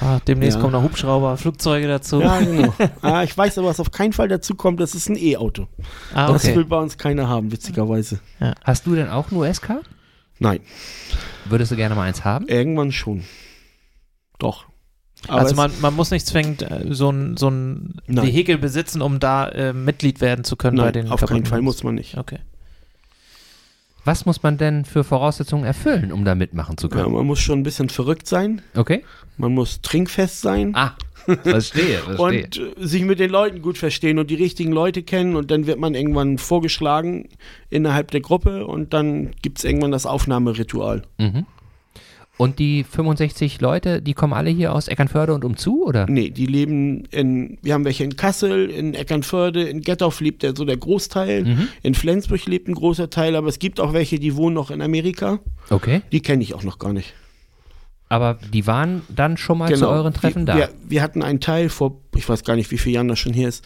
Ja, 0.00 0.20
demnächst 0.26 0.56
Ja. 0.56 0.60
kommen 0.60 0.72
noch 0.72 0.82
Hubschrauber, 0.82 1.36
Flugzeuge 1.36 1.86
dazu. 1.86 2.20
Ja, 2.20 2.38
genau. 2.40 2.72
ah, 3.02 3.22
ich 3.22 3.36
weiß 3.36 3.58
aber, 3.58 3.68
was 3.68 3.80
auf 3.80 3.90
keinen 3.90 4.12
Fall 4.12 4.28
dazu 4.28 4.54
kommt, 4.54 4.80
das 4.80 4.94
ist 4.94 5.08
ein 5.08 5.16
E-Auto. 5.16 5.68
ah, 6.14 6.32
Das 6.32 6.44
okay. 6.44 6.56
will 6.56 6.64
bei 6.64 6.78
uns 6.78 6.96
keiner 6.98 7.28
haben, 7.28 7.52
witzigerweise. 7.52 8.20
Hast 8.64 8.86
du 8.86 8.94
denn 8.94 9.08
auch 9.10 9.30
ein 9.30 9.36
US-Car? 9.36 9.80
Nein, 10.38 10.60
Würdest 11.44 11.70
du 11.72 11.76
gerne 11.76 11.94
mal 11.94 12.02
eins 12.04 12.24
haben? 12.24 12.48
irgendwann 12.48 12.90
schon. 12.92 13.24
Doch. 14.38 14.64
Aber 15.28 15.40
Also 15.40 15.54
man, 15.54 15.70
man 15.80 15.94
muss 15.94 16.10
nicht 16.10 16.26
zwingend 16.26 16.62
äh, 16.62 16.86
so 16.90 17.10
ein, 17.10 17.36
so 17.36 17.48
ein. 17.48 17.94
Vehikel 18.08 18.58
besitzen, 18.58 19.02
um 19.02 19.20
da 19.20 19.48
äh, 19.48 19.72
Mitglied 19.72 20.20
werden 20.20 20.44
zu 20.44 20.56
können 20.56 20.76
bei 20.78 20.84
nein, 20.84 20.92
den 20.94 21.08
auf 21.12 21.20
keinen 21.24 21.44
Fall 21.46 21.62
muss 21.62 21.84
man 21.84 21.94
nicht. 21.94 22.16
Okay. 22.18 22.40
Was 24.04 24.26
muss 24.26 24.42
man 24.42 24.58
denn 24.58 24.84
für 24.84 25.04
Voraussetzungen 25.04 25.64
erfüllen, 25.64 26.10
um 26.12 26.24
da 26.24 26.34
mitmachen 26.34 26.76
zu 26.76 26.88
Ja, 26.88 26.94
können? 26.96 27.12
man 27.14 27.26
muss 27.26 27.38
schon 27.40 27.60
ein 27.60 27.62
bisschen 27.62 27.88
verrückt 27.88 28.26
sein, 28.26 28.62
Okay. 28.74 29.04
man 29.36 29.52
muss 29.54 29.80
trinkfest 29.80 30.40
sein 30.40 30.72
Ah, 30.74 30.92
verstehe, 31.44 31.98
verstehe. 32.04 32.16
und 32.18 32.56
äh, 32.58 32.86
sich 32.86 33.02
mit 33.04 33.20
den 33.20 33.30
Leuten 33.30 33.62
gut 33.62 33.78
verstehen 33.78 34.18
und 34.18 34.28
die 34.30 34.34
richtigen 34.34 34.72
Leute 34.72 35.02
kennen 35.04 35.36
und 35.36 35.50
dann 35.52 35.66
wird 35.66 35.78
man 35.78 35.94
irgendwann 35.94 36.38
vorgeschlagen 36.38 37.28
innerhalb 37.70 38.10
der 38.10 38.20
Gruppe 38.22 38.66
und 38.66 38.92
dann 38.92 39.30
gibt 39.40 39.58
es 39.58 39.64
irgendwann 39.64 39.92
das 39.92 40.04
Aufnahmeritual. 40.06 41.02
Mhm. 41.18 41.46
Und 42.42 42.58
die 42.58 42.82
65 42.82 43.60
Leute, 43.60 44.02
die 44.02 44.14
kommen 44.14 44.32
alle 44.32 44.50
hier 44.50 44.72
aus 44.74 44.88
Eckernförde 44.88 45.32
und 45.32 45.44
umzu, 45.44 45.84
oder? 45.86 46.06
Nee, 46.08 46.30
die 46.30 46.46
leben 46.46 47.04
in, 47.12 47.56
wir 47.62 47.74
haben 47.74 47.84
welche 47.84 48.02
in 48.02 48.16
Kassel, 48.16 48.68
in 48.68 48.94
Eckernförde, 48.94 49.62
in 49.62 49.80
Gettorf 49.80 50.20
lebt 50.20 50.42
der, 50.42 50.56
so 50.56 50.64
der 50.64 50.76
Großteil, 50.76 51.44
Mhm. 51.44 51.68
in 51.84 51.94
Flensburg 51.94 52.44
lebt 52.46 52.66
ein 52.66 52.74
großer 52.74 53.10
Teil, 53.10 53.36
aber 53.36 53.46
es 53.46 53.60
gibt 53.60 53.78
auch 53.78 53.92
welche, 53.92 54.18
die 54.18 54.34
wohnen 54.34 54.54
noch 54.54 54.72
in 54.72 54.82
Amerika. 54.82 55.38
Okay. 55.70 56.02
Die 56.10 56.20
kenne 56.20 56.42
ich 56.42 56.54
auch 56.54 56.64
noch 56.64 56.80
gar 56.80 56.92
nicht. 56.92 57.14
Aber 58.08 58.38
die 58.52 58.66
waren 58.66 59.02
dann 59.08 59.36
schon 59.36 59.58
mal 59.58 59.74
zu 59.74 59.88
euren 59.88 60.12
Treffen 60.12 60.42
wir, 60.42 60.52
da. 60.52 60.56
Wir, 60.56 60.68
wir 60.88 61.02
hatten 61.02 61.22
einen 61.22 61.38
Teil 61.40 61.68
vor, 61.68 62.00
ich 62.16 62.28
weiß 62.28 62.44
gar 62.44 62.56
nicht, 62.56 62.70
wie 62.72 62.76
viele 62.76 62.96
Jahren 62.96 63.08
das 63.08 63.20
schon 63.20 63.32
hier 63.32 63.48
ist, 63.48 63.64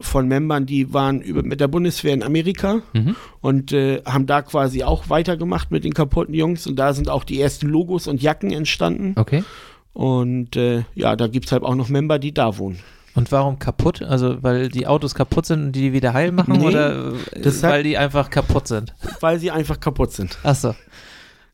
von 0.00 0.26
Membern, 0.28 0.66
die 0.66 0.92
waren 0.92 1.20
über, 1.20 1.42
mit 1.42 1.60
der 1.60 1.68
Bundeswehr 1.68 2.12
in 2.14 2.22
Amerika 2.22 2.82
Mhm. 2.92 3.16
und 3.40 3.72
äh, 3.72 4.02
haben 4.04 4.26
da 4.26 4.42
quasi 4.42 4.82
auch 4.82 5.08
weitergemacht 5.08 5.70
mit 5.70 5.84
den 5.84 5.94
kaputten 5.94 6.34
Jungs 6.34 6.66
und 6.66 6.76
da 6.76 6.92
sind 6.92 7.08
auch 7.08 7.24
die 7.24 7.40
ersten 7.40 7.68
Logos 7.68 8.06
und 8.08 8.20
Jacken 8.20 8.50
entstanden. 8.50 9.12
Okay. 9.16 9.44
Und 9.92 10.56
äh, 10.56 10.82
ja, 10.94 11.14
da 11.16 11.28
gibt 11.28 11.46
es 11.46 11.52
halt 11.52 11.62
auch 11.62 11.76
noch 11.76 11.88
Member, 11.88 12.18
die 12.18 12.34
da 12.34 12.58
wohnen. 12.58 12.80
Und 13.14 13.30
warum 13.30 13.60
kaputt? 13.60 14.02
Also 14.02 14.42
weil 14.42 14.68
die 14.68 14.88
Autos 14.88 15.14
kaputt 15.14 15.46
sind 15.46 15.62
und 15.66 15.72
die 15.72 15.92
wieder 15.92 16.12
heil 16.14 16.32
machen 16.32 16.54
Nee, 16.58 16.66
oder 16.66 17.12
äh, 17.32 17.40
das 17.42 17.62
hat- 17.62 17.70
weil 17.70 17.82
die 17.84 17.96
einfach 17.96 18.28
kaputt 18.28 18.66
sind? 18.66 18.92
Weil 19.20 19.38
sie 19.38 19.52
einfach 19.52 19.78
kaputt 19.78 20.12
sind. 20.12 20.36
Achso. 20.42 20.74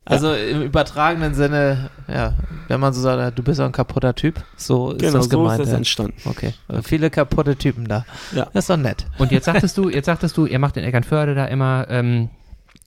Also 0.07 0.33
im 0.33 0.63
übertragenen 0.63 1.35
Sinne, 1.35 1.91
ja, 2.09 2.35
wenn 2.69 2.81
man 2.81 2.93
so 2.93 3.01
sagt, 3.03 3.39
du 3.39 3.43
bist 3.43 3.61
ein 3.61 3.71
kaputter 3.71 4.15
Typ, 4.15 4.43
so 4.57 4.93
ist 4.93 5.01
genau, 5.01 5.13
das 5.19 5.25
so 5.27 5.39
gemeint. 5.39 5.61
ist 5.61 5.69
das 5.69 5.77
entstanden. 5.77 6.15
Okay, 6.25 6.55
also 6.69 6.83
viele 6.83 7.11
kaputte 7.11 7.55
Typen 7.57 7.87
da. 7.87 8.05
Ja. 8.35 8.47
Das 8.53 8.65
ist 8.65 8.71
doch 8.71 8.77
nett. 8.79 9.07
Und 9.19 9.31
jetzt 9.31 9.45
sagtest 9.45 9.77
du, 9.77 9.89
jetzt 9.91 10.07
sagtest 10.07 10.37
du, 10.37 10.47
ihr 10.47 10.59
macht 10.59 10.77
in 10.79 10.85
Eckernförde 10.85 11.35
da 11.35 11.45
immer 11.45 11.87
ähm, 11.91 12.31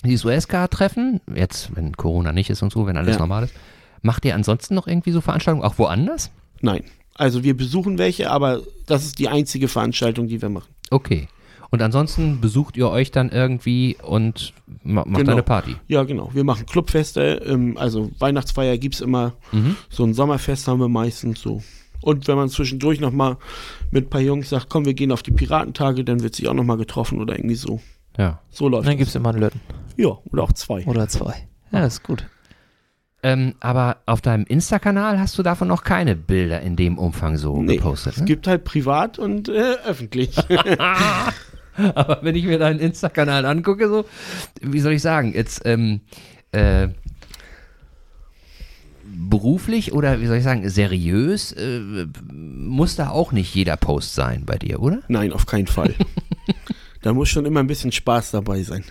dieses 0.04 0.26
US-Car-Treffen. 0.26 1.22
Jetzt, 1.34 1.76
wenn 1.76 1.96
Corona 1.96 2.34
nicht 2.34 2.50
ist 2.50 2.62
und 2.64 2.74
so, 2.74 2.88
wenn 2.88 2.98
alles 2.98 3.16
Ja. 3.16 3.20
normal 3.20 3.44
ist. 3.46 3.54
Macht 4.02 4.26
ihr 4.26 4.36
ansonsten 4.36 4.76
noch 4.76 4.88
irgendwie 4.88 5.12
so 5.12 5.22
Veranstaltungen 5.22 5.64
auch 5.64 5.78
woanders? 5.78 6.32
Nein. 6.62 6.84
Also 7.16 7.44
wir 7.44 7.56
besuchen 7.56 8.00
welche, 8.00 8.32
aber 8.32 8.62
das 8.88 9.06
ist 9.06 9.20
die 9.20 9.30
einzige 9.30 9.68
Veranstaltung, 9.68 10.28
die 10.28 10.42
wir 10.42 10.50
machen. 10.50 10.68
Okay. 10.90 11.28
Und 11.74 11.82
ansonsten 11.82 12.40
besucht 12.40 12.78
ihr 12.78 12.88
euch 12.88 13.10
dann 13.10 13.30
irgendwie 13.30 13.98
und 14.04 14.54
ma 14.84 15.04
macht 15.08 15.22
Genau. 15.22 15.32
eine 15.32 15.42
Party. 15.42 15.76
Ja, 15.88 16.04
genau. 16.04 16.30
Wir 16.32 16.44
machen 16.44 16.68
Clubfeste, 16.68 17.42
ähm, 17.48 17.78
also 17.80 18.12
Weihnachtsfeier 18.20 18.78
gibt 18.78 18.94
es 18.94 19.02
immer, 19.02 19.34
Mhm. 19.52 19.76
so 19.90 20.04
ein 20.04 20.14
Sommerfest 20.14 20.68
haben 20.68 20.80
wir 20.80 20.88
meistens 20.88 21.42
so. 21.42 21.64
Und 22.02 22.28
wenn 22.28 22.36
man 22.36 22.50
zwischendurch 22.50 23.00
nochmal 23.00 23.38
mit 23.90 24.06
ein 24.06 24.10
paar 24.12 24.22
Jungs 24.22 24.50
sagt, 24.50 24.70
komm, 24.70 24.86
wir 24.86 24.94
gehen 24.94 25.12
auf 25.12 25.24
die 25.24 25.32
Piratentage, 25.32 26.04
dann 26.04 26.22
wird 26.22 26.36
sich 26.36 26.48
auch 26.48 26.54
nochmal 26.54 26.78
getroffen 26.78 27.20
oder 27.20 27.36
irgendwie 27.36 27.56
so. 27.56 27.80
Ja. 28.20 28.40
So 28.52 28.70
läuft 28.70 28.86
dann 28.86 28.92
das. 28.94 28.98
gibt 29.00 29.10
es 29.10 29.16
immer 29.16 29.30
einen 29.30 29.40
Löten 29.40 29.60
Ja, 29.98 30.10
oder 30.32 30.44
auch 30.44 30.52
zwei. 30.54 30.86
oder 30.86 31.08
zwei. 31.08 31.48
Ja, 31.72 31.86
ist 31.88 32.04
gut. 32.04 32.28
Ähm, 33.24 33.56
aber 33.62 33.98
auf 34.06 34.22
deinem 34.22 34.44
Insta-Kanal 34.46 35.18
hast 35.20 35.36
du 35.40 35.42
davon 35.42 35.70
noch 35.70 35.84
keine 35.84 36.16
Bilder 36.16 36.62
in 36.62 36.76
dem 36.76 37.00
Umfang 37.00 37.38
so 37.38 37.60
Nee, 37.64 37.78
gepostet. 37.78 38.14
es 38.14 38.20
Ne? 38.20 38.26
gibt 38.26 38.46
halt 38.46 38.64
privat 38.64 39.18
und 39.18 39.50
äh, 39.50 39.78
öffentlich. 39.88 40.36
Aber 41.96 42.20
wenn 42.22 42.36
ich 42.36 42.46
mir 42.46 42.60
deinen 42.60 42.80
Insta-Kanal 42.80 43.46
angucke, 43.46 43.88
so, 43.88 44.06
wie 44.62 44.80
soll 44.80 44.94
ich 44.94 45.02
sagen, 45.02 45.34
jetzt 45.34 45.62
ähm, 45.66 46.02
äh, 46.52 46.90
beruflich 49.06 49.94
oder 49.94 50.22
wie 50.22 50.28
soll 50.28 50.38
ich 50.38 50.44
sagen, 50.44 50.68
seriös 50.70 51.52
äh, 51.54 52.06
muss 52.32 52.96
da 52.96 53.10
auch 53.10 53.32
nicht 53.32 53.54
jeder 53.54 53.78
Post 53.78 54.16
sein 54.16 54.44
bei 54.46 54.58
dir, 54.58 54.82
oder? 54.82 55.02
Nein, 55.08 55.34
auf 55.34 55.46
keinen 55.46 55.68
Fall. 55.68 55.94
da 57.02 57.14
muss 57.14 57.30
schon 57.30 57.46
immer 57.46 57.60
ein 57.60 57.68
bisschen 57.68 57.92
Spaß 57.92 58.32
dabei 58.32 58.64
sein. 58.64 58.84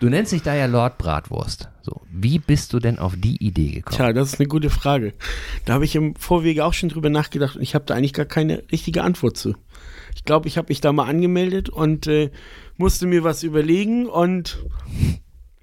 Du 0.00 0.08
nennst 0.08 0.32
dich 0.32 0.42
da 0.42 0.54
ja 0.54 0.66
Lord 0.66 0.96
Bratwurst. 0.96 1.68
So, 1.82 2.00
wie 2.10 2.38
bist 2.38 2.72
du 2.72 2.78
denn 2.78 2.98
auf 2.98 3.14
die 3.16 3.36
Idee 3.44 3.70
gekommen? 3.70 3.96
Tja, 3.96 4.12
das 4.12 4.32
ist 4.32 4.40
eine 4.40 4.48
gute 4.48 4.70
Frage. 4.70 5.12
Da 5.66 5.74
habe 5.74 5.84
ich 5.84 5.94
im 5.94 6.14
Vorwege 6.14 6.64
auch 6.64 6.72
schon 6.72 6.88
drüber 6.88 7.10
nachgedacht 7.10 7.56
und 7.56 7.62
ich 7.62 7.74
habe 7.74 7.84
da 7.84 7.94
eigentlich 7.94 8.14
gar 8.14 8.26
keine 8.26 8.62
richtige 8.72 9.02
Antwort 9.02 9.36
zu. 9.36 9.54
Ich 10.14 10.24
glaube, 10.24 10.48
ich 10.48 10.58
habe 10.58 10.68
mich 10.68 10.80
da 10.80 10.92
mal 10.92 11.06
angemeldet 11.06 11.68
und 11.68 12.06
äh, 12.06 12.30
musste 12.76 13.06
mir 13.06 13.24
was 13.24 13.42
überlegen 13.42 14.06
und 14.06 14.64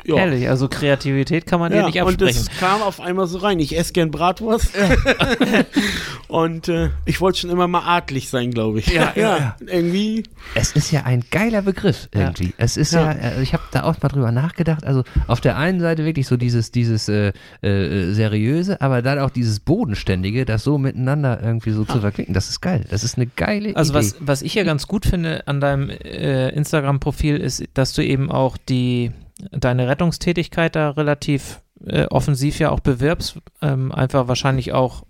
ja. 0.07 0.15
Ehrlich, 0.17 0.49
also 0.49 0.67
Kreativität 0.67 1.45
kann 1.45 1.59
man 1.59 1.71
dir 1.71 1.85
nicht 1.85 2.01
und 2.01 2.13
absprechen. 2.13 2.45
das 2.47 2.57
kam 2.59 2.81
auf 2.81 2.99
einmal 2.99 3.27
so 3.27 3.37
rein. 3.39 3.59
Ich 3.59 3.77
esse 3.77 3.93
gern 3.93 4.09
Bratwurst. 4.11 4.71
und 6.27 6.67
äh, 6.67 6.89
ich 7.05 7.21
wollte 7.21 7.39
schon 7.39 7.49
immer 7.49 7.67
mal 7.67 7.83
adlig 7.85 8.29
sein, 8.29 8.51
glaube 8.51 8.79
ich. 8.79 8.87
Ja, 8.87 9.13
ja, 9.15 9.37
ja. 9.37 9.55
Irgendwie. 9.65 10.23
Es 10.55 10.71
ist 10.73 10.91
ja 10.91 11.03
ein 11.03 11.23
geiler 11.31 11.61
Begriff 11.61 12.09
irgendwie. 12.13 12.53
Es 12.57 12.77
ist 12.77 12.93
ja, 12.93 13.11
Ja. 13.11 13.11
äh, 13.11 13.41
ich 13.41 13.53
habe 13.53 13.63
da 13.71 13.83
auch 13.83 14.01
mal 14.01 14.09
drüber 14.09 14.31
nachgedacht. 14.31 14.85
Also 14.85 15.03
auf 15.27 15.41
der 15.41 15.57
einen 15.57 15.79
Seite 15.79 16.05
wirklich 16.05 16.27
so 16.27 16.37
dieses, 16.37 16.71
dieses 16.71 17.07
äh, 17.09 17.31
äh, 17.61 18.13
seriöse, 18.13 18.81
aber 18.81 19.01
dann 19.01 19.19
auch 19.19 19.29
dieses 19.29 19.59
bodenständige, 19.59 20.45
das 20.45 20.63
so 20.63 20.77
miteinander 20.77 21.39
irgendwie 21.41 21.71
so 21.71 21.85
zu 21.85 21.99
verklicken. 22.01 22.33
Das 22.33 22.49
ist 22.49 22.61
geil. 22.61 22.85
Das 22.89 23.03
ist 23.03 23.17
eine 23.17 23.27
geile 23.27 23.75
Also 23.75 23.91
Idee. 23.93 23.99
was, 23.99 24.15
was 24.19 24.41
ich 24.41 24.53
ja 24.55 24.63
ganz 24.63 24.87
gut 24.87 25.05
finde 25.05 25.47
an 25.47 25.61
deinem 25.61 25.89
äh, 25.89 26.49
Instagram-Profil 26.49 27.37
ist, 27.37 27.63
dass 27.73 27.93
du 27.93 28.03
eben 28.03 28.31
auch 28.31 28.57
die 28.57 29.11
deine 29.51 29.87
Rettungstätigkeit 29.87 30.75
da 30.75 30.91
relativ 30.91 31.61
äh, 31.85 32.05
offensiv 32.07 32.59
ja 32.59 32.71
auch 32.71 32.79
bewirbst, 32.79 33.37
ähm, 33.61 33.91
einfach 33.91 34.27
wahrscheinlich 34.27 34.73
auch 34.73 35.03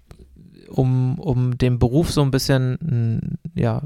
um, 0.70 1.18
um 1.20 1.58
dem 1.58 1.80
Beruf 1.80 2.12
so 2.12 2.22
ein 2.22 2.32
bisschen, 2.32 3.38
ja, 3.56 3.84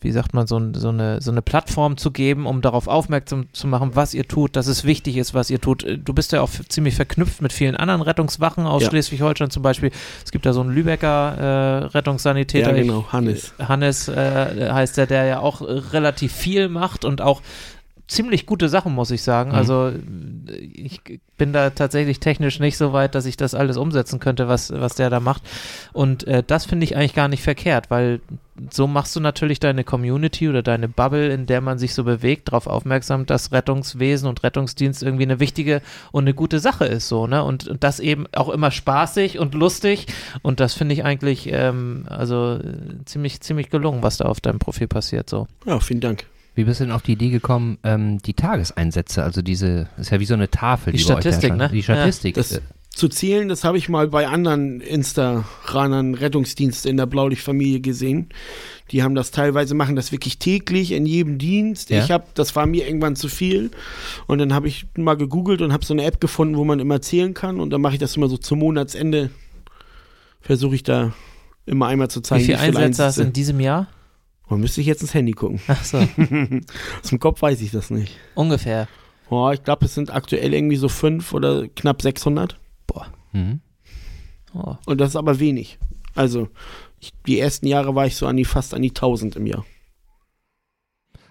wie 0.00 0.10
sagt 0.10 0.34
man, 0.34 0.46
so, 0.48 0.58
so, 0.72 0.88
eine, 0.88 1.20
so 1.20 1.30
eine 1.30 1.42
Plattform 1.42 1.96
zu 1.96 2.10
geben, 2.10 2.46
um 2.46 2.60
darauf 2.60 2.88
aufmerksam 2.88 3.46
zu 3.52 3.68
machen, 3.68 3.90
was 3.94 4.14
ihr 4.14 4.26
tut, 4.26 4.56
dass 4.56 4.66
es 4.66 4.82
wichtig 4.84 5.16
ist, 5.16 5.32
was 5.34 5.48
ihr 5.50 5.60
tut. 5.60 5.84
Äh, 5.84 5.98
Du 5.98 6.12
bist 6.14 6.32
ja 6.32 6.40
auch 6.40 6.48
ziemlich 6.68 6.94
verknüpft 6.96 7.40
mit 7.42 7.52
vielen 7.52 7.76
anderen 7.76 8.00
Rettungswachen 8.02 8.66
aus 8.66 8.82
Ja. 8.82 8.88
Schleswig-Holstein 8.88 9.50
zum 9.50 9.62
Beispiel. 9.62 9.90
Es 10.24 10.32
gibt 10.32 10.44
da 10.46 10.52
so 10.54 10.62
einen 10.62 10.70
Lübecker 10.74 11.36
äh, 11.38 11.84
Rettungssanitäter. 11.86 12.70
Ja, 12.70 12.76
Ich- 12.76 12.86
genau, 12.88 13.04
Hannes. 13.12 13.52
Hannes 13.60 14.08
äh, 14.08 14.70
heißt 14.72 14.96
der, 14.96 15.06
der 15.06 15.26
ja 15.26 15.38
auch 15.40 15.60
relativ 15.60 16.32
viel 16.32 16.68
macht 16.68 17.04
und 17.04 17.20
auch 17.20 17.42
ziemlich 18.08 18.46
gute 18.46 18.68
Sachen, 18.68 18.94
muss 18.94 19.10
ich 19.10 19.22
sagen. 19.22 19.50
Mhm. 19.50 19.56
Also 19.56 19.92
ich 20.74 21.00
bin 21.36 21.52
da 21.52 21.70
tatsächlich 21.70 22.20
technisch 22.20 22.60
nicht 22.60 22.76
so 22.76 22.92
weit, 22.92 23.14
dass 23.14 23.26
ich 23.26 23.36
das 23.36 23.54
alles 23.54 23.76
umsetzen 23.76 24.20
könnte, 24.20 24.48
was, 24.48 24.72
was 24.72 24.94
der 24.94 25.10
da 25.10 25.20
macht. 25.20 25.42
Und 25.92 26.26
äh, 26.26 26.42
das 26.46 26.66
finde 26.66 26.84
ich 26.84 26.96
eigentlich 26.96 27.14
gar 27.14 27.28
nicht 27.28 27.42
verkehrt, 27.42 27.90
weil 27.90 28.20
so 28.70 28.86
machst 28.86 29.16
du 29.16 29.20
natürlich 29.20 29.60
deine 29.60 29.82
Community 29.82 30.48
oder 30.48 30.62
deine 30.62 30.88
Bubble, 30.88 31.32
in 31.32 31.46
der 31.46 31.60
man 31.60 31.78
sich 31.78 31.94
so 31.94 32.04
bewegt, 32.04 32.48
darauf 32.48 32.66
aufmerksam, 32.66 33.24
dass 33.24 33.50
Rettungswesen 33.50 34.28
und 34.28 34.42
Rettungsdienst 34.42 35.02
irgendwie 35.02 35.24
eine 35.24 35.40
wichtige 35.40 35.80
und 36.10 36.24
eine 36.24 36.34
gute 36.34 36.60
Sache 36.60 36.84
ist, 36.84 37.08
so, 37.08 37.26
ne? 37.26 37.42
Und, 37.42 37.66
und 37.66 37.82
das 37.82 37.98
eben 37.98 38.26
auch 38.34 38.50
immer 38.50 38.70
spaßig 38.70 39.38
und 39.38 39.54
lustig. 39.54 40.06
Und 40.42 40.60
das 40.60 40.74
finde 40.74 40.94
ich 40.94 41.04
eigentlich, 41.04 41.50
ähm, 41.50 42.04
also 42.08 42.60
ziemlich, 43.06 43.40
ziemlich 43.40 43.70
gelungen, 43.70 44.02
was 44.02 44.18
da 44.18 44.26
auf 44.26 44.40
deinem 44.40 44.58
Profil 44.58 44.86
passiert, 44.86 45.30
so. 45.30 45.48
Ja, 45.64 45.80
vielen 45.80 46.00
Dank. 46.00 46.26
Wie 46.54 46.64
bist 46.64 46.80
du 46.80 46.84
denn 46.84 46.92
auf 46.92 47.02
die 47.02 47.12
Idee 47.12 47.30
gekommen, 47.30 47.78
ähm, 47.82 48.18
die 48.18 48.34
Tageseinsätze, 48.34 49.22
also 49.22 49.40
diese, 49.40 49.88
ist 49.98 50.10
ja 50.10 50.20
wie 50.20 50.26
so 50.26 50.34
eine 50.34 50.50
Tafel, 50.50 50.92
Die 50.92 50.98
die, 50.98 51.04
Statistik, 51.04 51.48
stand. 51.54 51.58
ne? 51.58 51.68
Die 51.70 51.82
Statistik. 51.82 52.34
Das 52.34 52.52
äh, 52.52 52.60
zu 52.90 53.08
zählen, 53.08 53.48
das 53.48 53.64
habe 53.64 53.78
ich 53.78 53.88
mal 53.88 54.08
bei 54.08 54.28
anderen 54.28 54.82
Insta-Ranern 54.82 56.14
Rettungsdienste 56.14 56.90
in 56.90 56.98
der 56.98 57.06
Blaulichtfamilie 57.06 57.80
gesehen. 57.80 58.28
Die 58.90 59.02
haben 59.02 59.14
das 59.14 59.30
teilweise, 59.30 59.74
machen 59.74 59.96
das 59.96 60.12
wirklich 60.12 60.38
täglich 60.38 60.92
in 60.92 61.06
jedem 61.06 61.38
Dienst. 61.38 61.88
Ja. 61.88 62.04
Ich 62.04 62.10
habe, 62.10 62.24
das 62.34 62.54
war 62.54 62.66
mir 62.66 62.86
irgendwann 62.86 63.16
zu 63.16 63.28
viel. 63.28 63.70
Und 64.26 64.38
dann 64.38 64.52
habe 64.52 64.68
ich 64.68 64.84
mal 64.98 65.16
gegoogelt 65.16 65.62
und 65.62 65.72
habe 65.72 65.86
so 65.86 65.94
eine 65.94 66.04
App 66.04 66.20
gefunden, 66.20 66.58
wo 66.58 66.64
man 66.64 66.80
immer 66.80 67.00
zählen 67.00 67.32
kann. 67.32 67.60
Und 67.60 67.70
dann 67.70 67.80
mache 67.80 67.94
ich 67.94 67.98
das 67.98 68.14
immer 68.18 68.28
so 68.28 68.36
zum 68.36 68.58
Monatsende. 68.58 69.30
Versuche 70.42 70.74
ich 70.74 70.82
da 70.82 71.14
immer 71.64 71.86
einmal 71.86 72.10
zu 72.10 72.20
zeigen. 72.20 72.42
Wie 72.42 72.46
viele 72.48 72.58
viele 72.58 72.78
Einsätze 72.78 73.04
hast 73.04 73.16
du 73.16 73.22
in 73.22 73.28
Einsätze- 73.28 73.32
diesem 73.32 73.60
Jahr? 73.60 73.86
Oh, 74.52 74.56
müsste 74.58 74.80
ich 74.82 74.86
jetzt 74.86 75.00
ins 75.00 75.14
Handy 75.14 75.32
gucken. 75.32 75.60
Ach 75.66 75.82
so, 75.82 75.96
Aus 77.02 77.08
dem 77.08 77.18
Kopf 77.18 77.40
weiß 77.40 77.60
ich 77.62 77.70
das 77.70 77.90
nicht. 77.90 78.18
ungefähr. 78.34 78.86
Oh, 79.30 79.50
ich 79.50 79.62
glaube, 79.64 79.86
es 79.86 79.94
sind 79.94 80.12
aktuell 80.14 80.52
irgendwie 80.52 80.76
so 80.76 80.88
fünf 80.90 81.32
oder 81.32 81.66
knapp 81.68 82.02
600. 82.02 82.58
mhm. 83.32 83.60
Oh. 84.52 84.76
Und 84.84 85.00
das 85.00 85.10
ist 85.10 85.16
aber 85.16 85.40
wenig. 85.40 85.78
Also, 86.14 86.48
ich, 87.00 87.12
die 87.26 87.40
ersten 87.40 87.66
Jahre 87.66 87.94
war 87.94 88.04
ich 88.06 88.16
so 88.16 88.26
an 88.26 88.36
die 88.36 88.44
fast 88.44 88.74
an 88.74 88.82
die 88.82 88.90
1000 88.90 89.36
im 89.36 89.46
Jahr. 89.46 89.64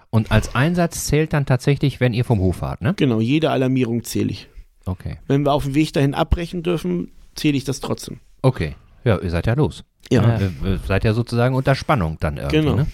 Und 0.09 0.31
als 0.31 0.55
Einsatz 0.55 1.05
zählt 1.05 1.31
dann 1.33 1.45
tatsächlich, 1.45 1.99
wenn 1.99 2.13
ihr 2.13 2.25
vom 2.25 2.39
Hof 2.39 2.57
fahrt, 2.57 2.81
ne? 2.81 2.93
Genau, 2.95 3.19
jede 3.21 3.51
Alarmierung 3.51 4.03
zähle 4.03 4.31
ich. 4.31 4.49
Okay. 4.85 5.19
Wenn 5.27 5.43
wir 5.45 5.53
auf 5.53 5.63
dem 5.65 5.75
Weg 5.75 5.93
dahin 5.93 6.15
abbrechen 6.15 6.63
dürfen, 6.63 7.11
zähle 7.35 7.55
ich 7.57 7.63
das 7.65 7.79
trotzdem. 7.79 8.19
Okay. 8.41 8.75
Ja, 9.03 9.19
ihr 9.19 9.29
seid 9.29 9.45
ja 9.45 9.53
los. 9.53 9.83
Ja. 10.11 10.39
Ihr, 10.39 10.51
ihr 10.65 10.79
seid 10.87 11.03
ja 11.03 11.13
sozusagen 11.13 11.53
unter 11.55 11.75
Spannung 11.75 12.17
dann 12.19 12.37
irgendwie, 12.37 12.57
Genau. 12.57 12.75
ne? 12.75 12.87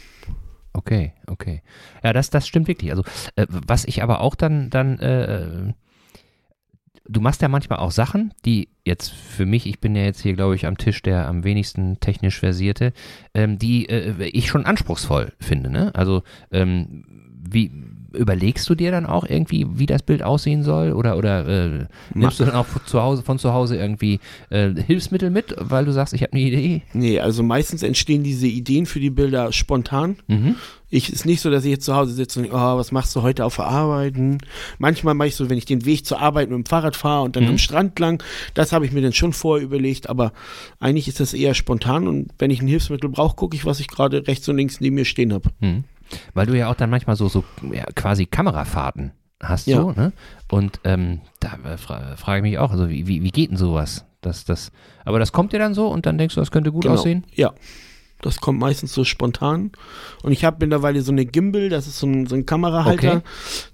Okay, 0.77 1.13
okay. 1.25 1.63
Ja, 2.03 2.13
das, 2.13 2.29
das 2.29 2.47
stimmt 2.47 2.67
wirklich. 2.67 2.91
Also, 2.91 3.03
äh, 3.35 3.47
was 3.49 3.83
ich 3.85 4.03
aber 4.03 4.21
auch 4.21 4.35
dann, 4.35 4.69
dann, 4.69 4.99
äh, 4.99 5.73
du 7.09 7.19
machst 7.19 7.41
ja 7.41 7.47
manchmal 7.47 7.79
auch 7.79 7.89
Sachen, 7.89 8.31
die 8.45 8.69
jetzt 8.85 9.09
für 9.09 9.47
mich, 9.47 9.65
ich 9.65 9.79
bin 9.79 9.95
ja 9.95 10.03
jetzt 10.03 10.21
hier, 10.21 10.33
glaube 10.33 10.53
ich, 10.55 10.67
am 10.67 10.77
Tisch 10.77 11.01
der 11.01 11.27
am 11.27 11.43
wenigsten 11.43 11.99
technisch 11.99 12.39
versierte, 12.39 12.93
ähm, 13.33 13.57
die 13.57 13.89
äh, 13.89 14.23
ich 14.25 14.49
schon 14.49 14.65
anspruchsvoll 14.67 15.33
finde, 15.39 15.71
ne? 15.71 15.95
Also, 15.95 16.21
ähm, 16.51 17.05
wie 17.49 17.71
überlegst 18.17 18.67
du 18.69 18.75
dir 18.75 18.91
dann 18.91 19.05
auch 19.05 19.25
irgendwie, 19.27 19.65
wie 19.75 19.85
das 19.85 20.03
Bild 20.03 20.23
aussehen 20.23 20.63
soll? 20.63 20.91
Oder, 20.93 21.17
oder 21.17 21.47
äh, 21.47 21.85
nimmst 22.13 22.39
du 22.39 22.45
dann 22.45 22.55
auch 22.55 22.65
von 22.65 22.81
zu 22.85 23.01
Hause, 23.01 23.23
von 23.23 23.39
zu 23.39 23.53
Hause 23.53 23.77
irgendwie 23.77 24.19
äh, 24.49 24.73
Hilfsmittel 24.73 25.29
mit, 25.29 25.55
weil 25.57 25.85
du 25.85 25.91
sagst, 25.93 26.13
ich 26.13 26.21
habe 26.23 26.33
eine 26.33 26.41
Idee? 26.41 26.81
Nee, 26.93 27.19
also 27.19 27.43
meistens 27.43 27.83
entstehen 27.83 28.23
diese 28.23 28.47
Ideen 28.47 28.85
für 28.85 28.99
die 28.99 29.09
Bilder 29.09 29.51
spontan. 29.53 30.17
Mhm. 30.27 30.55
Ich 30.89 31.11
ist 31.11 31.25
nicht 31.25 31.41
so, 31.41 31.49
dass 31.51 31.65
ich 31.65 31.71
jetzt 31.71 31.83
zu 31.83 31.95
Hause 31.97 32.13
sitze 32.13 32.39
und 32.39 32.43
denke, 32.43 32.57
oh, 32.57 32.77
was 32.77 32.93
machst 32.93 33.13
du 33.13 33.21
heute 33.21 33.43
auf 33.43 33.57
der 33.57 33.65
Arbeit? 33.65 34.15
Hm. 34.15 34.37
Manchmal 34.77 35.15
mache 35.15 35.27
ich 35.27 35.35
so, 35.35 35.49
wenn 35.49 35.57
ich 35.57 35.65
den 35.65 35.83
Weg 35.83 36.05
zur 36.05 36.21
Arbeit 36.21 36.47
mit 36.49 36.55
dem 36.55 36.65
Fahrrad 36.65 36.95
fahre 36.95 37.23
und 37.23 37.35
dann 37.35 37.43
Mhm. 37.43 37.49
am 37.49 37.57
Strand 37.57 37.99
lang, 37.99 38.23
das 38.53 38.71
habe 38.71 38.85
ich 38.85 38.93
mir 38.93 39.01
dann 39.01 39.11
schon 39.11 39.33
vorher 39.33 39.65
überlegt, 39.65 40.07
aber 40.09 40.31
eigentlich 40.79 41.09
ist 41.09 41.19
das 41.19 41.33
eher 41.33 41.55
spontan 41.55 42.07
und 42.07 42.29
wenn 42.39 42.51
ich 42.51 42.61
ein 42.61 42.69
Hilfsmittel 42.69 43.09
brauche, 43.09 43.35
gucke 43.35 43.57
ich, 43.57 43.65
was 43.65 43.81
ich 43.81 43.89
gerade 43.89 44.27
rechts 44.27 44.47
und 44.47 44.55
links 44.55 44.79
neben 44.79 44.95
mir 44.95 45.03
stehen 45.03 45.33
habe. 45.33 45.49
Mhm. 45.59 45.83
Weil 46.33 46.45
du 46.47 46.57
ja 46.57 46.69
auch 46.69 46.75
dann 46.75 46.89
manchmal 46.89 47.15
so, 47.15 47.27
so 47.29 47.43
ja, 47.71 47.83
quasi 47.95 48.25
Kamerafahrten 48.25 49.11
hast, 49.41 49.67
Ja. 49.67 49.81
so, 49.81 49.91
ne? 49.91 50.13
Und 50.49 50.79
ähm, 50.83 51.21
da 51.39 51.57
äh, 51.63 51.77
fra 51.77 52.15
frage 52.15 52.39
ich 52.39 52.51
mich 52.51 52.57
auch, 52.59 52.71
also 52.71 52.89
wie, 52.89 53.07
wie, 53.07 53.23
wie 53.23 53.31
geht 53.31 53.51
denn 53.51 53.57
sowas? 53.57 54.05
Das, 54.21 54.45
das, 54.45 54.71
aber 55.05 55.19
das 55.19 55.31
kommt 55.31 55.53
dir 55.53 55.59
dann 55.59 55.73
so 55.73 55.87
und 55.87 56.05
dann 56.05 56.17
denkst 56.17 56.35
du, 56.35 56.41
das 56.41 56.49
könnte 56.51 56.71
gut 56.71 56.83
Genau. 56.83 56.95
aussehen? 56.95 57.23
Ja. 57.33 57.53
Das 58.21 58.41
kommt 58.41 58.57
meistens 58.59 58.93
so 58.93 59.03
spontan. 59.03 59.71
Und 60.23 60.31
ich 60.31 60.43
habe 60.43 60.57
mittlerweile 60.61 61.03
so 61.03 61.11
eine 61.11 61.23
Gimbal, 61.27 61.69
das 61.69 61.85
ist 61.85 61.99
so 61.99 62.07
ein, 62.07 62.25
so 62.25 62.33
ein 62.33 62.47
Kamerahalter, 62.47 63.17
Okay. 63.17 63.21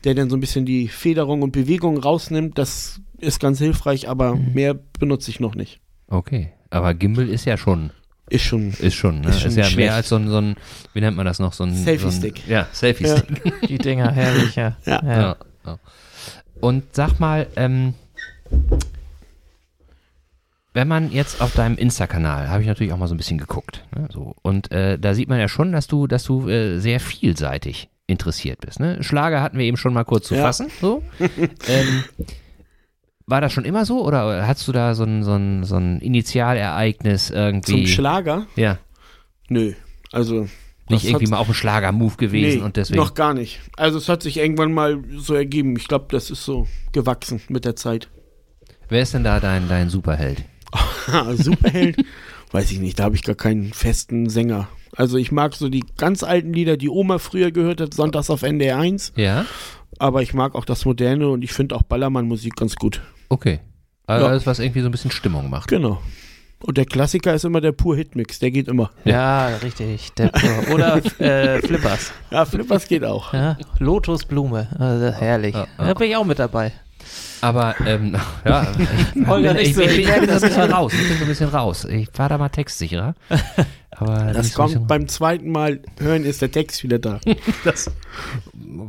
der 0.03 0.15
dann 0.15 0.29
so 0.29 0.35
ein 0.35 0.41
bisschen 0.41 0.65
die 0.65 0.89
Federung 0.89 1.43
und 1.43 1.53
Bewegung 1.53 1.97
rausnimmt. 1.97 2.57
Das 2.57 2.99
ist 3.19 3.39
ganz 3.39 3.59
hilfreich, 3.59 4.09
aber 4.09 4.35
Mhm. 4.35 4.51
mehr 4.53 4.73
benutze 4.99 5.31
ich 5.31 5.39
noch 5.39 5.55
nicht. 5.55 5.79
Okay. 6.07 6.51
Aber 6.71 6.93
Gimbal 6.93 7.29
ist 7.29 7.45
ja 7.45 7.55
schon, 7.55 7.91
Ist 8.33 8.43
schon. 8.43 8.71
ist 8.79 8.95
schon, 8.95 9.21
ne? 9.21 9.29
Ist 9.29 9.35
Ist, 9.37 9.41
schon 9.43 9.51
ja 9.51 9.57
nicht 9.65 9.75
mehr 9.77 9.85
schlecht. 9.85 9.91
als 9.93 10.09
so 10.09 10.15
ein, 10.15 10.27
so 10.27 10.37
ein, 10.37 10.55
wie 10.93 11.01
nennt 11.01 11.15
man 11.15 11.25
das 11.25 11.39
noch, 11.39 11.53
so 11.53 11.63
ein 11.63 11.73
Selfie-Stick. 11.75 12.37
So 12.37 12.43
ein, 12.45 12.51
ja, 12.51 12.67
Selfie-Stick. 12.71 13.67
Die 13.69 13.77
Dinger, 13.77 14.11
herrlich, 14.11 14.55
ja. 14.55 14.75
Ja. 14.85 15.01
Ja. 15.05 15.35
Ja. 15.65 15.79
Und 16.59 16.83
sag 16.95 17.19
mal, 17.19 17.47
ähm, 17.55 17.93
wenn 20.73 20.87
man 20.87 21.11
jetzt 21.11 21.41
auf 21.41 21.53
deinem 21.53 21.77
Insta-Kanal, 21.77 22.49
habe 22.49 22.61
ich 22.61 22.67
natürlich 22.67 22.93
auch 22.93 22.97
mal 22.97 23.07
so 23.07 23.13
ein 23.13 23.17
bisschen 23.17 23.37
geguckt, 23.37 23.83
ne, 23.95 24.07
so, 24.11 24.35
und 24.41 24.71
äh, 24.71 24.97
da 24.97 25.13
sieht 25.13 25.29
man 25.29 25.39
ja 25.39 25.47
schon, 25.47 25.71
dass 25.71 25.85
du, 25.87 26.07
dass 26.07 26.23
du 26.23 26.49
äh, 26.49 26.79
sehr 26.79 26.99
vielseitig 26.99 27.89
interessiert 28.07 28.59
bist. 28.61 28.79
Ne? 28.79 29.01
Schlager 29.03 29.41
hatten 29.41 29.57
wir 29.57 29.65
eben 29.65 29.77
schon 29.77 29.93
mal 29.93 30.03
kurz 30.03 30.27
zu 30.27 30.35
Ja. 30.35 30.41
fassen. 30.41 30.69
So. 30.81 31.03
ähm, 31.19 32.03
war 33.25 33.41
das 33.41 33.53
schon 33.53 33.65
immer 33.65 33.85
so 33.85 34.05
oder 34.05 34.47
hast 34.47 34.67
du 34.67 34.71
da 34.71 34.95
so 34.95 35.03
ein, 35.03 35.23
so 35.23 35.33
ein, 35.35 35.63
so 35.63 35.75
ein 35.77 35.99
Initialereignis 35.99 37.29
irgendwie? 37.29 37.85
Zum 37.85 37.87
Schlager? 37.87 38.47
ja, 38.55 38.79
Nö. 39.49 39.73
Also. 40.11 40.47
nicht 40.89 41.05
irgendwie 41.05 41.27
mal 41.27 41.37
auf 41.37 41.47
einen 41.47 41.55
Schlager-Move 41.55 42.15
gewesen 42.17 42.59
nee, 42.59 42.65
und 42.65 42.77
deswegen. 42.77 42.99
Noch 42.99 43.13
gar 43.13 43.33
nicht. 43.33 43.59
Also 43.77 43.97
es 43.97 44.09
hat 44.09 44.23
sich 44.23 44.37
irgendwann 44.37 44.73
mal 44.73 45.03
so 45.15 45.33
ergeben. 45.33 45.75
Ich 45.77 45.87
glaube, 45.87 46.05
das 46.09 46.29
ist 46.29 46.43
so 46.43 46.67
gewachsen 46.91 47.41
mit 47.49 47.65
der 47.65 47.75
Zeit. 47.75 48.09
Wer 48.89 49.01
ist 49.01 49.13
denn 49.13 49.23
da 49.23 49.39
dein, 49.39 49.67
dein 49.67 49.89
Superheld? 49.89 50.43
Superheld, 51.35 51.97
weiß 52.51 52.71
ich 52.71 52.79
nicht, 52.79 52.99
da 52.99 53.05
habe 53.05 53.15
ich 53.15 53.23
gar 53.23 53.35
keinen 53.35 53.73
festen 53.73 54.29
Sänger. 54.29 54.67
Also 54.95 55.17
ich 55.17 55.31
mag 55.31 55.55
so 55.55 55.69
die 55.69 55.83
ganz 55.97 56.23
alten 56.23 56.53
Lieder, 56.53 56.77
die 56.77 56.89
Oma 56.89 57.17
früher 57.17 57.51
gehört 57.51 57.81
hat, 57.81 57.93
sonntags 57.93 58.29
auf 58.29 58.43
NDR 58.43 58.77
1. 58.77 59.13
Ja? 59.15 59.45
Aber 59.99 60.21
ich 60.21 60.33
mag 60.33 60.55
auch 60.55 60.65
das 60.65 60.85
Moderne 60.85 61.29
und 61.29 61.43
ich 61.43 61.53
finde 61.53 61.75
auch 61.75 61.83
Ballermann-Musik 61.83 62.55
ganz 62.55 62.75
gut. 62.75 63.01
Okay. 63.33 63.59
Also 64.05 64.25
Ja. 64.25 64.31
alles, 64.31 64.45
was 64.45 64.59
irgendwie 64.59 64.81
so 64.81 64.87
ein 64.87 64.91
bisschen 64.91 65.11
Stimmung 65.11 65.49
macht. 65.49 65.67
Genau. 65.69 65.99
Und 66.65 66.77
der 66.77 66.85
Klassiker 66.85 67.33
ist 67.33 67.43
immer 67.43 67.59
der 67.61 67.71
pur 67.73 67.95
Hitmix, 67.97 68.39
der 68.39 68.51
geht 68.51 68.67
immer. 68.67 68.91
Ja, 69.05 69.47
richtig. 69.57 70.11
Oder 70.73 71.01
äh, 71.19 71.59
Flippers. 71.61 72.13
Ja, 72.31 72.45
Flippers 72.45 72.87
geht 72.87 73.03
auch. 73.03 73.33
Ja, 73.33 73.57
Lotusblume. 73.79 74.67
Also, 74.79 75.07
herrlich. 75.19 75.55
Ja, 75.55 75.67
ja. 75.77 75.87
Da 75.87 75.93
bin 75.93 76.09
ich 76.09 76.15
auch 76.15 76.23
mit 76.25 76.39
dabei. 76.39 76.71
Aber, 77.43 77.75
ähm, 77.85 78.15
ja, 78.45 78.65
ich, 79.15 79.27
Holger, 79.27 79.59
ich, 79.59 79.75
so, 79.75 79.81
ich, 79.81 79.91
ich 79.99 80.07
ich, 80.07 80.15
bin 80.15 80.29
so 80.29 80.35
ein 80.35 80.41
bisschen 80.41 80.71
raus. 80.71 80.93
Ich 80.93 81.07
bin 81.09 81.17
so 81.17 81.23
ein 81.23 81.27
bisschen 81.27 81.49
raus. 81.49 81.83
Ich 81.85 82.07
war 82.17 82.29
da 82.29 82.37
mal 82.37 82.47
textsicherer. 82.49 83.15
Aber 83.91 84.31
Das 84.33 84.51
so 84.53 84.61
kommt 84.63 84.87
beim 84.87 85.07
zweiten 85.09 85.51
Mal 85.51 85.81
hören, 85.99 86.23
ist 86.23 86.41
der 86.41 86.51
Text 86.51 86.83
wieder 86.83 86.99
da. 86.99 87.19
das 87.65 87.91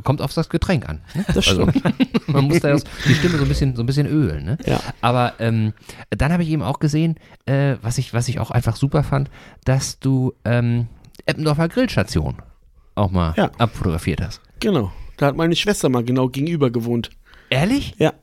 kommt 0.03 0.21
auf 0.21 0.33
das 0.33 0.47
Getränk 0.49 0.87
an. 0.87 1.01
Ne? 1.13 1.25
Das 1.27 1.47
Also, 1.49 1.69
stimmt. 1.69 2.27
man 2.29 2.45
muss 2.45 2.61
da 2.61 2.69
das, 2.69 2.85
die 3.05 3.13
Stimme 3.13 3.37
so 3.37 3.43
ein 3.43 3.49
bisschen, 3.49 3.75
so 3.75 3.83
ein 3.83 3.85
bisschen 3.85 4.07
ölen. 4.07 4.45
Ne? 4.45 4.57
Ja. 4.65 4.79
Aber 5.01 5.33
ähm, 5.39 5.73
dann 6.09 6.31
habe 6.31 6.43
ich 6.43 6.49
eben 6.49 6.63
auch 6.63 6.79
gesehen, 6.79 7.17
äh, 7.45 7.75
was, 7.81 7.97
ich, 7.97 8.13
was 8.13 8.29
ich 8.29 8.39
auch 8.39 8.51
einfach 8.51 8.77
super 8.77 9.03
fand, 9.03 9.29
dass 9.65 9.99
du 9.99 10.33
ähm, 10.45 10.87
Eppendorfer 11.25 11.67
Grillstation 11.67 12.37
auch 12.95 13.11
mal 13.11 13.33
Ja. 13.35 13.51
abfotografiert 13.57 14.21
hast. 14.21 14.39
Genau. 14.61 14.91
Da 15.17 15.27
hat 15.27 15.35
meine 15.37 15.55
Schwester 15.55 15.89
mal 15.89 16.03
genau 16.03 16.29
gegenüber 16.29 16.71
gewohnt. 16.71 17.09
Ehrlich? 17.49 17.93
Ja. 17.97 18.13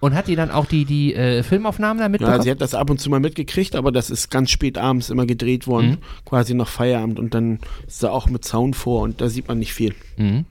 Und 0.00 0.14
hat 0.14 0.28
die 0.28 0.36
dann 0.36 0.50
auch 0.50 0.64
die, 0.64 0.86
die 0.86 1.14
äh, 1.14 1.42
Filmaufnahmen 1.42 1.98
da 1.98 2.04
Ja, 2.04 2.08
mitbekommen? 2.08 2.42
sie 2.42 2.50
hat 2.50 2.60
das 2.62 2.74
ab 2.74 2.88
und 2.88 2.98
zu 2.98 3.10
mal 3.10 3.20
mitgekriegt, 3.20 3.76
aber 3.76 3.92
das 3.92 4.08
ist 4.08 4.30
ganz 4.30 4.50
spät 4.50 4.78
abends 4.78 5.10
immer 5.10 5.26
gedreht 5.26 5.66
worden, 5.66 5.90
Mhm. 5.90 5.98
quasi 6.24 6.54
nach 6.54 6.68
Feierabend 6.68 7.18
und 7.18 7.34
dann 7.34 7.58
ist 7.86 8.02
da 8.02 8.10
auch 8.10 8.26
mit 8.28 8.44
Sound 8.46 8.76
vor 8.76 9.02
und 9.02 9.20
da 9.20 9.28
sieht 9.28 9.48
man 9.48 9.58
nicht 9.58 9.74
viel. 9.74 9.94
mhm. 10.16 10.46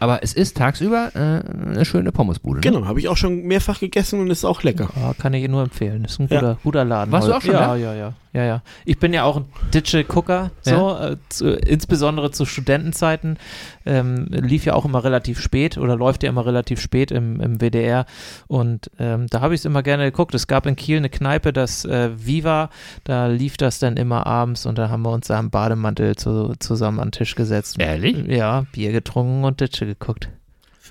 Aber 0.00 0.22
es 0.22 0.32
ist 0.32 0.56
tagsüber 0.56 1.12
äh, 1.14 1.18
eine 1.70 1.84
schöne 1.84 2.10
Pommesbude. 2.10 2.60
Ne? 2.60 2.62
Genau, 2.62 2.86
habe 2.86 2.98
ich 2.98 3.08
auch 3.08 3.16
schon 3.16 3.42
mehrfach 3.42 3.78
gegessen 3.80 4.18
und 4.20 4.30
ist 4.30 4.44
auch 4.44 4.62
lecker. 4.62 4.88
Ja, 4.96 5.14
kann 5.14 5.34
ich 5.34 5.44
Ihnen 5.44 5.52
nur 5.52 5.62
empfehlen. 5.62 6.04
Ist 6.04 6.18
ein 6.18 6.26
Ja. 6.30 6.40
guter, 6.40 6.58
guter 6.64 6.84
Laden. 6.84 7.12
Warst 7.12 7.28
du 7.28 7.32
heute. 7.34 7.36
auch 7.38 7.42
schon 7.42 7.52
ja, 7.54 7.60
da? 7.68 7.76
ja, 7.76 7.94
ja, 7.94 8.14
ja, 8.32 8.44
ja. 8.44 8.62
Ich 8.84 8.98
bin 8.98 9.12
ja 9.12 9.24
auch 9.24 9.36
ein 9.36 9.44
Digital-Gucker, 9.74 10.50
so, 10.62 10.96
äh, 10.96 11.16
zu, 11.28 11.50
insbesondere 11.50 12.30
zu 12.30 12.44
Studentenzeiten. 12.46 13.38
Ähm, 13.86 14.26
lief 14.30 14.64
ja 14.64 14.74
auch 14.74 14.84
immer 14.84 15.02
relativ 15.04 15.40
spät 15.40 15.76
oder 15.78 15.96
läuft 15.96 16.22
ja 16.22 16.28
immer 16.30 16.46
relativ 16.46 16.80
spät 16.80 17.10
im, 17.10 17.40
im 17.40 17.60
WDR. 17.60 18.06
Und 18.46 18.90
ähm, 18.98 19.26
da 19.30 19.40
habe 19.40 19.54
ich 19.54 19.60
es 19.60 19.64
immer 19.64 19.82
gerne 19.82 20.04
geguckt. 20.04 20.34
Es 20.34 20.46
gab 20.46 20.66
in 20.66 20.76
Kiel 20.76 20.98
eine 20.98 21.08
Kneipe, 21.10 21.52
das 21.52 21.84
äh, 21.84 22.10
Viva, 22.16 22.70
da 23.04 23.26
lief 23.26 23.56
das 23.56 23.78
dann 23.80 23.96
immer 23.96 24.26
abends 24.26 24.64
und 24.64 24.78
da 24.78 24.88
haben 24.88 25.02
wir 25.02 25.10
uns 25.10 25.26
da 25.26 25.38
im 25.38 25.50
Bademantel 25.50 26.16
zu, 26.16 26.54
zusammen 26.58 27.00
an 27.00 27.08
den 27.08 27.12
Tisch 27.12 27.34
gesetzt. 27.34 27.76
Ehrlich? 27.80 28.16
Ja, 28.28 28.64
Bier 28.72 28.92
getrunken 28.92 29.44
und 29.44 29.60
Ditsche 29.60 29.86
geguckt. 29.90 30.28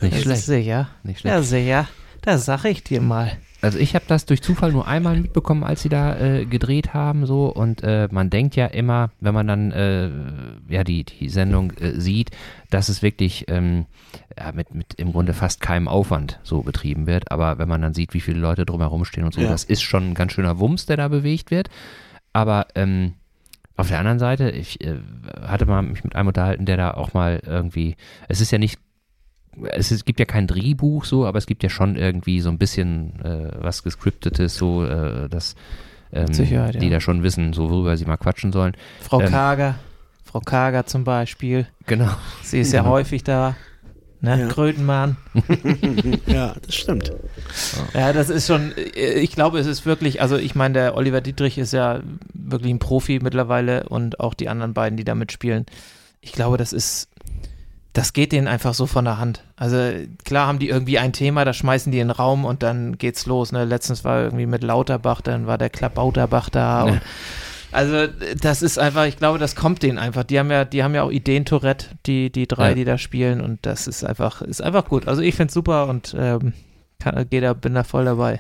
Nicht 0.02 0.22
schlecht. 0.22 0.43
Sicher. 0.43 0.89
Nicht 1.04 1.20
schlecht. 1.22 1.36
Ja, 1.36 1.41
sicher. 1.41 1.88
Da 2.22 2.38
sag 2.38 2.66
ich 2.66 2.84
dir 2.84 3.02
mal. 3.02 3.32
Also 3.62 3.78
ich 3.78 3.93
habe 3.93 4.06
das 4.08 4.26
durch 4.26 4.41
Zufall 4.41 4.72
nur 4.72 4.88
einmal 4.88 5.18
mitbekommen, 5.20 5.66
als 5.66 5.82
sie 5.82 5.89
da 5.89 6.18
äh, 6.18 6.45
gedreht 6.45 6.93
haben 6.93 7.26
so 7.26 7.47
und 7.47 7.84
äh, 7.84 8.08
man 8.10 8.30
denkt 8.30 8.56
ja 8.56 8.68
immer, 8.68 9.12
wenn 9.20 9.34
man 9.34 9.47
dann 9.47 9.72
äh, 9.74 10.10
ja 10.70 10.86
die 10.86 11.04
die 11.04 11.28
Sendung 11.28 11.72
äh, 11.72 12.00
sieht, 12.00 12.32
dass 12.70 12.88
es 12.88 13.02
wirklich 13.02 13.45
ähm, 13.50 13.86
ja, 14.38 14.54
mit 14.54 14.74
mit 14.74 14.93
im 14.93 15.12
Grunde 15.12 15.34
fast 15.34 15.60
keinem 15.60 15.89
Aufwand 15.89 16.39
so 16.43 16.62
betrieben 16.62 17.06
wird, 17.06 17.32
aber 17.34 17.58
wenn 17.58 17.68
man 17.68 17.82
dann 17.82 17.93
sieht, 17.93 18.14
wie 18.14 18.22
viele 18.22 18.39
Leute 18.39 18.66
drumherum 18.66 19.04
stehen 19.04 19.26
und 19.26 19.34
so, 19.34 19.41
Ja. 19.41 19.50
das 19.50 19.66
ist 19.66 19.82
schon 19.82 20.12
ein 20.12 20.14
ganz 20.14 20.32
schöner 20.32 20.60
Wumms, 20.60 20.86
der 20.86 20.95
da 20.95 21.10
bewegt 21.10 21.52
wird. 21.52 21.70
Aber 22.32 22.68
ähm, 22.76 23.16
auf 23.76 23.89
der 23.89 24.00
anderen 24.00 24.20
Seite, 24.20 24.50
ich 24.52 24.80
äh, 24.82 24.95
hatte 25.41 25.66
mal 25.66 25.82
mich 25.82 26.04
mit 26.06 26.16
einem 26.16 26.28
unterhalten, 26.30 26.66
der 26.66 26.78
da 26.78 26.91
auch 26.91 27.14
mal 27.14 27.41
irgendwie, 27.45 27.97
es 28.30 28.39
ist 28.39 28.52
ja 28.52 28.58
nicht 28.58 28.80
es 29.72 29.91
ist, 29.91 30.05
gibt 30.05 30.20
ja 30.20 30.26
kein 30.26 30.47
Drehbuch 30.47 31.05
so, 31.05 31.26
aber 31.26 31.38
es 31.38 31.45
gibt 31.45 31.64
ja 31.64 31.70
schon 31.70 31.95
irgendwie 31.95 32.39
so 32.41 32.49
ein 32.49 32.57
bisschen 32.57 33.20
äh, 33.24 33.51
was 33.60 33.84
gescriptetes, 33.84 34.55
so, 34.55 34.86
äh, 34.86 35.30
dass 35.30 35.55
ähm, 36.12 36.34
Sicherheit, 36.34 36.76
ja. 36.76 36.80
die 36.82 36.89
da 36.89 36.99
schon 36.99 37.24
wissen, 37.24 37.53
so 37.53 37.70
worüber 37.70 37.95
sie 37.97 38.05
mal 38.05 38.18
quatschen 38.18 38.51
sollen. 38.51 38.74
Frau 39.01 39.22
Ähm. 39.22 39.30
Kager, 39.30 39.76
Frau 40.24 40.39
Kager 40.39 40.86
zum 40.86 41.03
Beispiel, 41.03 41.68
Genau. 41.86 42.10
sie 42.43 42.60
ist 42.60 42.72
ja 42.74 42.82
Genau. 42.82 42.93
häufig 42.93 43.24
da. 43.24 43.55
Ne? 44.22 44.38
Ja. 44.38 44.47
Krötenmann. 44.47 45.16
ja, 46.26 46.53
das 46.66 46.76
stimmt. 46.76 47.14
Ja, 47.93 48.12
das 48.12 48.30
ist 48.30 48.47
schon, 48.47 48.74
äh, 48.76 49.14
ich 49.20 49.32
glaube, 49.32 49.60
es 49.60 49.66
ist 49.68 49.86
wirklich, 49.86 50.22
also 50.22 50.36
ich 50.36 50.55
meine, 50.55 50.74
der 50.74 50.97
Oliver 50.97 51.22
Dietrich 51.22 51.57
ist 51.57 51.72
ja 51.72 52.01
wirklich 52.34 52.74
ein 52.74 52.80
Profi 52.80 53.20
mittlerweile 53.24 53.88
und 53.88 54.20
auch 54.20 54.34
die 54.34 54.49
anderen 54.49 54.74
beiden, 54.74 54.97
die 54.97 55.05
da 55.05 55.16
mitspielen. 55.16 55.66
Ich 56.20 56.34
glaube, 56.34 56.57
das 56.57 56.74
ist, 56.74 57.07
das 58.00 58.14
geht 58.14 58.32
denen 58.32 58.47
einfach 58.47 58.74
so 58.74 58.86
von 58.86 59.04
der 59.04 59.18
Hand. 59.18 59.43
Also 59.58 59.78
klar 60.24 60.47
haben 60.47 60.58
die 60.58 60.70
irgendwie 60.70 61.00
ein 61.00 61.12
Thema, 61.12 61.43
da 61.43 61.52
schmeißen 61.52 61.91
die 61.91 62.00
in 62.00 62.08
den 62.08 62.16
Raum 62.16 62.45
und 62.45 62.64
dann 62.64 62.97
geht's 62.97 63.26
los. 63.26 63.52
Ne? 63.52 63.66
Letztens 63.66 64.06
war 64.06 64.22
irgendwie 64.24 64.45
mit 64.45 64.64
Lauterbach, 64.64 65.20
dann 65.20 65.47
war 65.47 65.58
der 65.58 65.70
Klabauterbach 65.70 66.47
da 66.50 66.88
Ja. 66.88 67.02
also 67.74 68.08
das 68.41 68.62
ist 68.62 68.80
einfach, 68.80 69.04
ich 69.04 69.18
glaube, 69.18 69.38
das 69.38 69.58
kommt 69.58 69.84
denen 69.84 69.97
einfach. 69.97 70.24
Die 70.24 70.39
haben 70.39 70.50
ja, 70.50 70.64
die 70.64 70.82
haben 70.82 70.95
ja 70.95 71.04
auch 71.04 71.12
Ideen-Tourette, 71.12 71.88
die, 72.06 72.32
die 72.32 72.47
drei, 72.47 72.70
Ja. 72.70 72.76
die 72.76 72.86
da 72.86 72.97
spielen 72.97 73.41
und 73.41 73.66
das 73.66 73.86
ist 73.86 74.06
einfach, 74.06 74.41
ist 74.43 74.62
einfach 74.62 74.86
gut. 74.86 75.06
Also 75.06 75.22
ich 75.22 75.36
find's 75.36 75.54
super 75.54 75.88
und 75.88 76.16
ähm, 76.18 76.54
kann, 77.00 77.28
da, 77.30 77.54
bin 77.54 77.74
da 77.74 77.84
voll 77.84 78.06
dabei. 78.06 78.39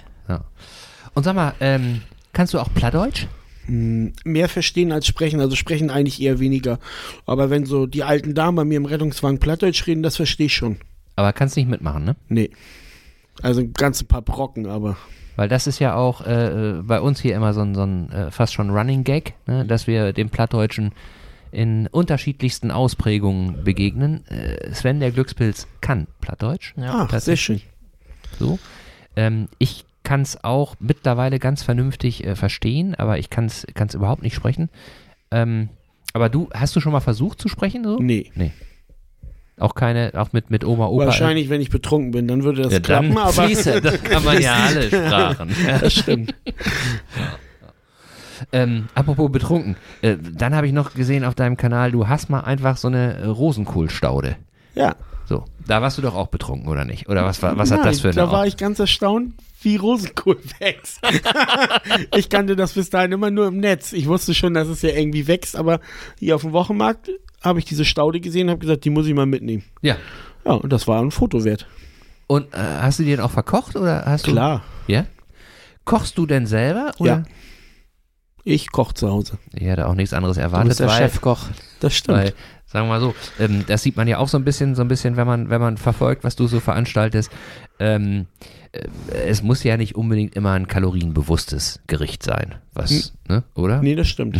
Und 1.15 1.23
sag 1.23 1.35
mal, 1.35 1.53
ähm, 1.59 2.01
kannst 2.31 2.53
du 2.53 2.59
auch 2.59 2.73
Plattdeutsch? 2.73 3.27
Hm, 3.69 4.13
Mehr 4.23 4.49
verstehen 4.49 4.91
als 4.91 5.05
sprechen, 5.05 5.39
also 5.39 5.55
sprechen 5.55 5.91
eigentlich 5.91 6.21
eher 6.21 6.39
weniger. 6.39 6.79
Aber 7.25 7.49
wenn 7.49 7.65
so 7.65 7.85
die 7.85 8.03
alten 8.03 8.33
Damen 8.33 8.55
bei 8.55 8.65
mir 8.65 8.77
im 8.77 8.85
Rettungswagen 8.85 9.39
Plattdeutsch 9.39 9.85
reden, 9.85 10.01
das 10.01 10.15
verstehe 10.15 10.47
ich 10.47 10.55
schon. 10.55 10.77
Aber 11.15 11.33
kannst 11.33 11.55
nicht 11.55 11.69
mitmachen, 11.69 12.03
ne? 12.03 12.15
Nee. 12.29 12.49
Also 13.41 13.61
ein 13.61 13.73
ganzes 13.73 14.05
paar 14.05 14.21
Brocken, 14.23 14.65
aber 14.65 14.97
Weil 15.35 15.47
das 15.47 15.67
ist 15.67 15.79
ja 15.79 15.95
auch 15.95 16.25
äh, 16.25 16.77
äh, 16.77 16.81
bei 16.81 16.99
uns 16.99 17.21
hier 17.21 17.35
immer 17.35 17.53
so 17.53 17.61
ein, 17.61 17.75
so 17.75 17.83
ein 17.83 18.11
äh, 18.11 18.31
fast 18.31 18.53
schon 18.53 18.71
Running 18.71 19.03
Gag, 19.03 19.35
ne? 19.45 19.65
dass 19.65 19.85
wir 19.85 20.13
dem 20.13 20.29
Plattdeutschen 20.29 20.91
in 21.51 21.87
unterschiedlichsten 21.87 22.71
Ausprägungen 22.71 23.63
begegnen. 23.63 24.25
Äh, 24.27 24.73
Sven, 24.73 24.99
der 24.99 25.11
Glückspilz, 25.11 25.67
kann 25.81 26.07
Plattdeutsch. 26.21 26.73
Ja, 26.75 27.07
ah, 27.09 27.19
sehr 27.19 27.37
schön. 27.37 27.61
So. 28.39 28.59
Ähm, 29.15 29.47
ich 29.57 29.85
kann 30.09 30.21
es 30.21 30.43
auch 30.43 30.73
mittlerweile 30.79 31.37
ganz 31.37 31.61
vernünftig 31.61 32.25
äh, 32.25 32.35
verstehen, 32.35 32.95
aber 32.95 33.19
ich 33.19 33.29
kann 33.29 33.45
es 33.45 33.93
überhaupt 33.93 34.23
nicht 34.23 34.33
sprechen. 34.33 34.69
Ähm, 35.29 35.69
aber 36.13 36.29
du, 36.29 36.49
hast 36.51 36.75
du 36.75 36.79
schon 36.79 36.93
mal 36.93 36.99
versucht 36.99 37.39
zu 37.39 37.47
sprechen? 37.47 37.83
So? 37.83 37.99
Nee. 37.99 38.31
Auch 39.59 39.75
keine, 39.75 40.13
auch 40.15 40.33
mit, 40.33 40.49
mit 40.49 40.65
Oma, 40.65 40.87
Opa. 40.87 41.05
Wahrscheinlich, 41.05 41.49
wenn 41.49 41.61
ich 41.61 41.69
betrunken 41.69 42.09
bin, 42.09 42.27
dann 42.27 42.43
würde 42.43 42.63
das 42.63 42.73
ja, 42.73 42.79
dann 42.79 43.11
klappen, 43.11 43.17
aber 43.19 43.33
fließe, 43.33 43.81
da 43.81 43.97
kann 43.97 44.23
man 44.23 44.41
ja 44.41 44.55
alle 44.55 44.81
Sprachen. 44.87 45.49
das 45.79 45.93
stimmt. 45.93 46.33
Ähm, 48.53 48.87
apropos 48.95 49.29
betrunken, 49.29 49.75
äh, 50.01 50.15
dann 50.17 50.55
habe 50.55 50.65
ich 50.65 50.71
noch 50.71 50.93
gesehen 50.93 51.25
auf 51.25 51.35
deinem 51.35 51.57
Kanal, 51.57 51.91
du 51.91 52.07
hast 52.07 52.29
mal 52.29 52.39
einfach 52.39 52.77
so 52.77 52.87
eine 52.87 53.15
äh, 53.15 53.25
Rosenkohlstaude. 53.25 54.37
Ja. 54.75 54.95
So, 55.25 55.43
da 55.67 55.81
warst 55.81 55.97
du 55.97 56.01
doch 56.01 56.15
auch 56.15 56.27
betrunken, 56.27 56.69
oder 56.69 56.85
nicht? 56.85 57.09
Oder 57.09 57.25
was, 57.25 57.43
war, 57.43 57.57
was 57.57 57.69
hat 57.69 57.79
Nein, 57.79 57.87
das 57.89 57.99
für 57.99 58.07
eine 58.07 58.15
Da 58.15 58.31
war 58.31 58.47
ich 58.47 58.55
ganz 58.55 58.79
erstaunt, 58.79 59.33
wie 59.61 59.75
Rosenkohl 59.75 60.37
wächst. 60.59 60.99
ich 62.15 62.29
kannte 62.29 62.55
das 62.55 62.73
bis 62.73 62.89
dahin 62.89 63.11
immer 63.11 63.31
nur 63.31 63.47
im 63.47 63.57
Netz. 63.57 63.93
Ich 63.93 64.07
wusste 64.07 64.33
schon, 64.33 64.53
dass 64.53 64.67
es 64.67 64.81
ja 64.81 64.89
irgendwie 64.89 65.27
wächst, 65.27 65.55
aber 65.55 65.79
hier 66.17 66.35
auf 66.35 66.41
dem 66.41 66.53
Wochenmarkt 66.53 67.09
habe 67.41 67.59
ich 67.59 67.65
diese 67.65 67.85
Staude 67.85 68.19
gesehen 68.19 68.47
und 68.47 68.51
habe 68.51 68.59
gesagt, 68.59 68.85
die 68.85 68.89
muss 68.89 69.07
ich 69.07 69.13
mal 69.13 69.25
mitnehmen. 69.25 69.63
Ja. 69.81 69.97
Ja, 70.45 70.53
und 70.53 70.71
das 70.71 70.87
war 70.87 71.01
ein 71.01 71.11
Foto 71.11 71.43
wert. 71.43 71.67
Und 72.27 72.53
äh, 72.53 72.57
hast 72.57 72.99
du 72.99 73.03
die 73.03 73.11
denn 73.11 73.19
auch 73.19 73.31
verkocht 73.31 73.75
oder 73.75 74.05
hast 74.05 74.27
du? 74.27 74.31
Klar. 74.31 74.63
Ja. 74.87 75.05
Kochst 75.85 76.17
du 76.17 76.25
denn 76.25 76.45
selber? 76.45 76.91
Oder? 76.99 77.09
Ja. 77.09 77.23
Ich 78.43 78.71
koche 78.71 78.93
zu 78.93 79.09
Hause. 79.09 79.37
Ich 79.53 79.67
hatte 79.67 79.87
auch 79.87 79.95
nichts 79.95 80.13
anderes 80.13 80.37
Du 80.37 80.41
erwartet, 80.41 80.69
bist 80.69 80.79
der 80.79 80.87
weil, 80.87 80.97
Chefkoch. 80.97 81.47
Das 81.79 81.93
stimmt. 81.93 82.17
weil, 82.17 82.33
sagen 82.71 82.87
wir 82.87 82.93
mal 82.93 83.01
so, 83.01 83.15
ähm, 83.39 83.65
das 83.67 83.83
sieht 83.83 83.97
man 83.97 84.07
ja 84.07 84.19
auch 84.19 84.27
so 84.27 84.37
ein 84.37 84.45
bisschen, 84.45 84.75
so 84.75 84.81
ein 84.81 84.87
bisschen, 84.87 85.17
wenn 85.17 85.27
man, 85.27 85.49
wenn 85.49 85.61
man 85.61 85.77
verfolgt, 85.77 86.23
was 86.23 86.35
du 86.35 86.47
so 86.47 86.59
veranstaltest. 86.59 87.31
Ähm, 87.79 88.27
äh, 88.71 88.87
es 89.27 89.41
muss 89.41 89.63
ja 89.63 89.77
nicht 89.77 89.95
unbedingt 89.95 90.35
immer 90.35 90.53
ein 90.53 90.67
kalorienbewusstes 90.67 91.81
Gericht 91.87 92.23
sein, 92.23 92.55
was, 92.73 93.13
ne, 93.27 93.43
oder? 93.55 93.81
Nee, 93.81 93.95
das 93.95 94.07
stimmt. 94.07 94.39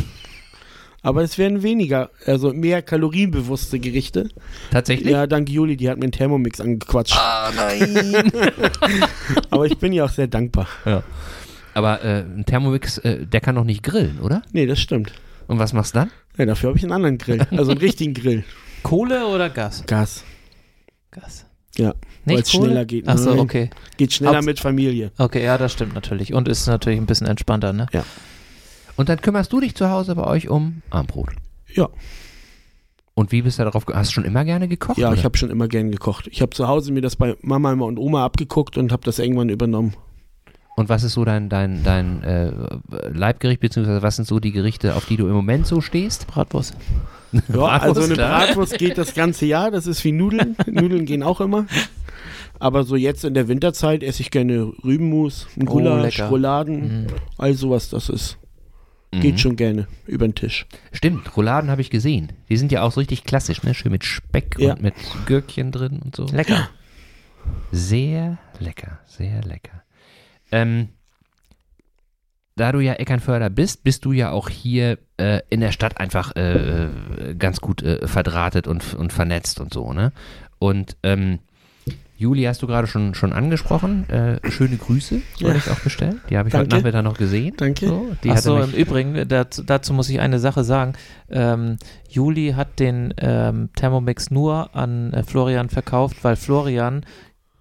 Aber 1.02 1.24
es 1.24 1.38
werden 1.38 1.64
weniger, 1.64 2.10
also 2.26 2.54
mehr 2.54 2.82
kalorienbewusste 2.82 3.80
Gerichte. 3.80 4.30
Tatsächlich? 4.70 5.10
Ja, 5.10 5.28
dank 5.28 5.50
Juli, 5.50 5.78
die 5.78 5.90
hat 5.90 5.98
mir 5.98 6.04
einen 6.04 6.12
Thermomix 6.12 6.60
angequatscht. 6.60 7.16
Ah, 7.18 7.52
nein. 7.56 8.14
Aber 9.50 9.66
ich 9.66 9.78
bin 9.78 9.94
ja 9.94 10.04
auch 10.04 10.10
sehr 10.10 10.28
dankbar. 10.28 10.68
Aber 11.74 12.04
äh, 12.04 12.20
ein 12.20 12.44
Thermomix, 12.46 12.98
äh, 12.98 13.26
der 13.26 13.40
kann 13.40 13.56
doch 13.56 13.64
nicht 13.64 13.82
grillen, 13.82 14.20
oder? 14.20 14.42
Nee, 14.52 14.66
das 14.66 14.82
stimmt. 14.82 15.14
Und 15.50 15.60
was 15.60 15.74
machst 15.74 15.96
du 15.96 16.00
dann? 16.00 16.12
Ja, 16.38 16.46
dafür 16.46 16.70
habe 16.70 16.78
ich 16.78 16.84
einen 16.84 16.94
anderen 16.94 17.18
Grill. 17.18 17.46
Also 17.52 17.72
einen 17.72 17.80
richtigen 17.82 18.14
Grill. 18.14 18.44
Kohle 18.84 19.26
oder 19.28 19.50
Gas? 19.50 19.84
Gas. 19.88 20.24
Gas. 21.12 21.46
Ja, 21.76 21.94
weil 22.26 22.40
es 22.40 22.52
schneller 22.52 22.86
geht. 22.86 23.08
Achso, 23.08 23.34
okay. 23.40 23.70
Geht 23.98 24.14
schneller 24.14 24.38
Haupts- 24.38 24.46
mit 24.46 24.60
Familie. 24.60 25.12
Okay, 25.18 25.44
ja, 25.44 25.58
das 25.58 25.74
stimmt 25.74 25.94
natürlich. 25.96 26.34
Und 26.34 26.48
ist 26.48 26.68
natürlich 26.68 27.00
ein 27.00 27.06
bisschen 27.06 27.28
entspannter, 27.28 27.74
ne? 27.74 27.88
Und 28.96 29.10
dann 29.10 29.20
kümmerst 29.22 29.52
du 29.54 29.60
dich 29.60 29.76
zu 29.76 29.90
Hause 29.90 30.16
bei 30.16 30.24
euch 30.26 30.50
um 30.50 30.82
Armbrot. 30.90 31.30
Ja. 31.74 31.90
Und 33.16 33.32
wie 33.32 33.42
bist 33.42 33.60
du 33.60 33.64
darauf 33.64 33.86
ge- 33.86 33.96
Hast 33.96 34.10
du 34.12 34.14
schon 34.14 34.26
immer 34.26 34.46
gerne 34.46 34.68
gekocht? 34.68 34.98
Ja, 34.98 35.08
ich 35.10 35.20
oder? 35.20 35.24
habe 35.24 35.38
schon 35.38 35.50
immer 35.50 35.68
gern 35.68 35.90
gekocht. 35.92 36.28
Ich 36.32 36.42
habe 36.42 36.52
zu 36.52 36.68
Hause 36.68 36.92
mir 36.94 37.02
das 37.02 37.16
bei 37.16 37.36
Mama 37.42 37.72
und 37.74 37.98
Oma 37.98 38.24
abgeguckt 38.26 38.78
und 38.78 38.92
habe 38.92 39.04
das 39.04 39.20
irgendwann 39.20 39.50
übernommen. 39.50 39.94
Und 40.80 40.88
was 40.88 41.04
ist 41.04 41.12
so 41.12 41.26
dein, 41.26 41.50
dein, 41.50 41.84
dein 41.84 42.24
äh, 42.24 42.54
Leibgericht, 43.12 43.60
beziehungsweise 43.60 44.02
was 44.02 44.16
sind 44.16 44.26
so 44.30 44.40
die 44.40 44.54
Gerichte, 44.54 44.96
auf 44.96 45.04
die 45.06 45.18
du 45.18 45.28
im 45.28 45.34
Moment 45.34 45.68
so 45.68 45.82
stehst? 45.82 46.26
Bratwurst. 46.28 46.74
Ja, 47.34 47.42
Bratwurst, 47.50 47.84
also 47.84 48.02
eine 48.04 48.14
klar. 48.14 48.40
Bratwurst 48.46 48.78
geht 48.78 48.98
das 48.98 49.14
ganze 49.14 49.46
Jahr. 49.46 49.72
Das 49.72 49.88
ist 49.88 50.02
wie 50.06 50.14
Nudeln. 50.14 50.56
Nudeln 50.68 51.06
gehen 51.06 51.22
auch 51.22 51.42
immer. 51.42 51.66
Aber 52.60 52.86
so 52.86 52.96
jetzt 52.96 53.26
in 53.26 53.34
der 53.34 53.50
Winterzeit 53.50 54.04
esse 54.04 54.22
ich 54.22 54.32
gerne 54.32 54.72
Rübenmus, 54.86 55.48
ein 55.58 55.68
Oh, 55.68 55.72
Gulasch, 55.74 56.18
lecker. 56.18 56.30
Rouladen, 56.30 57.02
Mhm. 57.04 57.08
all 57.38 57.54
sowas. 57.56 57.90
Das 57.90 58.08
ist 58.08 58.38
Mhm. 59.14 59.20
geht 59.20 59.40
schon 59.42 59.58
gerne 59.58 59.88
über 60.08 60.26
den 60.30 60.36
Tisch. 60.36 60.66
Stimmt, 60.94 61.36
Rouladen 61.36 61.70
habe 61.70 61.82
ich 61.82 61.90
gesehen. 61.90 62.32
Die 62.48 62.56
sind 62.56 62.72
ja 62.72 62.84
auch 62.84 62.94
so 62.94 63.02
richtig 63.02 63.26
klassisch, 63.26 63.64
ne? 63.64 63.74
Schön 63.74 63.92
mit 63.92 64.06
Speck 64.06 64.56
Ja. 64.60 64.76
und 64.76 64.82
mit 64.82 64.94
Gürkchen 65.26 65.74
drin 65.74 66.00
und 66.06 66.16
so. 66.16 66.26
Lecker. 66.28 66.70
Sehr 67.74 68.38
lecker, 68.60 69.00
sehr 69.08 69.42
lecker. 69.44 69.84
Ähm, 70.52 70.90
da 72.56 72.72
du 72.74 72.80
ja 72.82 72.94
Eckernförder 72.94 73.50
bist, 73.50 73.84
bist 73.84 74.04
du 74.06 74.12
ja 74.12 74.32
auch 74.32 74.50
hier 74.50 74.98
äh, 75.18 75.40
in 75.50 75.62
der 75.62 75.72
Stadt 75.72 75.98
einfach 75.98 76.36
äh, 76.36 76.88
äh, 76.88 76.90
ganz 77.38 77.62
gut 77.62 77.82
äh, 77.84 78.06
verdrahtet 78.06 78.68
und, 78.68 78.94
und 78.96 79.14
vernetzt 79.14 79.60
und 79.62 79.74
so, 79.74 79.94
ne? 79.94 80.12
Und 80.60 80.98
ähm, 81.04 81.40
Juli 82.18 82.44
hast 82.44 82.62
du 82.62 82.68
gerade 82.68 82.86
schon, 82.86 83.16
schon 83.16 83.32
angesprochen. 83.32 84.10
Äh, 84.10 84.42
schöne 84.52 84.76
Grüße 84.76 85.22
soll 85.38 85.52
Ja. 85.52 85.56
ich 85.56 85.70
auch 85.70 85.80
bestellen. 85.80 86.20
Die 86.30 86.38
habe 86.38 86.50
ich 86.50 86.54
heute 86.54 86.68
Danke. 86.68 86.84
Nachmittag 86.84 87.04
noch 87.06 87.18
gesehen. 87.18 87.54
Danke. 87.56 87.88
So, 87.88 88.08
die 88.26 88.32
Achso, 88.32 88.60
im 88.60 88.72
Übrigen, 88.72 89.26
dazu, 89.30 89.64
dazu 89.64 89.94
muss 89.94 90.10
ich 90.10 90.20
eine 90.20 90.38
Sache 90.40 90.66
sagen. 90.66 90.94
Ähm, 91.30 91.78
Juli 92.10 92.56
hat 92.58 92.78
den 92.80 93.14
ähm, 93.20 93.70
Thermomix 93.74 94.32
nur 94.32 94.76
an 94.76 95.14
äh, 95.14 95.24
Florian 95.24 95.70
verkauft, 95.70 96.18
weil 96.24 96.36
Florian 96.36 97.06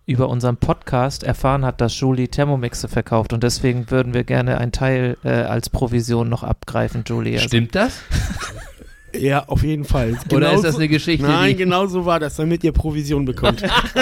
über 0.08 0.30
unseren 0.30 0.56
Podcast 0.56 1.22
erfahren 1.22 1.66
hat, 1.66 1.82
dass 1.82 2.00
Juli 2.00 2.28
Thermomixe 2.28 2.88
verkauft 2.88 3.34
und 3.34 3.42
deswegen 3.42 3.90
würden 3.90 4.14
wir 4.14 4.24
gerne 4.24 4.56
einen 4.56 4.72
Teil 4.72 5.18
äh, 5.22 5.28
als 5.28 5.68
Provision 5.68 6.30
noch 6.30 6.42
abgreifen, 6.42 7.04
Julie. 7.06 7.34
Also, 7.34 7.48
Stimmt 7.48 7.74
das? 7.74 8.00
Ja, 9.16 9.44
auf 9.46 9.62
jeden 9.62 9.86
Fall. 9.86 10.18
Oder 10.30 10.52
ist 10.52 10.64
das 10.64 10.76
eine 10.76 10.86
Geschichte, 10.86 11.26
Nein, 11.26 11.52
die... 11.52 11.56
genau 11.56 11.86
so 11.86 12.04
war 12.04 12.20
das, 12.20 12.36
damit 12.36 12.62
ihr 12.62 12.72
Provision 12.72 13.24
bekommt. 13.24 13.62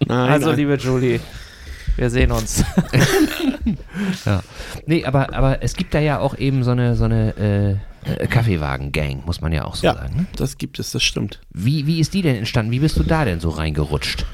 nein, 0.00 0.08
also 0.08 0.48
nein. 0.48 0.56
liebe 0.56 0.74
Julie, 0.74 1.20
wir 1.96 2.10
sehen 2.10 2.32
uns. 2.32 2.64
Nee, 4.86 5.04
aber, 5.04 5.32
aber 5.32 5.62
es 5.62 5.74
gibt 5.74 5.94
da 5.94 6.00
ja 6.00 6.18
auch 6.18 6.36
eben 6.36 6.64
so 6.64 6.72
eine, 6.72 6.96
so 6.96 7.04
eine 7.04 7.36
äh, 7.36 7.76
Kaffeewagen-Gang, 8.30 9.24
muss 9.26 9.40
man 9.40 9.52
ja 9.52 9.64
auch 9.64 9.74
so 9.74 9.86
Ja. 9.86 9.94
sagen. 9.94 10.16
Ne? 10.16 10.26
das 10.36 10.58
gibt 10.58 10.78
es, 10.78 10.92
das 10.92 11.02
stimmt. 11.02 11.40
Wie, 11.52 11.86
wie 11.86 12.00
ist 12.00 12.14
die 12.14 12.22
denn 12.22 12.36
entstanden? 12.36 12.70
Wie 12.72 12.78
bist 12.80 12.96
du 12.98 13.02
da 13.02 13.24
denn 13.24 13.40
so 13.40 13.48
reingerutscht? 13.50 14.24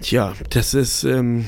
Tja, 0.00 0.34
das 0.50 0.74
ist 0.74 1.04
ähm, 1.04 1.46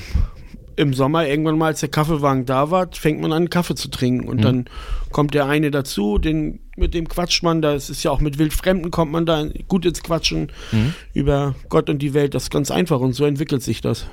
im 0.77 0.95
Sommer 0.95 1.27
irgendwann 1.27 1.59
mal, 1.59 1.66
als 1.66 1.81
der 1.81 1.89
Kaffeewagen 1.89 2.47
da 2.47 2.70
war, 2.70 2.89
fängt 2.93 3.20
man 3.20 3.33
an, 3.33 3.51
Kaffee 3.51 3.74
zu 3.74 3.89
trinken. 3.89 4.29
Und 4.29 4.39
Mhm. 4.39 4.43
dann 4.43 4.64
kommt 5.11 5.35
der 5.35 5.47
eine 5.47 5.70
dazu, 5.70 6.18
den, 6.18 6.61
mit 6.77 6.95
dem 6.95 7.09
quatscht 7.09 7.43
man, 7.43 7.62
das 7.62 7.91
ist 7.91 8.03
ja 8.03 8.11
auch 8.11 8.20
mit 8.20 8.39
Wildfremden, 8.39 8.91
kommt 8.91 9.11
man 9.12 9.27
da 9.27 9.45
gut 9.68 9.85
ins 9.87 10.03
Quatschen 10.03 10.53
Mhm. 10.72 10.95
über 11.14 11.55
Gott 11.68 11.91
und 11.91 12.01
die 12.01 12.14
Welt. 12.14 12.35
Das 12.35 12.45
ist 12.45 12.51
ganz 12.51 12.70
einfach 12.70 13.01
und 13.01 13.14
so 13.14 13.24
entwickelt 13.24 13.62
sich 13.62 13.81
das. 13.81 14.07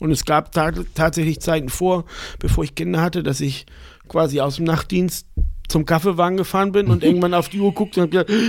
Und 0.00 0.10
es 0.10 0.24
gab 0.24 0.50
ta 0.52 0.72
tatsächlich 0.94 1.40
Zeiten 1.40 1.68
vor, 1.68 2.04
bevor 2.40 2.64
ich 2.64 2.74
Kinder 2.74 3.00
hatte, 3.00 3.22
dass 3.22 3.40
ich 3.40 3.66
quasi 4.08 4.40
aus 4.40 4.56
dem 4.56 4.64
Nachtdienst 4.64 5.26
zum 5.68 5.86
Kaffeewagen 5.86 6.36
gefahren 6.36 6.72
bin 6.72 6.88
und 6.88 7.02
irgendwann 7.02 7.34
auf 7.34 7.48
die 7.48 7.60
Uhr 7.60 7.72
guckte 7.72 8.00
und 8.02 8.14
hab 8.14 8.26
gedacht, 8.26 8.40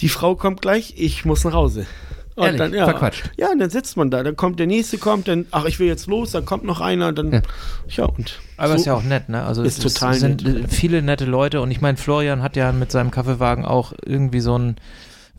die 0.00 0.08
Frau 0.08 0.34
kommt 0.34 0.60
gleich, 0.62 0.94
ich 0.96 1.24
muss 1.24 1.44
nach 1.44 1.52
Hause. 1.52 1.86
Und 2.34 2.44
Ehrlich? 2.44 2.58
dann, 2.60 2.72
ja, 2.74 2.84
Verquatscht? 2.84 3.30
Ja, 3.36 3.50
und 3.50 3.58
dann 3.58 3.70
sitzt 3.70 3.96
man 3.96 4.12
da, 4.12 4.22
dann 4.22 4.36
kommt 4.36 4.60
der 4.60 4.68
nächste, 4.68 4.96
kommt, 4.98 5.26
dann, 5.26 5.46
ach, 5.50 5.64
ich 5.64 5.80
will 5.80 5.88
jetzt 5.88 6.06
los, 6.06 6.30
dann 6.30 6.44
kommt 6.44 6.62
noch 6.62 6.80
einer, 6.80 7.12
dann, 7.12 7.32
Ja. 7.32 7.42
ja, 7.88 8.04
und. 8.04 8.38
Aber 8.56 8.74
so, 8.74 8.74
ist 8.76 8.86
ja 8.86 8.94
auch 8.94 9.02
nett, 9.02 9.28
ne? 9.28 9.42
Also 9.42 9.64
Ist 9.64 9.84
es 9.84 9.94
total 9.94 10.14
es 10.14 10.20
sind 10.20 10.44
nett. 10.44 10.72
viele 10.72 11.02
nette 11.02 11.24
Leute 11.24 11.60
und 11.60 11.72
ich 11.72 11.80
meine, 11.80 11.96
Florian 11.96 12.42
hat 12.42 12.54
ja 12.54 12.70
mit 12.70 12.92
seinem 12.92 13.10
Kaffeewagen 13.10 13.64
auch 13.64 13.92
irgendwie 14.04 14.38
so 14.40 14.56
ein 14.56 14.76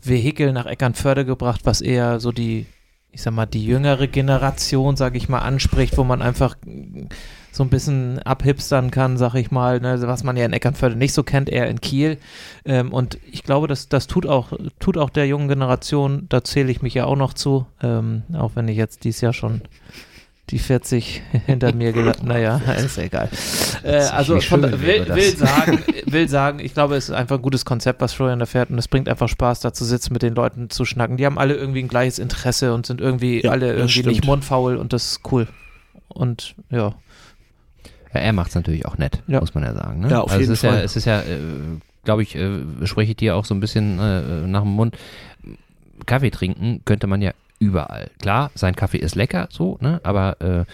Vehikel 0.02 0.52
nach 0.52 0.66
Eckernförde 0.66 1.24
gebracht, 1.24 1.62
was 1.64 1.80
eher 1.80 2.20
so 2.20 2.32
die, 2.32 2.66
ich 3.12 3.22
sag 3.22 3.32
mal, 3.32 3.46
die 3.46 3.64
jüngere 3.64 4.06
Generation, 4.06 4.96
sag 4.96 5.16
ich 5.16 5.28
mal, 5.30 5.38
anspricht, 5.40 5.96
wo 5.96 6.04
man 6.04 6.20
einfach 6.20 6.56
so 7.52 7.64
ein 7.64 7.68
bisschen 7.68 8.18
abhipstern 8.20 8.90
kann, 8.90 9.16
sag 9.16 9.34
ich 9.34 9.50
mal, 9.50 9.80
ne, 9.80 10.00
was 10.02 10.24
man 10.24 10.36
ja 10.36 10.44
in 10.44 10.52
Eckernförde 10.52 10.96
nicht 10.96 11.12
so 11.12 11.22
kennt, 11.22 11.48
eher 11.48 11.68
in 11.68 11.80
Kiel. 11.80 12.18
Ähm, 12.64 12.92
und 12.92 13.18
ich 13.30 13.42
glaube, 13.42 13.66
das, 13.66 13.88
das 13.88 14.06
tut 14.06 14.26
auch, 14.26 14.52
tut 14.78 14.96
auch 14.96 15.10
der 15.10 15.26
jungen 15.26 15.48
Generation, 15.48 16.26
da 16.28 16.44
zähle 16.44 16.70
ich 16.70 16.82
mich 16.82 16.94
ja 16.94 17.06
auch 17.06 17.16
noch 17.16 17.34
zu, 17.34 17.66
ähm, 17.82 18.22
auch 18.32 18.52
wenn 18.54 18.68
ich 18.68 18.76
jetzt 18.76 19.04
dieses 19.04 19.20
Jahr 19.20 19.32
schon 19.32 19.62
die 20.50 20.58
40 20.58 21.22
hinter 21.46 21.74
mir 21.74 21.92
gelassen. 21.92 22.26
Naja, 22.26 22.56
ist 22.76 22.98
egal. 22.98 23.28
Äh, 23.82 23.96
also 23.96 24.40
von, 24.40 24.62
will, 24.62 25.08
will, 25.08 25.36
sagen, 25.36 25.82
will 26.06 26.28
sagen, 26.28 26.58
ich 26.60 26.74
glaube, 26.74 26.96
es 26.96 27.08
ist 27.08 27.14
einfach 27.14 27.36
ein 27.36 27.42
gutes 27.42 27.64
Konzept, 27.64 28.00
was 28.00 28.12
Florian 28.12 28.38
da 28.38 28.46
fährt 28.46 28.70
und 28.70 28.78
es 28.78 28.88
bringt 28.88 29.08
einfach 29.08 29.28
Spaß, 29.28 29.60
da 29.60 29.72
zu 29.72 29.84
sitzen, 29.84 30.12
mit 30.12 30.22
den 30.22 30.34
Leuten 30.34 30.70
zu 30.70 30.84
schnacken. 30.84 31.16
Die 31.16 31.26
haben 31.26 31.38
alle 31.38 31.54
irgendwie 31.54 31.82
ein 31.82 31.88
gleiches 31.88 32.18
Interesse 32.18 32.74
und 32.74 32.86
sind 32.86 33.00
irgendwie 33.00 33.42
Ja, 33.42 33.50
alle 33.50 33.74
irgendwie 33.74 34.02
nicht 34.02 34.24
mundfaul 34.24 34.76
und 34.76 34.92
das 34.92 35.12
ist 35.12 35.32
cool. 35.32 35.46
Und 36.08 36.54
ja, 36.70 36.94
Ja, 38.12 38.20
er 38.20 38.32
macht 38.32 38.48
es 38.50 38.54
natürlich 38.54 38.86
auch 38.86 38.98
nett, 38.98 39.22
Ja. 39.26 39.40
muss 39.40 39.54
man 39.54 39.64
ja 39.64 39.72
sagen. 39.74 40.00
Ne? 40.00 40.10
Ja, 40.10 40.20
auf 40.20 40.30
also 40.30 40.40
jeden 40.40 40.52
es 40.52 40.58
ist 40.58 40.62
Ja, 40.62 40.70
Fall. 40.72 40.82
es 40.84 40.96
ist 40.96 41.04
ja, 41.04 41.20
äh, 41.20 41.38
glaube 42.04 42.22
ich, 42.22 42.34
äh, 42.36 42.60
spreche 42.84 43.10
ich 43.12 43.16
dir 43.16 43.36
auch 43.36 43.44
so 43.44 43.54
ein 43.54 43.60
bisschen 43.60 43.98
äh, 43.98 44.46
nach 44.46 44.62
dem 44.62 44.72
Mund. 44.72 44.96
Kaffee 46.06 46.30
trinken 46.30 46.80
könnte 46.84 47.06
man 47.06 47.20
ja 47.22 47.32
überall. 47.58 48.10
Klar, 48.20 48.50
sein 48.54 48.74
Kaffee 48.74 48.98
ist 48.98 49.14
lecker, 49.14 49.48
so, 49.50 49.76
ne? 49.80 50.00
aber 50.02 50.40
äh, 50.40 50.64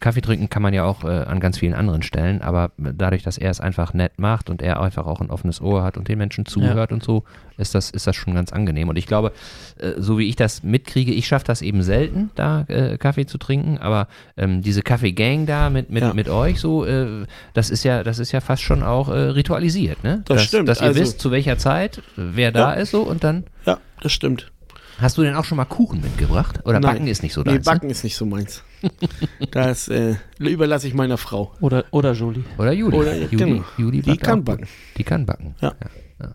Kaffee 0.00 0.20
trinken 0.20 0.48
kann 0.50 0.62
man 0.62 0.74
ja 0.74 0.84
auch 0.84 1.04
äh, 1.04 1.08
an 1.08 1.40
ganz 1.40 1.58
vielen 1.58 1.74
anderen 1.74 2.02
Stellen, 2.02 2.42
aber 2.42 2.70
dadurch, 2.76 3.22
dass 3.22 3.38
er 3.38 3.50
es 3.50 3.60
einfach 3.60 3.94
nett 3.94 4.18
macht 4.18 4.50
und 4.50 4.62
er 4.62 4.80
einfach 4.80 5.06
auch 5.06 5.20
ein 5.20 5.30
offenes 5.30 5.60
Ohr 5.60 5.82
hat 5.82 5.96
und 5.96 6.08
den 6.08 6.18
Menschen 6.18 6.46
zuhört 6.46 6.92
und 6.92 7.02
so, 7.04 7.24
ist 7.58 7.74
das, 7.74 7.90
ist 7.90 8.06
das 8.06 8.14
schon 8.16 8.34
ganz 8.34 8.52
angenehm. 8.52 8.88
Und 8.88 8.96
ich 8.96 9.06
glaube, 9.06 9.32
äh, 9.78 9.92
so 9.98 10.18
wie 10.18 10.28
ich 10.28 10.36
das 10.36 10.62
mitkriege, 10.62 11.12
ich 11.12 11.26
schaffe 11.26 11.46
das 11.46 11.62
eben 11.62 11.82
selten, 11.82 12.30
da 12.34 12.64
äh, 12.68 12.98
Kaffee 12.98 13.26
zu 13.26 13.38
trinken, 13.38 13.78
aber 13.78 14.08
ähm, 14.36 14.60
diese 14.62 14.82
Kaffee-Gang 14.82 15.46
da 15.46 15.70
mit, 15.70 15.90
mit, 15.90 16.02
Ja. 16.02 16.12
mit 16.12 16.28
euch 16.28 16.60
so, 16.60 16.84
äh, 16.84 17.24
das 17.54 17.70
ist 17.70 17.84
ja, 17.84 18.02
das 18.02 18.18
ist 18.18 18.32
ja 18.32 18.40
fast 18.40 18.62
schon 18.62 18.82
auch 18.82 19.08
äh, 19.08 19.12
ritualisiert, 19.12 20.04
ne? 20.04 20.22
Das 20.26 20.36
dass, 20.38 20.44
stimmt, 20.46 20.68
Dass 20.68 20.80
ihr 20.80 20.88
also- 20.88 21.00
wisst, 21.00 21.20
zu 21.20 21.30
welcher 21.30 21.56
Zeit, 21.58 22.02
wer 22.16 22.52
da 22.52 22.74
Ja. 22.74 22.80
ist 22.80 22.90
so 22.90 23.02
und 23.02 23.24
dann. 23.24 23.44
Ja, 23.64 23.78
das 24.02 24.12
stimmt. 24.12 24.50
Hast 24.98 25.18
du 25.18 25.22
denn 25.22 25.34
auch 25.34 25.44
schon 25.44 25.56
mal 25.56 25.64
Kuchen 25.66 26.00
mitgebracht? 26.00 26.60
Oder 26.64 26.80
Nein. 26.80 26.94
Backen 26.94 27.06
ist 27.06 27.22
nicht 27.22 27.34
so 27.34 27.42
Nee, 27.42 27.52
deins? 27.52 27.66
ne? 27.66 27.72
Backen 27.72 27.90
ist 27.90 28.02
nicht 28.04 28.16
so 28.16 28.24
meins. 28.24 28.62
das 29.50 29.88
äh, 29.88 30.14
überlasse 30.38 30.88
ich 30.88 30.94
meiner 30.94 31.18
Frau. 31.18 31.52
oder, 31.60 31.84
oder 31.90 32.12
Julie. 32.12 32.44
Oder 32.58 32.72
Juli. 32.72 32.96
Oder- 32.96 33.16
Juli, 33.16 33.36
genau. 33.36 33.64
Juli 33.76 34.02
Die 34.02 34.16
kann 34.16 34.40
auch 34.40 34.44
backen. 34.44 34.66
Die 34.96 35.04
kann 35.04 35.26
backen. 35.26 35.54
Ja. 35.60 35.74
ja. 36.20 36.34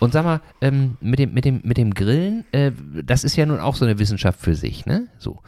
Und 0.00 0.12
sag 0.12 0.24
mal, 0.24 0.40
ähm, 0.60 0.96
mit, 1.00 1.18
dem, 1.18 1.32
mit, 1.32 1.44
dem, 1.46 1.60
mit 1.64 1.76
dem 1.78 1.94
Grillen, 1.94 2.44
äh, 2.52 2.72
das 3.02 3.24
ist 3.24 3.36
ja 3.36 3.46
nun 3.46 3.58
auch 3.58 3.74
so 3.76 3.84
eine 3.86 3.98
Wissenschaft 3.98 4.40
für 4.40 4.54
sich, 4.54 4.84
ne? 4.86 5.08
So. 5.18 5.40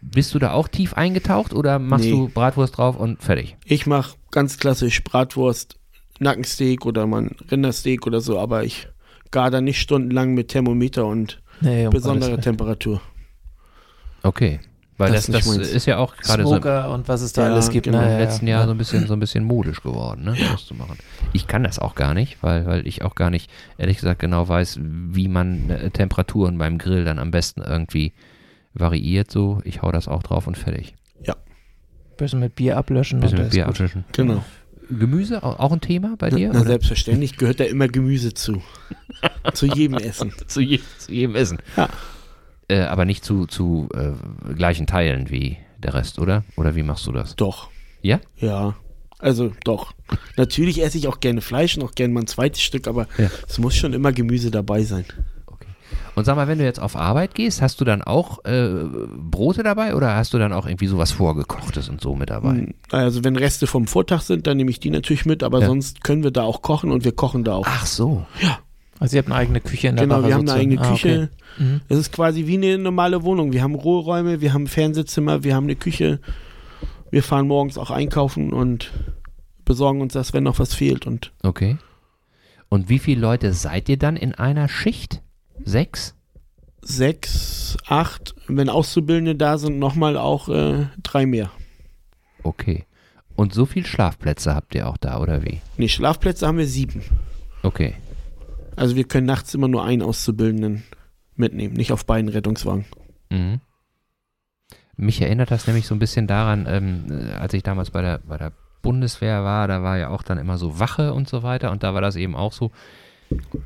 Bist 0.00 0.34
du 0.34 0.38
da 0.38 0.52
auch 0.52 0.66
tief 0.66 0.94
eingetaucht 0.94 1.52
oder 1.52 1.78
machst 1.78 2.06
Nee. 2.06 2.10
du 2.12 2.28
Bratwurst 2.28 2.78
drauf 2.78 2.96
und 2.96 3.22
fertig? 3.22 3.56
Ich 3.64 3.86
mache 3.86 4.16
ganz 4.30 4.58
klassisch 4.58 5.04
Bratwurst, 5.04 5.76
Nackensteak 6.18 6.86
oder 6.86 7.06
man 7.06 7.36
Rindersteak 7.50 8.06
oder 8.06 8.20
so, 8.20 8.38
aber 8.38 8.64
ich 8.64 8.88
gar 9.30 9.50
da 9.50 9.60
nicht 9.60 9.80
stundenlang 9.80 10.34
mit 10.34 10.48
Thermometer 10.48 11.06
und 11.06 11.40
Nee, 11.60 11.86
um 11.86 11.92
besonderer 11.92 12.30
Gottes 12.30 12.44
Temperatur. 12.44 13.00
Okay. 14.22 14.60
Weil 14.98 15.12
Das 15.12 15.26
das, 15.26 15.46
ist 15.46 15.58
das, 15.58 15.68
ist 15.70 15.86
ja 15.86 15.96
auch 15.96 16.14
gerade 16.16 16.42
so 16.44 16.50
und 16.56 17.08
was 17.08 17.22
es 17.22 17.32
da 17.32 17.46
Ja, 17.46 17.52
alles 17.54 17.70
gibt. 17.70 17.86
genau. 17.86 17.98
Na, 17.98 18.04
im 18.04 18.10
ja, 18.10 18.18
ja. 18.18 18.24
letzten 18.24 18.46
Jahr 18.46 18.66
so 18.66 18.72
ein 18.72 18.76
bisschen 18.76 19.06
so 19.06 19.14
ein 19.14 19.20
bisschen 19.20 19.44
modisch 19.44 19.82
geworden, 19.82 20.24
ne? 20.24 20.36
Das 20.52 20.66
zu 20.66 20.74
machen. 20.74 20.98
Ich 21.32 21.46
kann 21.46 21.64
das 21.64 21.78
auch 21.78 21.94
gar 21.94 22.12
nicht, 22.12 22.42
weil, 22.42 22.66
weil 22.66 22.86
ich 22.86 23.02
auch 23.02 23.14
gar 23.14 23.30
nicht, 23.30 23.50
ehrlich 23.78 23.96
gesagt, 23.96 24.20
genau 24.20 24.46
weiß, 24.46 24.78
wie 24.82 25.28
man 25.28 25.70
äh, 25.70 25.90
Temperaturen 25.90 26.58
beim 26.58 26.76
Grill 26.76 27.06
dann 27.06 27.18
am 27.18 27.30
besten 27.30 27.62
irgendwie 27.62 28.12
variiert. 28.74 29.30
So, 29.30 29.62
ich 29.64 29.80
hau 29.80 29.90
das 29.90 30.06
auch 30.06 30.22
drauf 30.22 30.46
und 30.46 30.58
fertig. 30.58 30.94
Bisschen 32.20 32.40
mit 32.40 32.54
Bier 32.54 32.76
ablöschen. 32.76 33.20
Bisschen 33.20 33.38
und 33.38 33.44
mit 33.44 33.52
Bier 33.54 33.66
abwischen. 33.66 34.04
Genau. 34.12 34.44
Gemüse 34.90 35.42
au- 35.42 35.56
auch 35.58 35.72
ein 35.72 35.80
Thema 35.80 36.14
bei 36.18 36.30
dir? 36.30 36.50
Na, 36.52 36.60
oder? 36.60 36.68
selbstverständlich 36.68 37.36
gehört 37.36 37.60
da 37.60 37.64
immer 37.64 37.88
Gemüse 37.88 38.34
zu. 38.34 38.62
zu 39.54 39.66
jedem 39.66 39.98
Essen. 39.98 40.32
zu, 40.46 40.60
je, 40.60 40.80
zu 40.98 41.12
jedem 41.12 41.34
Essen. 41.36 41.58
Ja. 41.76 41.88
Äh, 42.68 42.80
aber 42.82 43.04
nicht 43.04 43.24
zu, 43.24 43.46
zu 43.46 43.88
äh, 43.94 44.54
gleichen 44.54 44.86
Teilen 44.86 45.30
wie 45.30 45.56
der 45.78 45.94
Rest, 45.94 46.18
oder? 46.18 46.44
Oder 46.56 46.74
wie 46.76 46.82
machst 46.82 47.06
du 47.06 47.12
das? 47.12 47.36
Doch. 47.36 47.70
Ja? 48.02 48.20
Ja. 48.38 48.76
Also 49.18 49.52
doch. 49.64 49.92
Natürlich 50.36 50.82
esse 50.82 50.96
ich 50.96 51.06
auch 51.08 51.20
gerne 51.20 51.40
Fleisch 51.42 51.76
und 51.76 51.82
auch 51.84 51.92
gerne 51.94 52.14
mal 52.14 52.20
ein 52.22 52.26
zweites 52.26 52.62
Stück, 52.62 52.86
aber 52.88 53.06
Ja. 53.18 53.30
es 53.46 53.58
muss 53.58 53.76
schon 53.76 53.92
immer 53.92 54.12
Gemüse 54.12 54.50
dabei 54.50 54.82
sein. 54.84 55.04
Und 56.16 56.24
sag 56.24 56.36
mal, 56.36 56.48
wenn 56.48 56.58
du 56.58 56.64
jetzt 56.64 56.80
auf 56.80 56.96
Arbeit 56.96 57.34
gehst, 57.34 57.62
hast 57.62 57.80
du 57.80 57.84
dann 57.84 58.02
auch 58.02 58.44
äh, 58.44 58.68
Brote 59.16 59.62
dabei 59.62 59.94
oder 59.94 60.16
hast 60.16 60.34
du 60.34 60.38
dann 60.38 60.52
auch 60.52 60.66
irgendwie 60.66 60.88
sowas 60.88 61.12
vorgekochtes 61.12 61.88
und 61.88 62.00
so 62.00 62.14
mit 62.16 62.30
dabei? 62.30 62.50
Hm, 62.50 62.74
Also 62.90 63.22
wenn 63.24 63.36
Reste 63.36 63.66
vom 63.66 63.86
Vortag 63.86 64.20
sind, 64.22 64.46
dann 64.46 64.56
nehme 64.56 64.70
ich 64.70 64.80
die 64.80 64.90
natürlich 64.90 65.24
mit, 65.24 65.42
aber 65.42 65.60
Ja. 65.60 65.66
sonst 65.66 66.02
können 66.02 66.22
wir 66.24 66.30
da 66.32 66.42
auch 66.42 66.62
kochen 66.62 66.90
und 66.90 67.04
wir 67.04 67.12
kochen 67.12 67.44
da 67.44 67.54
auch. 67.54 67.66
Ach 67.66 67.86
so. 67.86 68.26
Also 68.98 69.16
ihr 69.16 69.22
habt 69.22 69.30
eine 69.30 69.36
eigene 69.38 69.60
Küche 69.60 69.88
in 69.88 69.96
der 69.96 70.04
genau, 70.04 70.16
Wache 70.18 70.26
wir 70.28 70.34
haben 70.34 70.48
eine 70.48 70.58
eigene 70.60 70.80
Ah, 70.80 70.90
Küche. 70.90 71.30
okay. 71.56 71.64
Mhm. 71.64 71.80
Es 71.88 71.96
ist 71.98 72.12
quasi 72.12 72.46
wie 72.46 72.54
eine 72.56 72.76
normale 72.76 73.22
Wohnung. 73.22 73.52
Wir 73.52 73.62
haben 73.62 73.74
Ruheräume, 73.74 74.40
wir 74.40 74.52
haben 74.52 74.64
ein 74.64 74.68
Fernsehzimmer, 74.68 75.42
wir 75.44 75.54
haben 75.54 75.64
eine 75.64 75.76
Küche. 75.76 76.20
Wir 77.10 77.22
fahren 77.22 77.46
morgens 77.48 77.78
auch 77.78 77.90
einkaufen 77.90 78.52
und 78.52 78.92
besorgen 79.64 80.00
uns 80.00 80.12
das, 80.12 80.32
wenn 80.32 80.44
noch 80.44 80.58
was 80.58 80.74
fehlt. 80.74 81.06
Und 81.06 81.32
Okay. 81.42 81.78
Und 82.68 82.88
wie 82.88 82.98
viele 82.98 83.20
Leute 83.20 83.52
seid 83.52 83.88
ihr 83.88 83.96
dann 83.96 84.16
in 84.16 84.34
einer 84.34 84.68
Schicht? 84.68 85.22
Sechs? 85.64 86.14
sechs, 86.82 87.76
acht, 87.86 88.34
wenn 88.48 88.68
Auszubildende 88.68 89.36
da 89.36 89.58
sind, 89.58 89.78
nochmal 89.78 90.16
auch 90.16 90.48
äh, 90.48 90.86
drei 91.02 91.26
mehr. 91.26 91.50
Okay. 92.42 92.86
Und 93.36 93.54
so 93.54 93.64
viel 93.66 93.86
Schlafplätze 93.86 94.54
habt 94.54 94.74
ihr 94.74 94.88
auch 94.88 94.96
da, 94.96 95.20
oder 95.20 95.44
wie? 95.44 95.60
Nee, 95.76 95.88
Schlafplätze 95.88 96.46
haben 96.46 96.58
wir 96.58 96.66
sieben. 96.66 97.02
Okay. 97.62 97.94
Also 98.76 98.96
wir 98.96 99.04
können 99.04 99.26
nachts 99.26 99.54
immer 99.54 99.68
nur 99.68 99.84
einen 99.84 100.02
Auszubildenden 100.02 100.84
mitnehmen, 101.36 101.74
nicht 101.74 101.92
auf 101.92 102.06
beiden 102.06 102.28
Rettungswagen. 102.28 102.84
Mhm. 103.30 103.60
Mich 104.96 105.22
erinnert 105.22 105.50
das 105.50 105.66
nämlich 105.66 105.86
so 105.86 105.94
ein 105.94 105.98
bisschen 105.98 106.26
daran, 106.26 106.66
ähm, 106.68 107.04
äh, 107.10 107.32
als 107.32 107.54
ich 107.54 107.62
damals 107.62 107.90
bei 107.90 108.02
der, 108.02 108.18
bei 108.18 108.36
der 108.36 108.52
Bundeswehr 108.82 109.44
war, 109.44 109.68
da 109.68 109.82
war 109.82 109.98
ja 109.98 110.08
auch 110.08 110.22
dann 110.22 110.38
immer 110.38 110.58
so 110.58 110.78
Wache 110.78 111.12
und 111.14 111.28
so 111.28 111.42
weiter 111.42 111.70
und 111.70 111.82
da 111.82 111.94
war 111.94 112.00
das 112.00 112.16
eben 112.16 112.34
auch 112.34 112.52
so, 112.52 112.70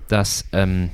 dass 0.09 0.45
ähm, 0.53 0.91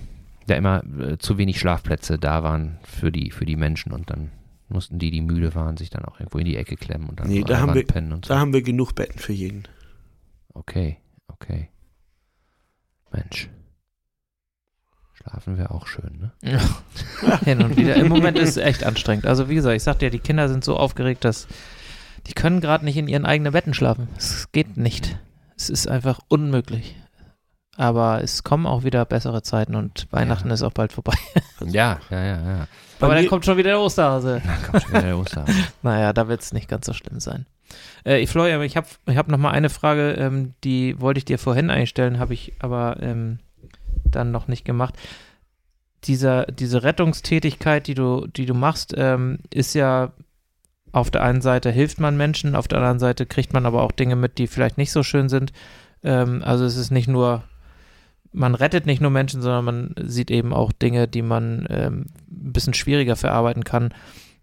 da 0.51 0.57
immer 0.57 0.83
äh, 1.01 1.19
zu 1.19 1.39
wenig 1.39 1.59
Schlafplätze 1.59 2.19
da 2.19 2.43
waren 2.43 2.79
für 2.85 3.11
die, 3.13 3.31
für 3.31 3.47
die 3.47 3.57
Menschen 3.57 3.93
und 3.93 4.11
dann 4.11 4.31
mussten 4.69 4.99
die, 4.99 5.11
die 5.11 5.21
müde 5.21 5.55
waren, 5.55 5.77
sich 5.77 5.91
dann 5.91 6.05
auch 6.05 6.21
irgendwo 6.21 6.39
in 6.39 6.45
die 6.45 6.57
Ecke 6.57 6.77
klemmen 6.77 7.09
und 7.09 7.19
dann 7.21 7.29
Nee, 7.29 7.41
so 7.41 7.47
da 7.47 7.59
haben 7.61 7.75
wir- 7.75 7.87
pennen 7.87 8.13
und 8.13 8.25
so. 8.27 8.35
Da 8.35 8.39
haben 8.41 8.53
wir 8.53 8.63
genug 8.63 8.95
Betten 8.95 9.19
für 9.19 9.33
jeden. 9.33 9.65
Okay, 10.55 10.99
okay. 11.29 11.71
Mensch. 13.13 13.49
Schlafen 15.15 15.59
wäre 15.59 15.71
auch 15.73 15.87
schön, 15.87 16.19
ne? 16.19 16.33
Ja. 16.43 17.39
Hin 17.45 17.63
und 17.63 17.77
wieder. 17.77 17.97
Im 17.97 18.09
Moment 18.09 18.39
ist 18.39 18.51
es 18.51 18.57
echt 18.57 18.85
anstrengend. 18.85 19.27
Also 19.27 19.49
wie 19.49 19.55
gesagt, 19.55 19.77
ich 19.77 19.83
sagte 19.83 20.07
ja, 20.07 20.11
die 20.11 20.19
Kinder 20.19 20.49
sind 20.49 20.65
so 20.65 20.77
aufgeregt, 20.77 21.25
dass 21.25 21.47
die 22.27 22.33
können 22.33 22.61
gerade 22.61 22.85
nicht 22.85 22.97
in 22.97 23.09
ihren 23.09 23.27
eigenen 23.27 23.53
Betten 23.53 23.75
schlafen. 23.75 24.09
Es 24.17 24.51
geht 24.53 24.77
nicht. 24.77 25.19
Es 25.57 25.69
ist 25.69 25.89
einfach 25.89 26.21
unmöglich. 26.29 26.97
Aber 27.81 28.22
es 28.22 28.45
kommen 28.45 28.66
auch 28.66 28.85
wieder 28.85 29.07
bessere 29.07 29.43
Zeiten 29.43 29.74
und 29.74 30.07
Weihnachten 30.11 30.49
Ja. 30.49 30.55
ist 30.55 30.62
auch 30.62 30.72
bald 30.72 30.93
vorbei. 30.93 31.14
Ja, 31.66 31.99
ja, 32.11 32.22
ja, 32.22 32.37
ja. 32.37 32.66
Bei 32.99 33.07
Aber 33.07 33.14
dann 33.14 33.26
kommt 33.26 33.47
schon 33.47 33.57
wieder 33.57 33.70
der 33.70 33.81
Osterhase. 33.81 34.43
Na, 34.47 34.57
kommt 34.66 34.83
schon 34.83 34.93
wieder 34.93 35.03
der 35.03 35.18
Osterhase. 35.18 35.53
Naja, 35.83 36.12
da 36.12 36.28
wird 36.28 36.43
es 36.43 36.53
nicht 36.53 36.68
ganz 36.68 36.85
so 36.85 36.93
schlimm 36.93 37.20
sein. 37.20 37.47
Äh, 38.05 38.20
ich, 38.20 38.28
Florian, 38.28 38.61
ich 38.61 38.76
habe 38.76 38.87
ich 39.07 39.16
hab 39.16 39.28
noch 39.28 39.39
mal 39.39 39.53
eine 39.53 39.70
Frage, 39.70 40.12
ähm, 40.12 40.53
die 40.62 41.01
wollte 41.01 41.18
ich 41.18 41.24
dir 41.24 41.39
vorhin 41.39 41.70
einstellen, 41.70 42.18
habe 42.18 42.35
ich 42.35 42.53
aber 42.59 42.99
ähm, 43.01 43.39
dann 44.05 44.31
noch 44.31 44.47
nicht 44.47 44.66
gemacht. 44.66 44.95
Dieser, 46.05 46.45
diese 46.45 46.83
Rettungstätigkeit, 46.83 47.87
die 47.87 47.95
du, 47.95 48.26
die 48.26 48.45
du 48.45 48.53
machst, 48.53 48.93
ähm, 48.95 49.39
ist 49.55 49.72
ja 49.74 50.12
auf 50.93 51.11
der 51.11 51.22
einen 51.22 51.41
Seite 51.41 51.70
hilft 51.70 51.99
man 51.99 52.18
Menschen, 52.18 52.55
auf 52.57 52.68
der 52.68 52.78
anderen 52.78 52.99
Seite 52.99 53.24
kriegt 53.24 53.55
man 53.55 53.64
aber 53.64 53.83
auch 53.83 53.93
Dinge 53.93 54.16
mit, 54.16 54.37
die 54.37 54.49
vielleicht 54.49 54.76
nicht 54.76 54.93
so 54.93 55.03
schön 55.03 55.31
sind. 55.31 55.53
Ähm, 56.03 56.43
also 56.45 56.66
es 56.66 56.76
ist 56.76 56.91
nicht 56.91 57.09
nur, 57.09 57.45
man 58.33 58.55
rettet 58.55 58.87
nicht 58.87 59.01
nur 59.01 59.11
Menschen, 59.11 59.43
sondern 59.43 59.64
man 59.64 59.95
sieht 60.03 60.31
eben 60.31 60.53
auch 60.53 60.72
Dinge, 60.72 61.09
die 61.09 61.22
man 61.22 61.66
ähm, 61.68 62.07
ein 62.31 62.53
bisschen 62.53 62.74
schwieriger 62.74 63.16
verarbeiten 63.16 63.64
kann 63.64 63.93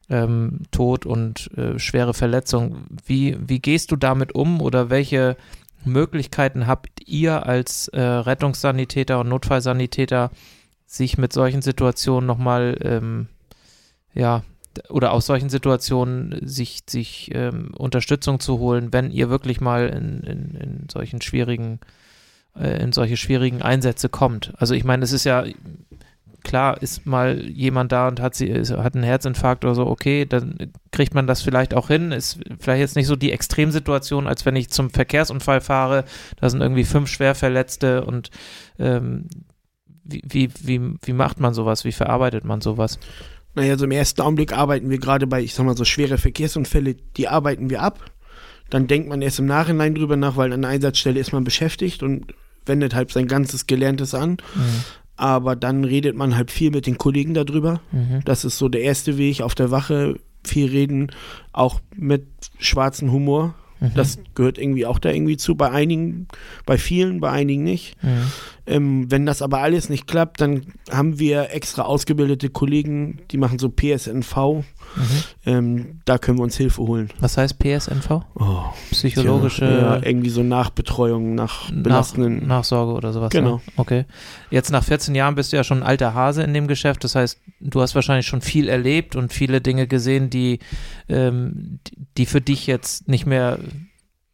ähm, 0.09 0.61
Tod 0.71 1.05
und 1.05 1.51
äh, 1.57 1.79
schwere 1.79 2.13
Verletzung. 2.13 2.85
Wie, 3.05 3.38
wie 3.39 3.59
gehst 3.59 3.91
du 3.91 3.95
damit 3.95 4.33
um 4.35 4.61
oder 4.61 4.89
welche 4.89 5.38
Möglichkeiten 5.83 6.67
habt 6.67 7.01
ihr 7.05 7.45
als 7.45 7.88
äh, 7.89 8.01
Rettungssanitäter 8.01 9.19
und 9.19 9.29
Notfallsanitäter, 9.29 10.31
sich 10.85 11.17
mit 11.17 11.33
solchen 11.33 11.61
Situationen 11.61 12.25
nochmal, 12.25 12.77
ähm, 12.81 13.27
ja, 14.13 14.43
oder 14.89 15.11
aus 15.11 15.25
solchen 15.25 15.49
Situationen 15.49 16.39
sich, 16.47 16.83
sich 16.88 17.31
ähm, 17.33 17.71
Unterstützung 17.75 18.39
zu 18.39 18.59
holen, 18.59 18.93
wenn 18.93 19.11
ihr 19.11 19.29
wirklich 19.29 19.59
mal 19.59 19.88
in, 19.88 20.19
in, 20.21 20.55
in 20.55 20.88
solchen 20.89 21.19
schwierigen, 21.21 21.79
äh, 22.60 22.82
in 22.82 22.91
solche 22.91 23.18
schwierigen 23.18 23.62
Einsätze 23.62 24.10
kommt. 24.10 24.53
Also 24.58 24.74
ich 24.74 24.84
meine, 24.84 25.03
es 25.03 25.12
ist 25.12 25.24
ja 25.24 25.45
klar, 26.43 26.82
ist 26.82 27.05
mal 27.05 27.41
jemand 27.41 27.91
da 27.91 28.08
und 28.08 28.22
hat 28.22 28.34
sie 28.34 28.47
ist- 28.47 28.72
hat 28.72 28.95
einen 28.95 29.03
Herzinfarkt 29.03 29.66
oder 29.66 29.76
so, 29.76 29.86
okay, 29.86 30.26
dann 30.26 30.72
kriegt 30.91 31.14
man 31.14 31.28
das 31.28 31.41
vielleicht 31.41 31.74
auch 31.74 31.89
hin. 31.89 32.12
Ist 32.12 32.39
vielleicht 32.60 32.80
jetzt 32.80 32.95
nicht 32.95 33.08
so 33.08 33.16
die 33.16 33.32
Extremsituation, 33.32 34.28
als 34.28 34.45
wenn 34.45 34.55
ich 34.55 34.70
zum 34.70 34.89
Verkehrsunfall 34.89 35.62
fahre, 35.62 36.05
da 36.39 36.49
sind 36.49 36.62
irgendwie 36.62 36.86
fünf 36.86 37.10
Schwerverletzte 37.10 38.05
und 38.05 38.30
ähm, 38.80 39.28
wie, 40.03 40.49
wie, 40.62 40.80
wie, 41.03 41.14
macht 41.14 41.41
man 41.41 41.53
sowas? 41.53 41.84
Wie 41.84 41.91
verarbeitet 41.91 42.45
man 42.45 42.62
sowas? 42.62 42.97
Naja, 43.55 43.78
so 43.78 43.84
im 43.84 43.91
ersten 43.91 44.22
Augenblick 44.22 44.53
arbeiten 44.53 44.89
wir 44.89 44.99
gerade 44.99 45.28
bei, 45.28 45.41
ich 45.41 45.53
sag 45.53 45.66
mal, 45.66 45.76
so 45.76 45.84
schwere 45.84 46.18
Verkehrsunfälle, 46.18 46.95
die 47.18 47.28
arbeiten 47.28 47.70
wir 47.70 47.82
ab. 47.82 48.12
Dann 48.70 48.88
denkt 48.88 49.10
man 49.10 49.22
erst 49.22 49.39
im 49.39 49.47
Nachhinein 49.47 49.95
drüber 49.95 50.16
nach, 50.16 50.38
weil 50.38 50.53
an 50.53 50.62
der 50.62 50.72
Einsatzstelle 50.72 51.20
ist 51.20 51.34
man 51.34 51.43
beschäftigt 51.43 52.03
und 52.03 52.34
wendet 52.68 52.95
halt 52.95 53.11
sein 53.11 53.28
ganzes 53.28 53.68
Gelerntes 53.68 54.13
an. 54.13 54.38
Aber 55.15 55.55
dann 55.55 55.84
redet 55.84 56.15
man 56.15 56.36
halt 56.36 56.51
viel 56.51 56.72
mit 56.72 56.86
den 56.86 56.97
Kollegen 56.97 57.34
darüber. 57.34 57.82
Mhm. 57.91 58.22
Das 58.24 58.45
ist 58.45 58.57
so 58.57 58.70
der 58.70 58.82
erste 58.82 59.18
Weg 59.18 59.41
auf 59.41 59.55
der 59.55 59.72
Wache. 59.72 60.20
Viel 60.45 60.70
reden, 60.70 61.11
auch 61.51 61.82
mit 61.95 62.28
schwarzem 62.59 63.11
Humor. 63.11 63.55
Mhm. 63.80 63.91
Das 63.95 64.20
gehört 64.36 64.57
irgendwie 64.57 64.86
auch 64.86 64.99
da 64.99 65.09
irgendwie 65.09 65.38
zu. 65.38 65.55
Bei 65.55 65.72
einigen, 65.72 66.28
bei 66.65 66.78
vielen, 66.78 67.20
bei 67.20 67.32
einigen 67.32 67.63
nicht. 67.63 67.95
Ähm, 68.68 69.09
wenn 69.09 69.26
das 69.26 69.41
aber 69.41 69.59
alles 69.59 69.88
nicht 69.88 70.07
klappt, 70.07 70.41
dann 70.41 70.68
haben 70.91 71.20
wir 71.20 71.51
extra 71.51 71.84
ausgebildete 71.84 72.49
Kollegen, 72.49 73.20
die 73.32 73.38
machen 73.38 73.59
so 73.59 73.70
PSNV. 73.70 74.36
Mhm. 74.36 74.63
Ähm, 75.45 76.01
da 76.03 76.18
können 76.18 76.38
wir 76.38 76.43
uns 76.43 76.57
Hilfe 76.57 76.82
holen. 76.82 77.09
Was 77.20 77.38
heißt 77.38 77.59
PSNV? 77.59 78.24
Oh, 78.36 78.63
Psychologische 78.91 79.65
ja, 79.65 80.03
irgendwie 80.03 80.30
so 80.30 80.43
Nachbetreuung 80.43 81.34
nach 81.34 81.72
belastenden. 81.72 82.39
Nach, 82.39 82.57
Nachsorge 82.57 82.93
oder 82.93 83.13
sowas. 83.13 83.30
Genau. 83.30 83.55
Ne? 83.55 83.61
Okay. 83.78 84.05
Jetzt 84.51 84.72
nach 84.72 84.84
14 84.84 85.15
Jahren 85.15 85.36
bist 85.36 85.53
du 85.53 85.57
ja 85.57 85.63
schon 85.63 85.80
ein 85.80 85.88
alter 85.88 86.13
Hase 86.13 86.43
in 86.43 86.53
dem 86.53 86.68
Geschäft. 86.68 87.03
Das 87.03 87.15
heißt, 87.15 87.39
du 87.61 87.82
hast 87.82 87.95
wahrscheinlich 87.95 88.28
schon 88.28 88.41
viel 88.41 88.68
erlebt 88.68 89.15
und 89.15 89.32
viele 89.32 89.61
Dinge 89.61 89.88
gesehen, 89.88 90.30
die, 90.30 90.59
ähm, 91.07 91.80
die 92.18 92.26
für 92.26 92.41
dich 92.41 92.68
jetzt 92.68 93.07
nicht 93.07 93.26
mehr 93.26 93.59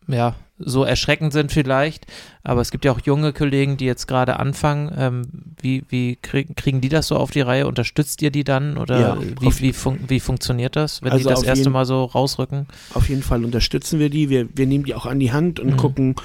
ja, 0.07 0.35
so 0.59 0.83
erschreckend 0.83 1.33
sind 1.33 1.51
vielleicht. 1.51 2.05
Aber 2.43 2.61
es 2.61 2.71
gibt 2.71 2.85
ja 2.85 2.91
auch 2.91 2.99
junge 3.01 3.33
Kollegen, 3.33 3.75
die 3.77 3.85
jetzt 3.85 4.07
gerade 4.07 4.39
anfangen. 4.39 4.91
Ähm, 4.97 5.21
wie 5.61 5.83
wie 5.89 6.15
krieg, 6.21 6.55
kriegen 6.55 6.79
die 6.81 6.89
das 6.89 7.07
so 7.07 7.15
auf 7.17 7.31
die 7.31 7.41
Reihe? 7.41 7.67
Unterstützt 7.67 8.21
ihr 8.21 8.31
die 8.31 8.43
dann? 8.43 8.77
Oder 8.77 8.99
Ja, 8.99 9.17
wie, 9.41 9.59
wie, 9.59 9.73
fun 9.73 9.99
wie 10.07 10.19
funktioniert 10.19 10.75
das, 10.75 11.01
wenn 11.01 11.11
Also 11.11 11.27
die 11.27 11.29
das 11.33 11.43
erste 11.43 11.59
jeden- 11.63 11.73
Mal 11.73 11.85
so 11.85 12.03
rausrücken? 12.05 12.67
Auf 12.93 13.09
jeden 13.09 13.23
Fall 13.23 13.43
unterstützen 13.43 13.99
wir 13.99 14.09
die. 14.09 14.29
Wir, 14.29 14.47
wir 14.55 14.67
nehmen 14.67 14.85
die 14.85 14.95
auch 14.95 15.05
an 15.05 15.19
die 15.19 15.31
Hand 15.31 15.59
und 15.59 15.71
Mhm. 15.71 15.77
gucken, 15.77 16.15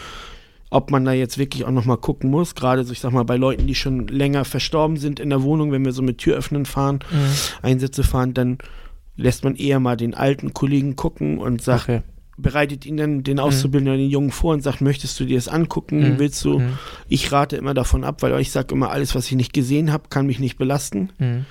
ob 0.71 0.91
man 0.91 1.05
da 1.07 1.13
jetzt 1.13 1.39
wirklich 1.39 1.65
auch 1.65 1.71
nochmal 1.71 1.97
gucken 1.97 2.31
muss. 2.31 2.55
Gerade 2.55 2.85
so, 2.85 2.93
ich 2.93 3.01
sag 3.01 3.11
mal, 3.13 3.25
bei 3.25 3.37
Leuten, 3.39 3.67
die 3.67 3.75
schon 3.75 4.07
länger 4.09 4.45
verstorben 4.45 4.99
sind 4.99 5.19
in 5.19 5.31
der 5.31 5.43
Wohnung, 5.43 5.73
wenn 5.73 5.85
wir 5.85 5.93
so 5.93 6.03
mit 6.03 6.19
Türöffnen 6.19 6.67
fahren, 6.67 6.99
Einsätze 7.63 8.05
fahren, 8.05 8.35
dann 8.35 8.59
lässt 9.17 9.45
man 9.45 9.57
eher 9.57 9.81
mal 9.81 9.97
den 9.97 10.15
alten 10.15 10.53
Kollegen 10.53 10.95
gucken 10.95 11.39
und 11.39 11.63
sagt, 11.63 11.85
Okay. 11.89 12.03
Bereitet 12.39 12.87
ihn 12.87 12.97
dann 12.97 13.23
den 13.23 13.41
Auszubildenden, 13.41 13.99
den 13.99 14.11
Jungen 14.11 14.31
vor 14.31 14.55
und 14.55 14.63
sagt, 14.63 14.81
möchtest 14.81 15.19
du 15.21 15.25
dir 15.25 15.37
das 15.37 15.49
angucken? 15.49 15.99
Mhm. 15.99 16.19
Willst 16.19 16.45
du? 16.45 16.61
Mhm. 16.61 16.79
Ich 17.09 17.31
rate 17.33 17.57
immer 17.57 17.75
davon 17.75 18.05
ab, 18.05 18.23
weil 18.23 18.41
ich 18.41 18.53
sage 18.53 18.75
immer, 18.75 18.91
alles, 18.91 19.15
was 19.15 19.27
ich 19.27 19.37
nicht 19.37 19.53
gesehen 19.53 19.93
habe, 19.93 20.09
kann 20.09 20.27
mich 20.27 20.39
nicht 20.39 20.57
belasten. 20.57 21.11
Mhm. 21.19 21.45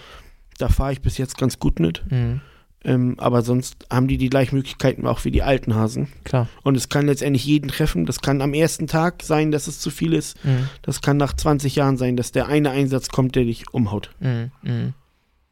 Da 0.57 0.69
fahre 0.69 0.93
ich 0.93 1.01
bis 1.01 1.17
jetzt 1.17 1.37
ganz 1.37 1.59
gut 1.59 1.79
mit. 1.79 2.03
Mhm. 2.09 2.41
Ähm, 2.83 3.15
aber 3.17 3.41
sonst 3.41 3.85
haben 3.91 4.07
die 4.07 4.17
die 4.17 4.29
gleichen 4.29 4.55
Möglichkeiten 4.55 5.07
auch 5.07 5.25
wie 5.25 5.31
die 5.31 5.43
alten 5.43 5.75
Hasen. 5.75 6.07
Klar. 6.23 6.47
Und 6.63 6.77
es 6.77 6.89
kann 6.89 7.07
letztendlich 7.07 7.45
jeden 7.45 7.67
treffen. 7.67 8.05
Das 8.05 8.21
kann 8.21 8.41
am 8.41 8.53
ersten 8.53 8.87
Tag 8.87 9.23
sein, 9.23 9.51
dass 9.51 9.67
es 9.67 9.79
zu 9.79 9.89
viel 9.89 10.13
ist. 10.13 10.43
Mhm. 10.45 10.69
Das 10.83 11.01
kann 11.01 11.17
nach 11.17 11.33
20 11.33 11.75
Jahren 11.75 11.97
sein, 11.97 12.15
dass 12.15 12.31
der 12.31 12.47
eine 12.47 12.69
Einsatz 12.69 13.09
kommt, 13.09 13.35
der 13.35 13.43
dich 13.43 13.65
umhaut. 13.73 14.11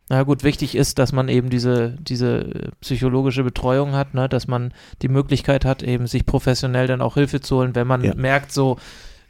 Mhm. 0.09 0.13
Mhm. 0.13 0.17
Na 0.17 0.23
gut, 0.23 0.43
wichtig 0.43 0.75
ist, 0.75 0.99
dass 0.99 1.11
man 1.11 1.29
eben 1.29 1.49
diese, 1.49 1.95
diese 1.99 2.71
psychologische 2.81 3.43
Betreuung 3.43 3.93
hat, 3.93 4.13
ne? 4.13 4.29
dass 4.29 4.47
man 4.47 4.73
die 5.01 5.07
Möglichkeit 5.09 5.65
hat, 5.65 5.81
eben 5.83 6.07
sich 6.07 6.25
professionell 6.25 6.87
dann 6.87 7.01
auch 7.01 7.15
Hilfe 7.15 7.41
zu 7.41 7.57
holen, 7.57 7.75
wenn 7.75 7.87
man 7.87 8.03
Ja. 8.03 8.13
merkt, 8.15 8.51
so 8.51 8.77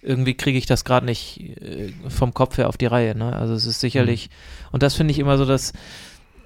irgendwie 0.01 0.35
kriege 0.35 0.57
ich 0.57 0.65
das 0.67 0.85
gerade 0.85 1.05
nicht 1.05 1.39
äh, 1.61 1.91
vom 2.09 2.33
Kopf 2.33 2.57
her 2.57 2.69
auf 2.69 2.77
die 2.77 2.85
Reihe. 2.85 3.15
Ne? 3.17 3.35
Also 3.35 3.53
es 3.53 3.65
ist 3.65 3.79
sicherlich, 3.79 4.29
und 4.71 4.83
das 4.83 4.93
finde 4.95 5.11
ich 5.11 5.19
immer 5.19 5.37
so, 5.37 5.45
dass 5.45 5.73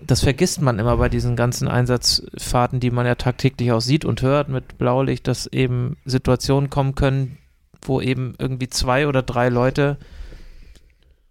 das 0.02 0.22
vergisst 0.22 0.62
man 0.62 0.80
immer 0.80 0.96
bei 0.96 1.10
diesen 1.10 1.36
ganzen 1.36 1.68
Einsatzfahrten, 1.68 2.80
die 2.80 2.90
man 2.92 3.06
ja 3.06 3.16
tagtäglich 3.16 3.74
auch 3.74 3.82
sieht 3.82 4.06
und 4.06 4.22
hört 4.22 4.48
mit 4.48 4.78
Blaulicht, 4.78 5.28
dass 5.28 5.46
eben 5.48 5.98
Situationen 6.06 6.70
kommen 6.70 6.96
können, 6.96 7.38
wo 7.82 8.00
eben 8.00 8.34
irgendwie 8.40 8.70
zwei 8.70 9.08
oder 9.08 9.22
drei 9.24 9.50
Leute 9.50 9.98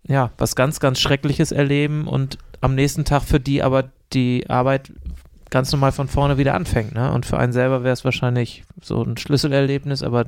ja, 0.06 0.30
was 0.38 0.56
ganz, 0.56 0.80
ganz 0.80 1.00
Schreckliches 1.00 1.52
erleben 1.52 2.06
und 2.06 2.38
am 2.60 2.74
nächsten 2.74 3.04
Tag 3.04 3.22
für 3.22 3.40
die 3.40 3.62
aber 3.62 3.90
die 4.12 4.48
Arbeit 4.48 4.92
ganz 5.50 5.72
normal 5.72 5.92
von 5.92 6.08
vorne 6.08 6.38
wieder 6.38 6.54
anfängt. 6.54 6.94
Ne? 6.94 7.12
Und 7.12 7.26
für 7.26 7.38
einen 7.38 7.52
selber 7.52 7.82
wäre 7.82 7.92
es 7.92 8.04
wahrscheinlich 8.04 8.64
so 8.80 9.02
ein 9.02 9.16
Schlüsselerlebnis, 9.16 10.02
aber 10.02 10.26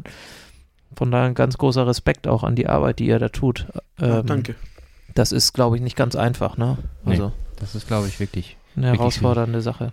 von 0.96 1.10
daher 1.10 1.26
ein 1.26 1.34
ganz 1.34 1.58
großer 1.58 1.86
Respekt 1.86 2.26
auch 2.26 2.42
an 2.42 2.56
die 2.56 2.68
Arbeit, 2.68 2.98
die 2.98 3.06
ihr 3.06 3.18
da 3.18 3.28
tut. 3.28 3.66
Ja, 4.00 4.20
Ähm, 4.20 4.26
danke. 4.26 4.54
Das 5.14 5.32
ist, 5.32 5.52
glaube 5.52 5.76
ich, 5.76 5.82
nicht 5.82 5.96
ganz 5.96 6.16
einfach. 6.16 6.56
Ne? 6.56 6.78
Also 7.04 7.32
Das 7.56 7.74
ist, 7.74 7.86
glaube 7.86 8.08
ich, 8.08 8.20
wirklich. 8.20 8.56
eine 8.76 8.86
wirklich 8.86 9.00
herausfordernde 9.00 9.60
Sache. 9.60 9.92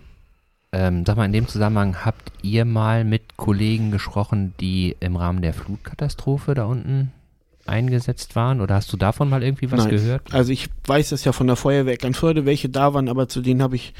Ähm, 0.70 1.04
sag 1.06 1.16
mal, 1.16 1.24
in 1.24 1.32
dem 1.32 1.48
Zusammenhang, 1.48 2.04
habt 2.04 2.30
ihr 2.42 2.64
mal 2.64 3.04
mit 3.04 3.36
Kollegen 3.36 3.90
gesprochen, 3.90 4.54
die 4.60 4.96
im 5.00 5.16
Rahmen 5.16 5.40
der 5.40 5.54
Flutkatastrophe 5.54 6.54
da 6.54 6.66
unten 6.66 7.12
eingesetzt 7.68 8.36
waren? 8.36 8.60
Oder 8.60 8.74
hast 8.74 8.92
du 8.92 8.96
davon 8.96 9.28
mal 9.28 9.42
irgendwie 9.42 9.70
was 9.70 9.84
Nein. 9.84 9.90
gehört? 9.90 10.32
Also 10.32 10.52
ich 10.52 10.68
weiß 10.86 11.10
das 11.10 11.24
ja 11.24 11.32
von 11.32 11.46
der 11.46 11.56
Feuerwehr 11.56 11.94
Eckernförde, 11.94 12.46
welche 12.46 12.68
da 12.68 12.94
waren, 12.94 13.08
aber 13.08 13.28
zu 13.28 13.40
denen 13.40 13.62
habe 13.62 13.76
ich 13.76 13.94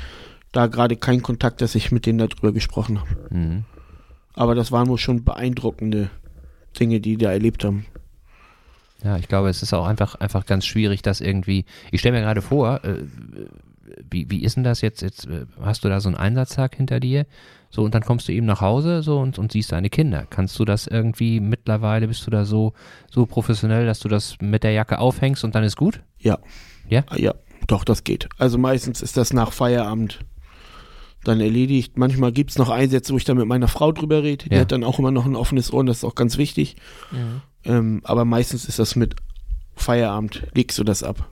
da 0.52 0.66
gerade 0.66 0.96
keinen 0.96 1.22
Kontakt, 1.22 1.60
dass 1.60 1.74
ich 1.74 1.92
mit 1.92 2.06
denen 2.06 2.18
darüber 2.18 2.52
gesprochen 2.52 3.00
habe. 3.00 3.34
Mhm. 3.34 3.64
Aber 4.34 4.54
das 4.54 4.72
waren 4.72 4.88
wohl 4.88 4.98
schon 4.98 5.24
beeindruckende 5.24 6.10
Dinge, 6.78 7.00
die 7.00 7.16
die 7.16 7.24
da 7.24 7.32
erlebt 7.32 7.64
haben. 7.64 7.86
Ja, 9.02 9.16
ich 9.16 9.28
glaube, 9.28 9.48
es 9.48 9.62
ist 9.62 9.72
auch 9.72 9.86
einfach, 9.86 10.16
einfach 10.16 10.46
ganz 10.46 10.66
schwierig, 10.66 11.02
das 11.02 11.20
irgendwie. 11.20 11.64
Ich 11.92 12.00
stelle 12.00 12.18
mir 12.18 12.24
gerade 12.24 12.42
vor, 12.42 12.84
äh, 12.84 13.04
wie, 14.10 14.30
wie 14.30 14.42
ist 14.42 14.56
denn 14.56 14.64
das 14.64 14.80
jetzt? 14.80 15.02
Jetzt 15.02 15.26
äh, 15.26 15.46
hast 15.60 15.84
du 15.84 15.88
da 15.88 16.00
so 16.00 16.08
einen 16.08 16.16
Einsatztag 16.16 16.74
hinter 16.76 17.00
dir, 17.00 17.26
so 17.70 17.82
und 17.82 17.94
dann 17.94 18.02
kommst 18.02 18.28
du 18.28 18.32
eben 18.32 18.46
nach 18.46 18.60
Hause 18.60 19.02
so 19.02 19.18
und, 19.18 19.38
und 19.38 19.52
siehst 19.52 19.72
deine 19.72 19.90
Kinder. 19.90 20.26
Kannst 20.30 20.58
du 20.58 20.64
das 20.64 20.86
irgendwie 20.86 21.40
mittlerweile, 21.40 22.08
bist 22.08 22.26
du 22.26 22.30
da 22.30 22.44
so, 22.44 22.72
so 23.10 23.26
professionell, 23.26 23.84
dass 23.86 24.00
du 24.00 24.08
das 24.08 24.36
mit 24.40 24.62
der 24.64 24.72
Jacke 24.72 24.98
aufhängst 24.98 25.44
und 25.44 25.54
dann 25.54 25.64
ist 25.64 25.76
gut? 25.76 26.00
Ja. 26.18 26.38
Ja? 26.88 27.04
Ah, 27.08 27.16
Ja, 27.18 27.34
doch, 27.66 27.84
das 27.84 28.04
geht. 28.04 28.28
Also 28.38 28.56
meistens 28.58 29.02
ist 29.02 29.16
das 29.16 29.32
nach 29.32 29.52
Feierabend 29.52 30.20
dann 31.24 31.40
erledigt. 31.40 31.98
Manchmal 31.98 32.32
gibt 32.32 32.50
es 32.52 32.58
noch 32.58 32.70
Einsätze, 32.70 33.12
wo 33.12 33.18
ich 33.18 33.24
dann 33.24 33.36
mit 33.36 33.46
meiner 33.46 33.68
Frau 33.68 33.92
drüber 33.92 34.22
rede. 34.22 34.48
Die 34.48 34.54
Ja. 34.54 34.60
hat 34.60 34.72
dann 34.72 34.84
auch 34.84 34.98
immer 34.98 35.10
noch 35.10 35.26
ein 35.26 35.36
offenes 35.36 35.72
Ohr 35.72 35.80
und 35.80 35.86
das 35.86 35.98
ist 35.98 36.04
auch 36.04 36.14
ganz 36.14 36.38
wichtig. 36.38 36.76
Ähm, 37.64 38.00
aber 38.04 38.24
meistens 38.24 38.64
ist 38.66 38.78
das 38.78 38.96
mit 38.96 39.16
Feierabend, 39.74 40.46
legst 40.54 40.78
du 40.78 40.84
das 40.84 41.02
ab. 41.02 41.28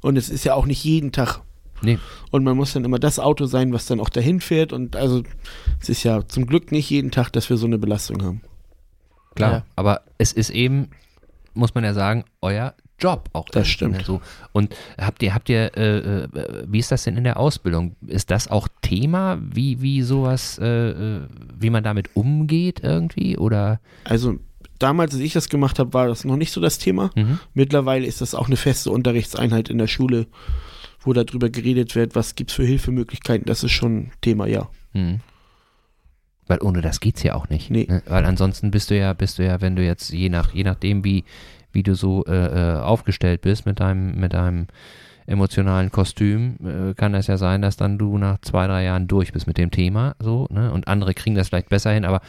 Und 0.00 0.16
es 0.16 0.30
ist 0.30 0.44
ja 0.44 0.54
auch 0.54 0.66
nicht 0.66 0.82
jeden 0.82 1.12
Tag. 1.12 1.42
Nee. 1.82 1.98
Und 2.30 2.44
man 2.44 2.56
muss 2.56 2.72
dann 2.72 2.84
immer 2.84 2.98
das 2.98 3.18
Auto 3.18 3.46
sein, 3.46 3.72
was 3.72 3.86
dann 3.86 4.00
auch 4.00 4.08
dahin 4.10 4.40
fährt. 4.40 4.72
Und 4.72 4.96
also 4.96 5.22
es 5.80 5.88
ist 5.88 6.02
ja 6.02 6.26
zum 6.26 6.46
Glück 6.46 6.72
nicht 6.72 6.90
jeden 6.90 7.10
Tag, 7.10 7.30
dass 7.32 7.48
wir 7.50 7.56
so 7.56 7.66
eine 7.66 7.78
Belastung 7.78 8.22
haben. 8.22 8.40
Klar, 9.34 9.52
Ja. 9.52 9.64
aber 9.76 10.02
es 10.18 10.32
ist 10.32 10.50
eben, 10.50 10.90
muss 11.54 11.74
man 11.74 11.84
ja 11.84 11.94
sagen, 11.94 12.24
euer 12.42 12.74
Job 12.98 13.30
auch. 13.32 13.46
Das 13.46 13.66
irgendwie, 13.66 13.70
stimmt. 13.72 13.96
ne, 13.98 14.04
So. 14.04 14.20
Und 14.52 14.74
habt 15.00 15.22
ihr, 15.22 15.32
habt 15.34 15.48
ihr, 15.48 15.74
äh, 15.76 15.98
äh, 16.24 16.28
wie 16.68 16.78
ist 16.78 16.92
das 16.92 17.04
denn 17.04 17.16
in 17.16 17.24
der 17.24 17.38
Ausbildung? 17.38 17.96
Ist 18.06 18.30
das 18.30 18.48
auch 18.48 18.68
Thema, 18.82 19.38
wie, 19.40 19.80
wie 19.80 20.02
sowas, 20.02 20.58
äh, 20.58 20.66
äh, 20.90 21.20
wie 21.58 21.70
man 21.70 21.82
damit 21.82 22.10
umgeht 22.14 22.80
irgendwie? 22.82 23.38
Oder? 23.38 23.80
Also 24.04 24.38
damals, 24.78 25.14
als 25.14 25.22
ich 25.22 25.32
das 25.32 25.48
gemacht 25.48 25.78
habe, 25.78 25.94
war 25.94 26.08
das 26.08 26.24
noch 26.26 26.36
nicht 26.36 26.52
so 26.52 26.60
das 26.60 26.76
Thema. 26.78 27.10
Mhm. 27.16 27.38
Mittlerweile 27.54 28.04
ist 28.06 28.20
das 28.20 28.34
auch 28.34 28.48
eine 28.48 28.56
feste 28.56 28.90
Unterrichtseinheit 28.90 29.70
in 29.70 29.78
der 29.78 29.86
Schule, 29.86 30.26
wo 31.02 31.12
darüber 31.12 31.48
geredet 31.50 31.94
wird, 31.94 32.14
was 32.14 32.34
gibt 32.34 32.50
es 32.50 32.56
für 32.56 32.64
Hilfemöglichkeiten. 32.64 33.46
Das 33.46 33.62
ist 33.64 33.72
schon 33.72 33.96
ein 33.96 34.12
Thema, 34.20 34.46
ja. 34.46 34.68
Mhm. 34.92 35.20
Weil 36.46 36.58
ohne 36.62 36.80
das 36.82 37.00
geht's 37.00 37.22
ja 37.22 37.34
auch 37.34 37.48
nicht. 37.48 37.70
Nee. 37.70 37.86
Ne? 37.88 38.02
Weil 38.06 38.24
ansonsten 38.26 38.70
bist 38.70 38.90
du 38.90 38.98
ja, 38.98 39.12
bist 39.12 39.38
du 39.38 39.44
ja, 39.44 39.60
wenn 39.60 39.76
du 39.76 39.84
jetzt 39.84 40.10
je 40.10 40.28
nach, 40.28 40.52
je 40.52 40.64
nachdem 40.64 41.04
wie, 41.04 41.24
wie 41.72 41.82
du 41.82 41.94
so 41.94 42.24
äh, 42.26 42.32
äh, 42.76 42.80
aufgestellt 42.80 43.40
bist 43.42 43.66
mit 43.66 43.78
deinem, 43.80 44.18
mit 44.18 44.32
deinem 44.34 44.66
emotionalen 45.26 45.92
Kostüm, 45.92 46.56
äh, 46.64 46.94
kann 46.94 47.12
das 47.12 47.28
ja 47.28 47.36
sein, 47.36 47.62
dass 47.62 47.76
dann 47.76 47.98
du 47.98 48.18
nach 48.18 48.38
zwei, 48.40 48.66
drei 48.66 48.82
Jahren 48.84 49.06
durch 49.06 49.32
bist 49.32 49.46
mit 49.46 49.58
dem 49.58 49.70
Thema, 49.70 50.16
so, 50.18 50.48
ne? 50.50 50.72
Und 50.72 50.88
andere 50.88 51.14
kriegen 51.14 51.36
das 51.36 51.48
vielleicht 51.48 51.68
besser 51.68 51.92
hin, 51.92 52.04
aber 52.04 52.20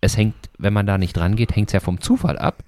es 0.00 0.16
hängt, 0.16 0.34
wenn 0.56 0.72
man 0.72 0.86
da 0.86 0.96
nicht 0.96 1.14
dran 1.14 1.36
geht, 1.36 1.54
hängt 1.54 1.68
es 1.68 1.74
ja 1.74 1.80
vom 1.80 2.00
Zufall 2.00 2.38
ab, 2.38 2.64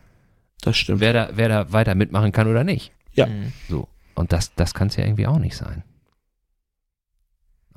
Das 0.61 0.77
stimmt. 0.77 1.01
wer 1.01 1.15
da, 1.15 1.31
wer 1.35 1.49
da 1.49 1.73
weiter 1.73 1.95
mitmachen 1.95 2.33
kann 2.33 2.49
oder 2.49 2.65
nicht. 2.65 2.93
Ja. 3.15 3.27
So. 3.71 3.89
Und 4.15 4.33
das, 4.33 4.55
das 4.55 4.75
kann 4.75 4.89
es 4.89 4.97
ja 4.97 5.05
irgendwie 5.05 5.27
auch 5.27 5.39
nicht 5.39 5.57
sein. 5.57 5.83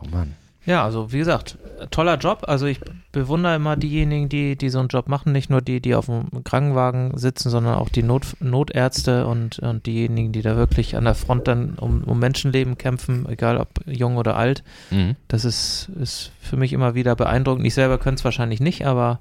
Oh 0.01 0.07
Mann. 0.09 0.35
Ja, 0.65 0.83
also 0.83 1.11
wie 1.11 1.19
gesagt, 1.19 1.59
toller 1.91 2.17
Job. 2.17 2.43
Also 2.47 2.65
ich 2.65 2.79
bewundere 3.11 3.55
immer 3.55 3.77
diejenigen, 3.77 4.29
die, 4.29 4.55
die 4.55 4.69
so 4.69 4.79
einen 4.79 4.87
Job 4.87 5.07
machen, 5.07 5.31
nicht 5.31 5.49
nur 5.49 5.61
die, 5.61 5.79
die 5.79 5.93
auf 5.93 6.07
dem 6.07 6.43
Krankenwagen 6.43 7.15
sitzen, 7.17 7.51
sondern 7.51 7.75
auch 7.75 7.89
die 7.89 8.01
Not, 8.01 8.35
Notärzte 8.39 9.27
und, 9.27 9.59
und 9.59 9.85
diejenigen, 9.85 10.31
die 10.31 10.41
da 10.41 10.55
wirklich 10.57 10.95
an 10.95 11.05
der 11.05 11.13
Front 11.13 11.47
dann 11.47 11.75
um, 11.75 12.03
um 12.03 12.17
Menschenleben 12.17 12.79
kämpfen, 12.79 13.27
egal 13.29 13.57
ob 13.57 13.69
jung 13.85 14.17
oder 14.17 14.37
alt. 14.37 14.63
Mhm. 14.89 15.15
Das 15.27 15.45
ist, 15.45 15.89
ist 15.99 16.31
für 16.41 16.57
mich 16.57 16.73
immer 16.73 16.95
wieder 16.95 17.15
beeindruckend. 17.15 17.67
Ich 17.67 17.75
selber 17.75 17.99
könnte 17.99 18.19
es 18.19 18.25
wahrscheinlich 18.25 18.59
nicht, 18.59 18.87
aber 18.87 19.19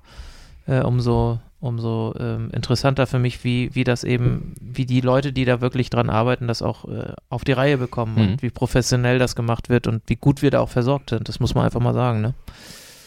äh, 0.67 0.81
umso, 0.81 1.41
umso 1.65 2.15
ähm, 2.19 2.51
interessanter 2.53 3.07
für 3.07 3.19
mich, 3.19 3.43
wie, 3.43 3.75
wie 3.75 3.85
das 3.85 4.05
eben, 4.05 4.55
wie 4.61 4.85
die 4.87 5.01
Leute, 5.01 5.33
die 5.33 5.45
da 5.45 5.61
wirklich 5.61 5.89
dran 5.91 6.11
arbeiten, 6.11 6.47
das 6.47 6.63
auch 6.63 6.85
äh, 6.87 7.13
auf 7.31 7.45
die 7.45 7.53
Reihe 7.53 7.79
bekommen 7.79 8.15
Mhm. 8.17 8.21
und 8.33 8.43
wie 8.43 8.51
professionell 8.51 9.19
das 9.19 9.35
gemacht 9.35 9.69
wird 9.71 9.87
und 9.87 10.03
wie 10.07 10.17
gut 10.17 10.43
wir 10.43 10.51
da 10.51 10.61
auch 10.61 10.69
versorgt 10.69 11.11
sind. 11.11 11.29
Das 11.29 11.41
muss 11.41 11.55
man 11.55 11.65
einfach 11.65 11.81
mal 11.81 11.95
sagen, 11.95 12.21
ne? 12.21 12.35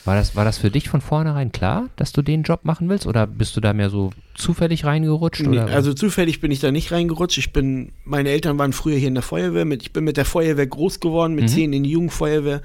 War 0.07 0.15
das, 0.15 0.37
war 0.37 0.45
das 0.45 0.57
für 0.57 0.71
dich 0.71 0.87
von 0.87 1.01
vornherein 1.01 1.51
klar, 1.51 1.89
dass 1.97 2.13
du 2.13 2.21
den 2.21 2.43
Job 2.43 2.61
machen 2.63 2.87
willst? 2.87 3.05
Oder 3.05 3.27
bist 3.27 3.57
du 3.57 3.61
da 3.61 3.73
mehr 3.73 3.89
so 3.89 4.11
zufällig 4.35 4.85
reingerutscht? 4.85 5.41
Nee, 5.45 5.59
also 5.59 5.93
zufällig 5.93 6.39
bin 6.39 6.49
ich 6.49 6.61
da 6.61 6.71
nicht 6.71 6.93
reingerutscht. 6.93 7.37
Ich 7.37 7.51
bin, 7.51 7.91
meine 8.05 8.29
Eltern 8.29 8.57
waren 8.57 8.71
früher 8.71 8.95
hier 8.95 9.09
in 9.09 9.15
der 9.15 9.21
Feuerwehr. 9.23 9.65
Mit, 9.65 9.81
ich 9.83 9.91
bin 9.91 10.05
mit 10.05 10.15
der 10.15 10.23
Feuerwehr 10.23 10.65
groß 10.65 11.01
geworden, 11.01 11.35
mit 11.35 11.43
Mhm. 11.43 11.47
zehn 11.49 11.73
in 11.73 11.83
die 11.83 11.89
Jugendfeuerwehr. 11.91 12.61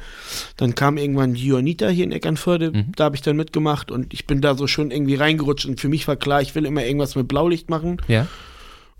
Dann 0.57 0.76
kam 0.76 0.97
irgendwann 0.99 1.34
die 1.34 1.45
Johanniter 1.47 1.90
hier 1.90 2.05
in 2.05 2.12
Eckernförde. 2.12 2.70
Mhm. 2.70 2.93
Da 2.95 3.05
habe 3.05 3.16
ich 3.16 3.22
dann 3.22 3.36
mitgemacht 3.36 3.90
und 3.90 4.14
ich 4.14 4.26
bin 4.28 4.40
da 4.40 4.55
so 4.55 4.68
schon 4.68 4.93
irgendwie 4.93 5.16
reingerutscht. 5.16 5.66
Und 5.66 5.80
für 5.80 5.88
mich 5.88 6.07
war 6.07 6.14
klar, 6.14 6.43
ich 6.43 6.55
will 6.55 6.64
immer 6.64 6.84
irgendwas 6.84 7.16
mit 7.16 7.26
Blaulicht 7.26 7.68
machen. 7.68 7.97
ja? 8.07 8.28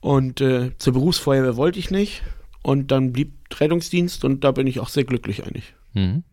Und 0.01 0.40
äh, 0.40 0.72
zur 0.78 0.95
Berufsfeuerwehr 0.95 1.57
wollte 1.57 1.78
ich 1.78 1.93
nicht. 1.93 2.22
Und 2.64 2.90
dann 2.90 3.12
blieb 3.12 3.34
Rettungsdienst 3.61 4.24
und 4.24 4.43
da 4.43 4.51
bin 4.51 4.66
ich 4.66 4.80
auch 4.80 4.88
sehr 4.88 5.05
glücklich 5.05 5.45
eigentlich. 5.45 5.74
Mhm. 5.95 6.24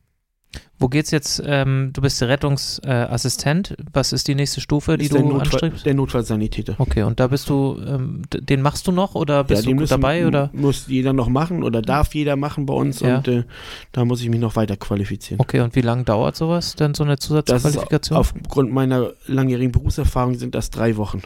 Wo 0.79 0.87
geht's 0.87 1.11
jetzt? 1.11 1.43
Ähm, 1.45 1.91
du 1.93 2.01
bist 2.01 2.21
Rettungsassistent. 2.23 3.75
Was 3.93 4.13
ist 4.13 4.27
die 4.27 4.35
nächste 4.35 4.61
Stufe, 4.61 4.97
die 4.97 5.09
du 5.09 5.19
Notfall, 5.19 5.41
anstrebst? 5.41 5.85
der 5.85 5.93
Notfallsanitäter. 5.93 6.75
Okay, 6.77 7.03
und 7.03 7.19
da 7.19 7.27
bist 7.27 7.49
du, 7.49 7.77
ähm, 7.85 8.21
den 8.33 8.61
machst 8.61 8.87
du 8.87 8.91
noch 8.91 9.13
oder 9.15 9.43
bist 9.43 9.65
den 9.65 9.75
du 9.75 9.81
müssen- 9.81 9.89
dabei 9.91 10.25
oder? 10.25 10.49
Muss 10.53 10.87
jeder 10.87 11.13
noch 11.13 11.27
machen 11.29 11.63
oder 11.63 11.81
darf 11.81 12.15
jeder 12.15 12.35
machen 12.35 12.65
bei 12.65 12.73
uns 12.73 13.01
Ja. 13.01 13.17
und 13.17 13.27
äh, 13.27 13.43
da 13.91 14.05
muss 14.05 14.21
ich 14.21 14.29
mich 14.29 14.39
noch 14.39 14.55
weiter 14.55 14.77
qualifizieren. 14.77 15.39
Okay, 15.41 15.59
und 15.59 15.75
wie 15.75 15.81
lange 15.81 16.03
dauert 16.05 16.35
sowas 16.35 16.75
denn, 16.75 16.93
so 16.93 17.03
eine 17.03 17.15
Das 17.15 17.25
ist 17.25 17.27
Zusatzqualifikation? 17.27 18.17
aufgrund 18.17 18.71
meiner 18.71 19.11
langjährigen 19.27 19.71
Berufserfahrung 19.71 20.35
sind 20.35 20.55
das 20.55 20.69
drei 20.69 20.95
Wochen. 20.97 21.21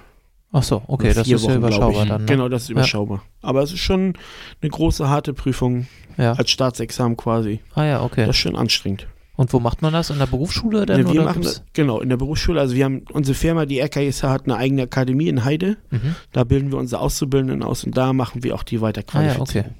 Ach 0.56 0.64
so, 0.64 0.84
okay, 0.88 1.14
das 1.14 1.28
ist 1.28 1.30
ja 1.30 1.38
Wochen, 1.38 1.46
glaub 1.48 1.58
überschaubar 1.58 2.06
dann. 2.06 2.22
Ne? 2.22 2.28
Genau, 2.28 2.48
das 2.48 2.64
ist 2.64 2.70
überschaubar. 2.70 3.24
Aber 3.42 3.64
es 3.64 3.74
ist 3.74 3.80
schon 3.80 4.14
eine 4.62 4.70
große, 4.70 5.10
harte 5.10 5.34
Prüfung 5.34 5.88
Ja. 6.18 6.34
als 6.34 6.52
Staatsexamen 6.52 7.18
quasi. 7.18 7.60
Ah 7.74 7.84
ja, 7.86 8.04
okay. 8.04 8.26
Das 8.28 8.36
ist 8.36 8.42
schon 8.42 8.56
anstrengend. 8.56 9.08
Und 9.36 9.52
wo 9.52 9.60
macht 9.60 9.82
man 9.82 9.92
das? 9.94 10.12
In 10.12 10.20
der 10.20 10.28
Berufsschule 10.28 10.86
denn? 10.86 11.00
Wir 11.08 11.10
oder 11.10 11.24
machen 11.24 11.42
das, 11.42 11.64
genau, 11.74 12.02
in 12.02 12.10
der 12.10 12.18
Berufsschule. 12.18 12.62
Also 12.62 12.76
wir 12.76 12.86
haben, 12.86 13.02
unsere 13.12 13.34
Firma, 13.36 13.66
die 13.66 13.80
RKISH, 13.80 14.22
hat 14.22 14.44
eine 14.46 14.56
eigene 14.58 14.84
Akademie 14.84 15.28
in 15.28 15.44
Heide. 15.44 15.78
Mhm. 15.90 16.16
Da 16.34 16.44
bilden 16.44 16.72
wir 16.72 16.78
unsere 16.78 17.02
Auszubildenden 17.02 17.64
aus 17.64 17.84
und 17.84 17.98
da 17.98 18.14
machen 18.14 18.44
wir 18.44 18.54
auch 18.54 18.62
die 18.62 18.76
Ah 18.76 18.78
ja, 18.78 18.82
Weiterqualifizierung. 18.84 19.72
okay. 19.72 19.76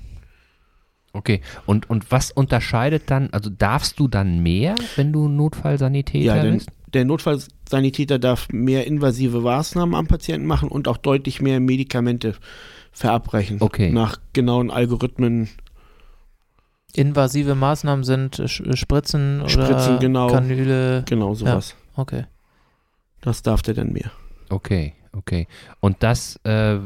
Okay. 1.16 1.42
Und, 1.68 1.88
und 1.88 2.12
was 2.12 2.32
unterscheidet 2.32 3.04
dann, 3.12 3.30
also 3.32 3.52
darfst 3.52 4.00
du 4.00 4.08
dann 4.08 4.42
mehr, 4.42 4.74
wenn 4.96 5.14
du 5.14 5.28
Notfallsanitäter 5.30 6.36
Ja, 6.38 6.42
denn 6.42 6.56
bist? 6.56 6.70
Der 6.94 7.06
Notfallsanitäter 7.06 8.20
darf 8.20 8.48
mehr 8.52 8.86
invasive 8.88 9.42
Maßnahmen 9.42 9.96
am 9.96 10.08
Patienten 10.08 10.48
machen 10.48 10.70
und 10.70 10.88
auch 10.88 10.98
deutlich 10.98 11.42
mehr 11.42 11.60
Medikamente 11.60 12.36
verabreichen. 12.92 13.58
Okay. 13.60 13.92
Nach 13.92 14.18
genauen 14.34 14.72
Algorithmen. 14.72 15.50
Invasive 16.96 17.56
Maßnahmen 17.56 18.04
sind 18.04 18.42
Spritzen 18.46 19.42
oder 19.42 19.50
Spritzen, 19.50 20.00
genau. 20.00 20.28
Kanüle. 20.28 21.04
Genau 21.08 21.34
sowas. 21.34 21.76
Okay. 21.96 22.26
Das 23.22 23.42
darf 23.42 23.64
der 23.64 23.74
dann 23.74 23.94
mehr. 23.94 24.12
Okay, 24.50 24.94
okay. 25.14 25.48
Und 25.80 26.04
das, 26.04 26.40
äh, 26.44 26.78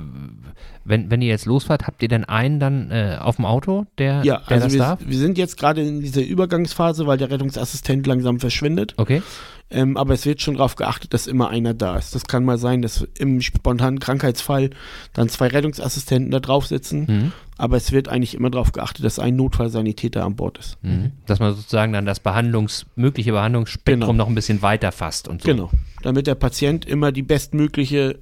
wenn, 0.86 1.12
wenn 1.12 1.22
ihr 1.22 1.28
jetzt 1.28 1.46
losfahrt, 1.46 1.88
habt 1.88 2.02
ihr 2.02 2.08
denn 2.08 2.24
einen 2.24 2.60
dann 2.60 2.92
äh, 2.92 3.18
auf 3.20 3.36
dem 3.36 3.46
Auto, 3.46 3.86
der, 3.98 4.24
Ja, 4.24 4.38
der 4.48 4.56
also 4.56 4.66
das 4.68 4.74
wir, 4.74 4.80
darf? 4.80 5.00
wir 5.06 5.18
sind 5.18 5.38
jetzt 5.38 5.58
gerade 5.58 5.82
in 5.82 6.00
dieser 6.00 6.22
Übergangsphase, 6.22 7.06
weil 7.08 7.18
der 7.18 7.30
Rettungsassistent 7.30 8.08
langsam 8.08 8.40
verschwindet. 8.40 8.94
Okay. 8.96 9.22
Ähm, 9.70 9.98
aber 9.98 10.14
es 10.14 10.26
wird 10.26 10.42
schon 10.42 10.54
darauf 10.56 10.76
geachtet, 10.78 11.14
dass 11.14 11.28
immer 11.28 11.50
einer 11.50 11.74
da 11.74 11.98
ist. 11.98 12.16
Das 12.16 12.26
kann 12.26 12.46
mal 12.46 12.58
sein, 12.58 12.82
dass 12.82 13.06
im 13.20 13.42
spontanen 13.42 14.00
Krankheitsfall 14.00 14.70
dann 15.12 15.28
zwei 15.28 15.48
Rettungsassistenten 15.48 16.32
da 16.32 16.40
drauf 16.40 16.66
sitzen. 16.68 17.06
Mhm. 17.08 17.32
Aber 17.58 17.76
es 17.76 17.92
wird 17.92 18.08
eigentlich 18.08 18.34
immer 18.36 18.50
darauf 18.50 18.72
geachtet, 18.72 19.04
dass 19.04 19.20
ein 19.20 19.36
Notfallsanitäter 19.36 20.24
an 20.24 20.36
Bord 20.38 20.58
ist. 20.58 20.78
Mhm. 20.84 21.12
Dass 21.26 21.40
man 21.40 21.54
sozusagen 21.54 21.92
dann 21.92 22.06
das 22.06 22.22
Behandlungs, 22.22 22.86
mögliche 22.96 23.32
Behandlungsspektrum 23.34 24.12
Genau. 24.12 24.14
noch 24.24 24.30
ein 24.30 24.36
bisschen 24.36 24.62
weiter 24.62 24.92
fasst 24.94 25.28
und 25.28 25.42
so. 25.42 25.50
Genau. 25.50 25.70
Damit 26.02 26.28
der 26.28 26.36
Patient 26.36 26.86
immer 26.86 27.12
die 27.12 27.24
bestmögliche 27.24 28.20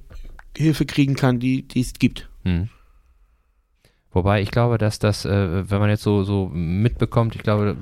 Hilfe 0.56 0.84
kriegen 0.84 1.14
kann, 1.14 1.38
die 1.38 1.62
die 1.68 1.80
es 1.82 1.92
gibt. 1.94 2.28
Mhm. 2.42 2.70
Wobei 4.12 4.40
ich 4.40 4.50
glaube, 4.50 4.78
dass 4.78 4.98
das, 4.98 5.26
äh, 5.26 5.70
wenn 5.70 5.78
man 5.78 5.90
jetzt 5.90 6.02
so, 6.02 6.24
so 6.24 6.48
mitbekommt, 6.52 7.36
ich 7.36 7.42
glaube, 7.42 7.76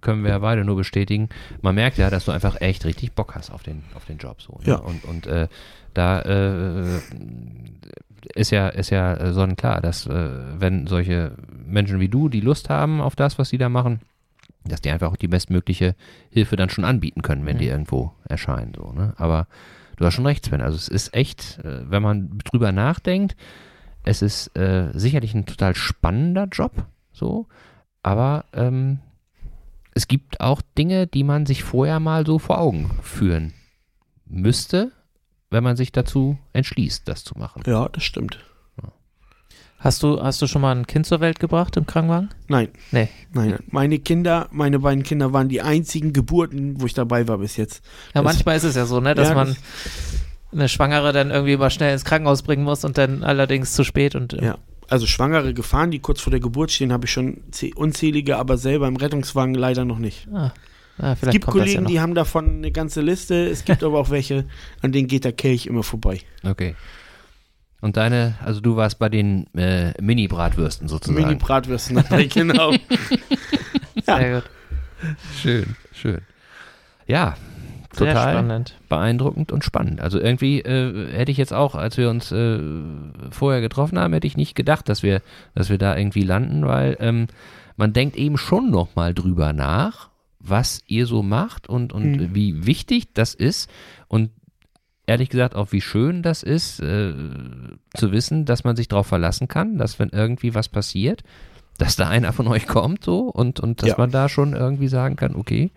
können 0.00 0.22
wir 0.22 0.30
ja 0.30 0.38
beide 0.38 0.64
nur 0.64 0.76
bestätigen, 0.76 1.28
man 1.62 1.74
merkt 1.74 1.98
ja, 1.98 2.10
dass 2.10 2.24
du 2.26 2.32
einfach 2.32 2.60
echt 2.60 2.84
richtig 2.84 3.12
Bock 3.12 3.34
hast 3.34 3.50
auf 3.50 3.62
den, 3.62 3.82
auf 3.94 4.04
den 4.04 4.18
Job. 4.18 4.40
So, 4.42 4.54
ne? 4.64 4.68
Ja. 4.72 4.76
Und, 4.76 5.04
und 5.04 5.26
äh, 5.26 5.48
da 5.94 6.20
äh, 6.22 6.98
ist 8.34 8.50
ja, 8.50 8.68
ist 8.68 8.90
ja 8.90 9.14
äh, 9.14 9.32
sonnenklar, 9.32 9.80
dass 9.80 10.06
äh, 10.06 10.30
wenn 10.60 10.86
solche 10.86 11.32
Menschen 11.66 12.00
wie 12.00 12.08
du, 12.08 12.28
die 12.28 12.40
Lust 12.40 12.68
haben 12.70 13.00
auf 13.00 13.16
das, 13.16 13.38
was 13.38 13.48
sie 13.48 13.58
da 13.58 13.68
machen, 13.68 14.00
dass 14.64 14.80
die 14.80 14.90
einfach 14.90 15.12
auch 15.12 15.16
die 15.16 15.28
bestmögliche 15.28 15.94
Hilfe 16.30 16.56
dann 16.56 16.68
schon 16.70 16.84
anbieten 16.84 17.22
können, 17.22 17.46
wenn 17.46 17.56
Mhm. 17.56 17.60
die 17.60 17.68
irgendwo 17.68 18.12
erscheinen. 18.28 18.72
So, 18.76 18.92
ne? 18.92 19.14
Aber 19.16 19.46
du 19.96 20.04
hast 20.04 20.14
schon 20.14 20.26
recht, 20.26 20.44
Sven. 20.44 20.60
Also 20.60 20.76
es 20.76 20.88
ist 20.88 21.14
echt, 21.14 21.60
äh, 21.64 21.88
wenn 21.90 22.02
man 22.02 22.38
drüber 22.44 22.72
nachdenkt, 22.72 23.36
es 24.02 24.22
ist 24.22 24.56
äh, 24.56 24.90
sicherlich 24.92 25.34
ein 25.34 25.46
total 25.46 25.74
spannender 25.74 26.46
Job, 26.50 26.72
so, 27.12 27.46
aber 28.02 28.44
ähm, 28.52 28.98
es 29.96 30.08
gibt 30.08 30.40
auch 30.42 30.60
Dinge, 30.76 31.06
die 31.06 31.24
man 31.24 31.46
sich 31.46 31.64
vorher 31.64 32.00
mal 32.00 32.26
so 32.26 32.38
vor 32.38 32.58
Augen 32.58 32.90
führen 33.02 33.54
müsste, 34.26 34.92
wenn 35.50 35.64
man 35.64 35.76
sich 35.76 35.90
dazu 35.90 36.36
entschließt, 36.52 37.08
das 37.08 37.24
zu 37.24 37.38
machen. 37.38 37.62
Ja, 37.66 37.88
das 37.88 38.04
stimmt. 38.04 38.38
Hast 39.78 40.02
du, 40.02 40.20
hast 40.22 40.40
du 40.42 40.46
schon 40.46 40.62
mal 40.62 40.74
ein 40.74 40.86
Kind 40.86 41.06
zur 41.06 41.20
Welt 41.20 41.38
gebracht 41.38 41.76
im 41.76 41.86
Krankenwagen? 41.86 42.30
Nein. 42.48 42.68
Nee. 42.92 43.08
Nein. 43.32 43.58
Meine 43.70 43.98
Kinder, 43.98 44.48
meine 44.50 44.78
beiden 44.80 45.02
Kinder 45.04 45.32
waren 45.32 45.48
die 45.48 45.60
einzigen 45.62 46.12
Geburten, 46.12 46.80
wo 46.80 46.86
ich 46.86 46.94
dabei 46.94 47.28
war 47.28 47.38
bis 47.38 47.56
jetzt. 47.56 47.84
Ja, 48.14 48.22
Das- 48.22 48.24
manchmal 48.34 48.56
ist 48.56 48.64
es 48.64 48.74
ja 48.74 48.86
so, 48.86 49.00
ne, 49.00 49.14
dass 49.14 49.28
Ja, 49.28 49.34
man 49.34 49.54
eine 50.50 50.68
Schwangere 50.68 51.12
dann 51.12 51.30
irgendwie 51.30 51.56
mal 51.58 51.70
schnell 51.70 51.92
ins 51.92 52.04
Krankenhaus 52.06 52.42
bringen 52.42 52.64
muss 52.64 52.84
und 52.84 52.96
dann 52.98 53.22
allerdings 53.22 53.74
zu 53.74 53.84
spät 53.84 54.14
und 54.14 54.32
äh, 54.32 54.44
Ja. 54.46 54.58
Also 54.88 55.06
schwangere 55.06 55.52
Gefahren, 55.54 55.90
die 55.90 55.98
kurz 55.98 56.20
vor 56.20 56.30
der 56.30 56.40
Geburt 56.40 56.70
stehen, 56.70 56.92
habe 56.92 57.06
ich 57.06 57.12
schon 57.12 57.42
zäh- 57.50 57.74
unzählige, 57.74 58.36
aber 58.36 58.56
selber 58.56 58.86
im 58.86 58.96
Rettungswagen 58.96 59.54
leider 59.54 59.84
noch 59.84 59.98
nicht. 59.98 60.28
ah, 60.32 60.52
ah, 60.98 61.16
Es 61.20 61.30
gibt 61.30 61.44
kommt 61.44 61.56
das 61.56 61.62
Kollegen, 61.62 61.72
ja 61.74 61.80
noch. 61.82 61.90
die 61.90 62.00
haben 62.00 62.14
davon 62.14 62.58
eine 62.58 62.70
ganze 62.70 63.00
Liste. 63.00 63.48
Es 63.48 63.64
gibt 63.64 63.82
aber 63.82 63.98
auch 63.98 64.10
welche, 64.10 64.44
an 64.82 64.92
denen 64.92 65.08
geht 65.08 65.24
der 65.24 65.32
Kelch 65.32 65.66
immer 65.66 65.82
vorbei. 65.82 66.20
Okay. 66.44 66.76
Und 67.80 67.96
deine, 67.96 68.36
also 68.44 68.60
du 68.60 68.76
warst 68.76 68.98
bei 68.98 69.08
den 69.08 69.52
äh, 69.54 69.92
Mini-Bratwürsten 70.00 70.88
sozusagen. 70.88 71.20
Mini-Bratwürsten 71.26 72.02
genau. 72.32 72.72
ja. 74.06 74.16
Sehr 74.18 74.34
gut. 74.40 74.50
schön, 75.42 75.76
schön. 75.92 76.20
Ja, 77.06 77.36
Sehr 77.96 78.08
total 78.14 78.32
spannend. 78.34 78.74
beeindruckend 78.88 79.52
und 79.52 79.64
spannend. 79.64 80.00
Also 80.00 80.20
irgendwie 80.20 80.60
äh, 80.60 81.08
hätte 81.12 81.32
ich 81.32 81.38
jetzt 81.38 81.52
auch, 81.52 81.74
als 81.74 81.96
wir 81.96 82.10
uns 82.10 82.30
äh, 82.32 82.58
vorher 83.30 83.60
getroffen 83.60 83.98
haben, 83.98 84.12
hätte 84.12 84.26
ich 84.26 84.36
nicht 84.36 84.54
gedacht, 84.54 84.88
dass 84.88 85.02
wir, 85.02 85.22
dass 85.54 85.70
wir 85.70 85.78
da 85.78 85.96
irgendwie 85.96 86.22
landen, 86.22 86.66
weil 86.66 86.96
ähm, 87.00 87.26
man 87.76 87.92
denkt 87.92 88.16
eben 88.16 88.38
schon 88.38 88.70
noch 88.70 88.94
mal 88.96 89.14
drüber 89.14 89.52
nach, 89.52 90.10
was 90.40 90.80
ihr 90.86 91.06
so 91.06 91.22
macht 91.22 91.68
und, 91.68 91.92
und 91.92 92.04
Mhm. 92.12 92.34
wie 92.34 92.66
wichtig 92.66 93.12
das 93.14 93.34
ist 93.34 93.68
und 94.08 94.30
ehrlich 95.06 95.28
gesagt 95.28 95.54
auch 95.54 95.72
wie 95.72 95.80
schön 95.80 96.22
das 96.22 96.42
ist, 96.42 96.80
äh, 96.80 97.12
zu 97.94 98.12
wissen, 98.12 98.44
dass 98.44 98.64
man 98.64 98.76
sich 98.76 98.88
darauf 98.88 99.06
verlassen 99.06 99.48
kann, 99.48 99.78
dass 99.78 99.98
wenn 99.98 100.08
irgendwie 100.10 100.54
was 100.54 100.68
passiert, 100.68 101.22
dass 101.78 101.96
da 101.96 102.08
einer 102.08 102.32
von 102.32 102.46
euch 102.48 102.66
kommt 102.66 103.04
so 103.04 103.20
und, 103.28 103.60
und 103.60 103.82
dass 103.82 103.90
Ja. 103.90 103.94
man 103.98 104.10
da 104.10 104.28
schon 104.28 104.52
irgendwie 104.54 104.88
sagen 104.88 105.16
kann, 105.16 105.36
okay, 105.36 105.70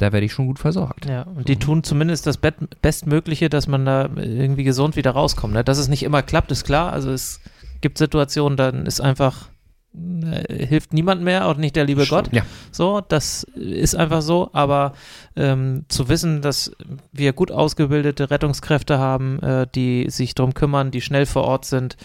da 0.00 0.12
werde 0.12 0.24
ich 0.24 0.32
schon 0.32 0.46
gut 0.46 0.58
versorgt. 0.58 1.06
Ja, 1.06 1.22
und 1.22 1.48
die 1.48 1.56
tun 1.56 1.82
zumindest 1.84 2.26
das 2.26 2.38
Bestmögliche, 2.38 3.50
dass 3.50 3.66
man 3.66 3.84
da 3.84 4.08
irgendwie 4.16 4.64
gesund 4.64 4.96
wieder 4.96 5.10
rauskommt. 5.10 5.52
Ne? 5.52 5.62
Dass 5.62 5.78
es 5.78 5.88
nicht 5.88 6.02
immer 6.02 6.22
klappt, 6.22 6.50
ist 6.50 6.64
klar. 6.64 6.92
Also 6.92 7.10
es 7.10 7.40
gibt 7.82 7.98
Situationen, 7.98 8.56
dann 8.56 8.86
ist 8.86 9.00
einfach, 9.00 9.48
äh, 9.94 10.66
hilft 10.66 10.94
niemand 10.94 11.22
mehr, 11.22 11.46
auch 11.46 11.56
nicht 11.56 11.76
der 11.76 11.84
liebe 11.84 12.06
Gott. 12.06 12.32
Ja. 12.32 12.42
So, 12.72 13.02
das 13.02 13.44
ist 13.44 13.94
einfach 13.94 14.22
so. 14.22 14.48
Aber 14.54 14.94
ähm, 15.36 15.84
zu 15.88 16.08
wissen, 16.08 16.40
dass 16.40 16.72
wir 17.12 17.34
gut 17.34 17.52
ausgebildete 17.52 18.30
Rettungskräfte 18.30 18.98
haben, 18.98 19.38
äh, 19.40 19.66
die 19.74 20.08
sich 20.08 20.34
darum 20.34 20.54
kümmern, 20.54 20.90
die 20.90 21.02
schnell 21.02 21.26
vor 21.26 21.44
Ort 21.44 21.66
sind 21.66 21.98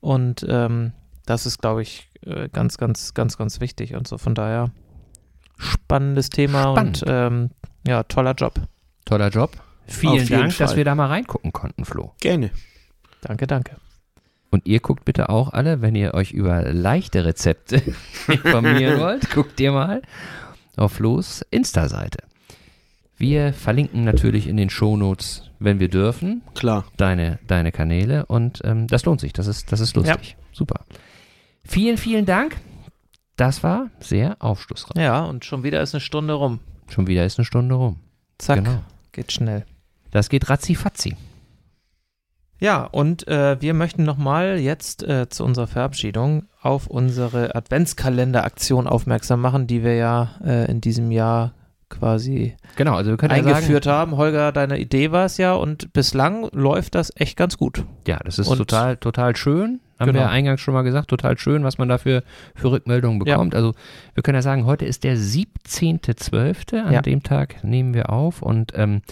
und 0.00 0.46
ähm, 0.48 0.92
das 1.24 1.46
ist, 1.46 1.58
glaube 1.58 1.82
ich, 1.82 2.08
äh, 2.26 2.48
ganz, 2.48 2.78
ganz, 2.78 3.14
ganz, 3.14 3.36
ganz 3.36 3.60
wichtig. 3.60 3.94
Und 3.94 4.08
so 4.08 4.18
von 4.18 4.34
daher 4.34 4.70
spannendes 5.58 6.30
Thema 6.30 6.62
Spannend. 6.72 7.02
und 7.02 7.10
ähm, 7.12 7.50
ja, 7.86 8.02
toller 8.04 8.32
Job. 8.34 8.54
Toller 9.04 9.28
Job. 9.28 9.56
Vielen 9.86 10.22
Auf 10.22 10.28
Dank, 10.28 10.56
dass 10.58 10.76
wir 10.76 10.84
da 10.84 10.94
mal 10.94 11.06
reingucken 11.06 11.52
konnten, 11.52 11.84
Flo. 11.84 12.12
Gerne. 12.20 12.50
Danke, 13.22 13.46
danke. 13.46 13.76
Und 14.50 14.66
ihr 14.66 14.80
guckt 14.80 15.04
bitte 15.04 15.28
auch 15.28 15.52
alle, 15.52 15.82
wenn 15.82 15.94
ihr 15.94 16.14
euch 16.14 16.32
über 16.32 16.62
leichte 16.72 17.24
Rezepte 17.24 17.82
informieren 18.28 19.00
wollt, 19.00 19.30
guckt 19.30 19.58
ihr 19.60 19.72
mal 19.72 20.02
auf 20.76 20.92
Flo's 20.92 21.44
Insta-Seite. 21.50 22.18
Wir 23.16 23.52
verlinken 23.52 24.04
natürlich 24.04 24.46
in 24.46 24.56
den 24.56 24.70
Shownotes, 24.70 25.50
wenn 25.58 25.80
wir 25.80 25.88
dürfen, 25.88 26.42
Klar. 26.54 26.84
deine, 26.96 27.40
deine 27.48 27.72
Kanäle 27.72 28.26
und 28.26 28.60
ähm, 28.64 28.86
das 28.86 29.04
lohnt 29.04 29.20
sich. 29.20 29.32
Das 29.32 29.48
ist, 29.48 29.72
das 29.72 29.80
ist 29.80 29.96
lustig. 29.96 30.36
Super. 30.52 30.84
Vielen, 31.64 31.96
vielen 31.96 32.26
Dank. 32.26 32.56
Das 33.38 33.62
war 33.62 33.86
sehr 34.00 34.36
aufschlussreich. 34.40 35.02
Ja, 35.02 35.24
und 35.24 35.44
schon 35.46 35.62
wieder 35.62 35.80
ist 35.82 35.94
eine 35.94 36.00
Stunde 36.02 36.34
rum. 36.34 36.60
Schon 36.90 37.06
wieder 37.06 37.24
ist 37.24 37.38
eine 37.38 37.46
Stunde 37.46 37.74
rum. 37.76 37.96
Zack, 38.36 38.64
Genau. 38.64 38.80
geht 39.12 39.32
schnell. 39.32 39.64
Das 40.10 40.28
geht 40.28 40.50
ratzi-fatzi. 40.50 41.16
Ja, 42.60 42.82
und 42.84 43.28
äh, 43.28 43.60
wir 43.60 43.72
möchten 43.74 44.02
nochmal 44.02 44.58
jetzt 44.58 45.04
äh, 45.04 45.28
zu 45.28 45.44
unserer 45.44 45.68
Verabschiedung 45.68 46.46
auf 46.60 46.88
unsere 46.88 47.54
Adventskalender-Aktion 47.54 48.88
aufmerksam 48.88 49.40
machen, 49.40 49.66
die 49.68 49.84
wir 49.84 49.94
ja 49.94 50.30
äh, 50.44 50.68
in 50.68 50.80
diesem 50.80 51.12
Jahr 51.12 51.52
quasi 51.88 52.56
Genau, 52.76 52.94
also 52.96 53.10
wir 53.10 53.16
können 53.16 53.36
ja 53.36 53.42
sagen, 53.44 53.54
eingeführt 53.54 53.86
haben. 53.86 54.16
Holger, 54.16 54.50
deine 54.50 54.78
Idee 54.78 55.12
war 55.12 55.24
es 55.26 55.36
ja 55.36 55.54
und 55.54 55.92
bislang 55.92 56.48
läuft 56.52 56.96
das 56.96 57.12
echt 57.14 57.36
ganz 57.36 57.56
gut. 57.56 57.84
Ja, 58.08 58.18
das 58.24 58.40
ist 58.40 58.48
Und- 58.48 58.58
total, 58.58 58.96
total 58.96 59.36
schön. 59.36 59.80
Haben 59.98 60.06
Genau. 60.12 60.20
wir 60.20 60.26
ja 60.26 60.30
eingangs 60.30 60.60
schon 60.60 60.74
mal 60.74 60.82
gesagt, 60.82 61.08
total 61.08 61.36
schön, 61.38 61.64
was 61.64 61.78
man 61.78 61.88
dafür 61.88 62.22
für 62.54 62.70
Rückmeldungen 62.70 63.18
Ja. 63.26 63.34
bekommt. 63.34 63.54
Also 63.54 63.74
wir 64.14 64.22
können 64.22 64.36
ja 64.36 64.42
sagen, 64.42 64.64
heute 64.64 64.84
ist 64.84 65.04
der 65.04 65.16
17.12., 65.16 66.82
an 66.84 66.92
Ja. 66.92 67.02
dem 67.02 67.22
Tag 67.22 67.62
nehmen 67.64 67.94
wir 67.94 68.10
auf 68.10 68.42
und 68.42 68.72
ähm, 68.76 69.02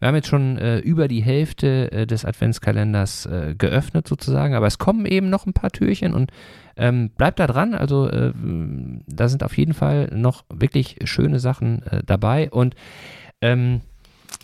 wir 0.00 0.08
haben 0.08 0.16
jetzt 0.16 0.28
schon 0.28 0.58
äh, 0.58 0.78
über 0.80 1.08
die 1.08 1.22
Hälfte 1.22 1.90
äh, 1.92 2.06
des 2.06 2.24
Adventskalenders 2.26 3.24
äh, 3.26 3.54
geöffnet 3.56 4.06
sozusagen, 4.06 4.54
aber 4.54 4.66
es 4.66 4.78
kommen 4.78 5.06
eben 5.06 5.30
noch 5.30 5.46
ein 5.46 5.54
paar 5.54 5.70
Türchen 5.70 6.12
und 6.12 6.30
ähm, 6.76 7.10
bleibt 7.16 7.38
da 7.38 7.46
dran, 7.46 7.74
also 7.74 8.08
äh, 8.08 8.32
da 9.06 9.28
sind 9.28 9.42
auf 9.44 9.56
jeden 9.56 9.72
Fall 9.72 10.10
noch 10.14 10.44
wirklich 10.52 10.98
schöne 11.04 11.38
Sachen 11.38 11.82
äh, 11.84 12.02
dabei 12.04 12.50
und 12.50 12.74
ähm, 13.40 13.80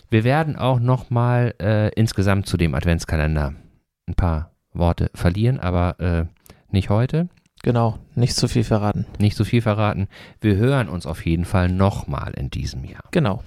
wir 0.08 0.24
werden 0.24 0.56
auch 0.56 0.80
noch 0.80 1.10
mal 1.10 1.54
äh, 1.60 1.88
insgesamt 1.94 2.46
zu 2.46 2.56
dem 2.56 2.74
Adventskalender 2.74 3.52
ein 4.08 4.14
paar 4.14 4.49
Worte 4.72 5.10
verlieren, 5.14 5.58
aber 5.60 5.98
äh, 6.00 6.24
nicht 6.70 6.90
heute, 6.90 7.28
Genau, 7.62 7.98
nicht 8.14 8.36
zu 8.36 8.48
viel 8.48 8.64
verraten. 8.64 9.04
nicht 9.18 9.36
so 9.36 9.44
viel 9.44 9.60
verraten. 9.60 10.08
Wir 10.40 10.56
hören 10.56 10.88
uns 10.88 11.04
auf 11.04 11.26
jeden 11.26 11.44
Fall 11.44 11.68
nochmal 11.68 12.32
in 12.34 12.48
diesem 12.48 12.84
Jahr. 12.84 13.04
Genau. 13.10 13.42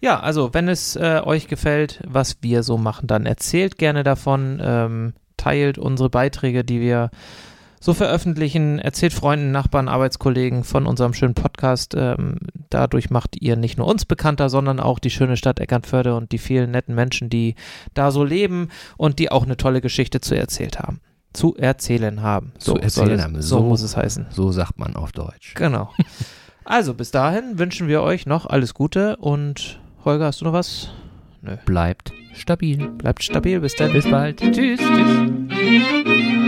Ja, 0.00 0.20
also 0.20 0.54
wenn 0.54 0.68
es 0.68 0.96
äh, 0.96 1.20
euch 1.22 1.46
gefällt, 1.46 2.00
was 2.06 2.38
wir 2.40 2.62
so 2.62 2.78
machen, 2.78 3.06
dann 3.06 3.26
erzählt 3.26 3.76
gerne 3.76 4.04
davon, 4.04 4.58
ähm, 4.62 5.12
teilt 5.36 5.76
unsere 5.76 6.08
Beiträge, 6.08 6.64
die 6.64 6.80
wir 6.80 7.10
so 7.80 7.94
veröffentlichen, 7.94 8.78
erzählt 8.78 9.12
Freunden, 9.14 9.50
Nachbarn, 9.52 9.88
Arbeitskollegen 9.88 10.64
von 10.64 10.86
unserem 10.86 11.14
schönen 11.14 11.34
Podcast. 11.34 11.94
Ähm, 11.96 12.36
dadurch 12.68 13.08
macht 13.10 13.40
ihr 13.40 13.56
nicht 13.56 13.78
nur 13.78 13.86
uns 13.86 14.04
bekannter, 14.04 14.50
sondern 14.50 14.78
auch 14.80 14.98
die 14.98 15.10
schöne 15.10 15.36
Stadt 15.38 15.58
Eckernförde 15.60 16.14
und 16.14 16.30
die 16.32 16.38
vielen 16.38 16.70
netten 16.70 16.94
Menschen, 16.94 17.30
die 17.30 17.54
da 17.94 18.10
so 18.10 18.22
leben 18.22 18.68
und 18.98 19.18
die 19.18 19.30
auch 19.32 19.44
eine 19.44 19.56
tolle 19.56 19.80
Geschichte 19.80 20.20
zu 20.20 20.34
erzählt 20.34 20.78
haben. 20.78 21.00
Zu 21.32 21.56
erzählen 21.56 22.22
haben. 22.22 22.52
Zu 22.58 22.72
soll 22.72 22.80
erzählen 22.80 23.10
es, 23.18 23.22
haben. 23.24 23.34
So, 23.42 23.58
So- 23.58 23.64
muss 23.64 23.82
es 23.82 23.96
heißen. 23.96 24.26
So 24.30 24.52
sagt 24.52 24.78
man 24.78 24.94
auf 24.96 25.12
Deutsch. 25.12 25.54
Genau. 25.54 25.90
Also 26.62 26.94
bis 26.94 27.10
dahin 27.10 27.58
wünschen 27.58 27.88
wir 27.88 28.02
euch 28.02 28.26
noch 28.26 28.46
alles 28.46 28.74
Gute 28.74 29.16
und 29.16 29.80
Holger, 30.04 30.26
hast 30.26 30.40
du 30.40 30.44
noch 30.44 30.52
was? 30.52 30.90
Bleibt 31.64 32.12
stabil. 32.34 32.86
Bleibt 32.90 33.24
stabil, 33.24 33.58
bis 33.60 33.74
dann. 33.74 33.92
Bis 33.92 34.08
bald. 34.08 34.38
Tschüss. 34.38 34.78
Tschüss. 34.78 36.39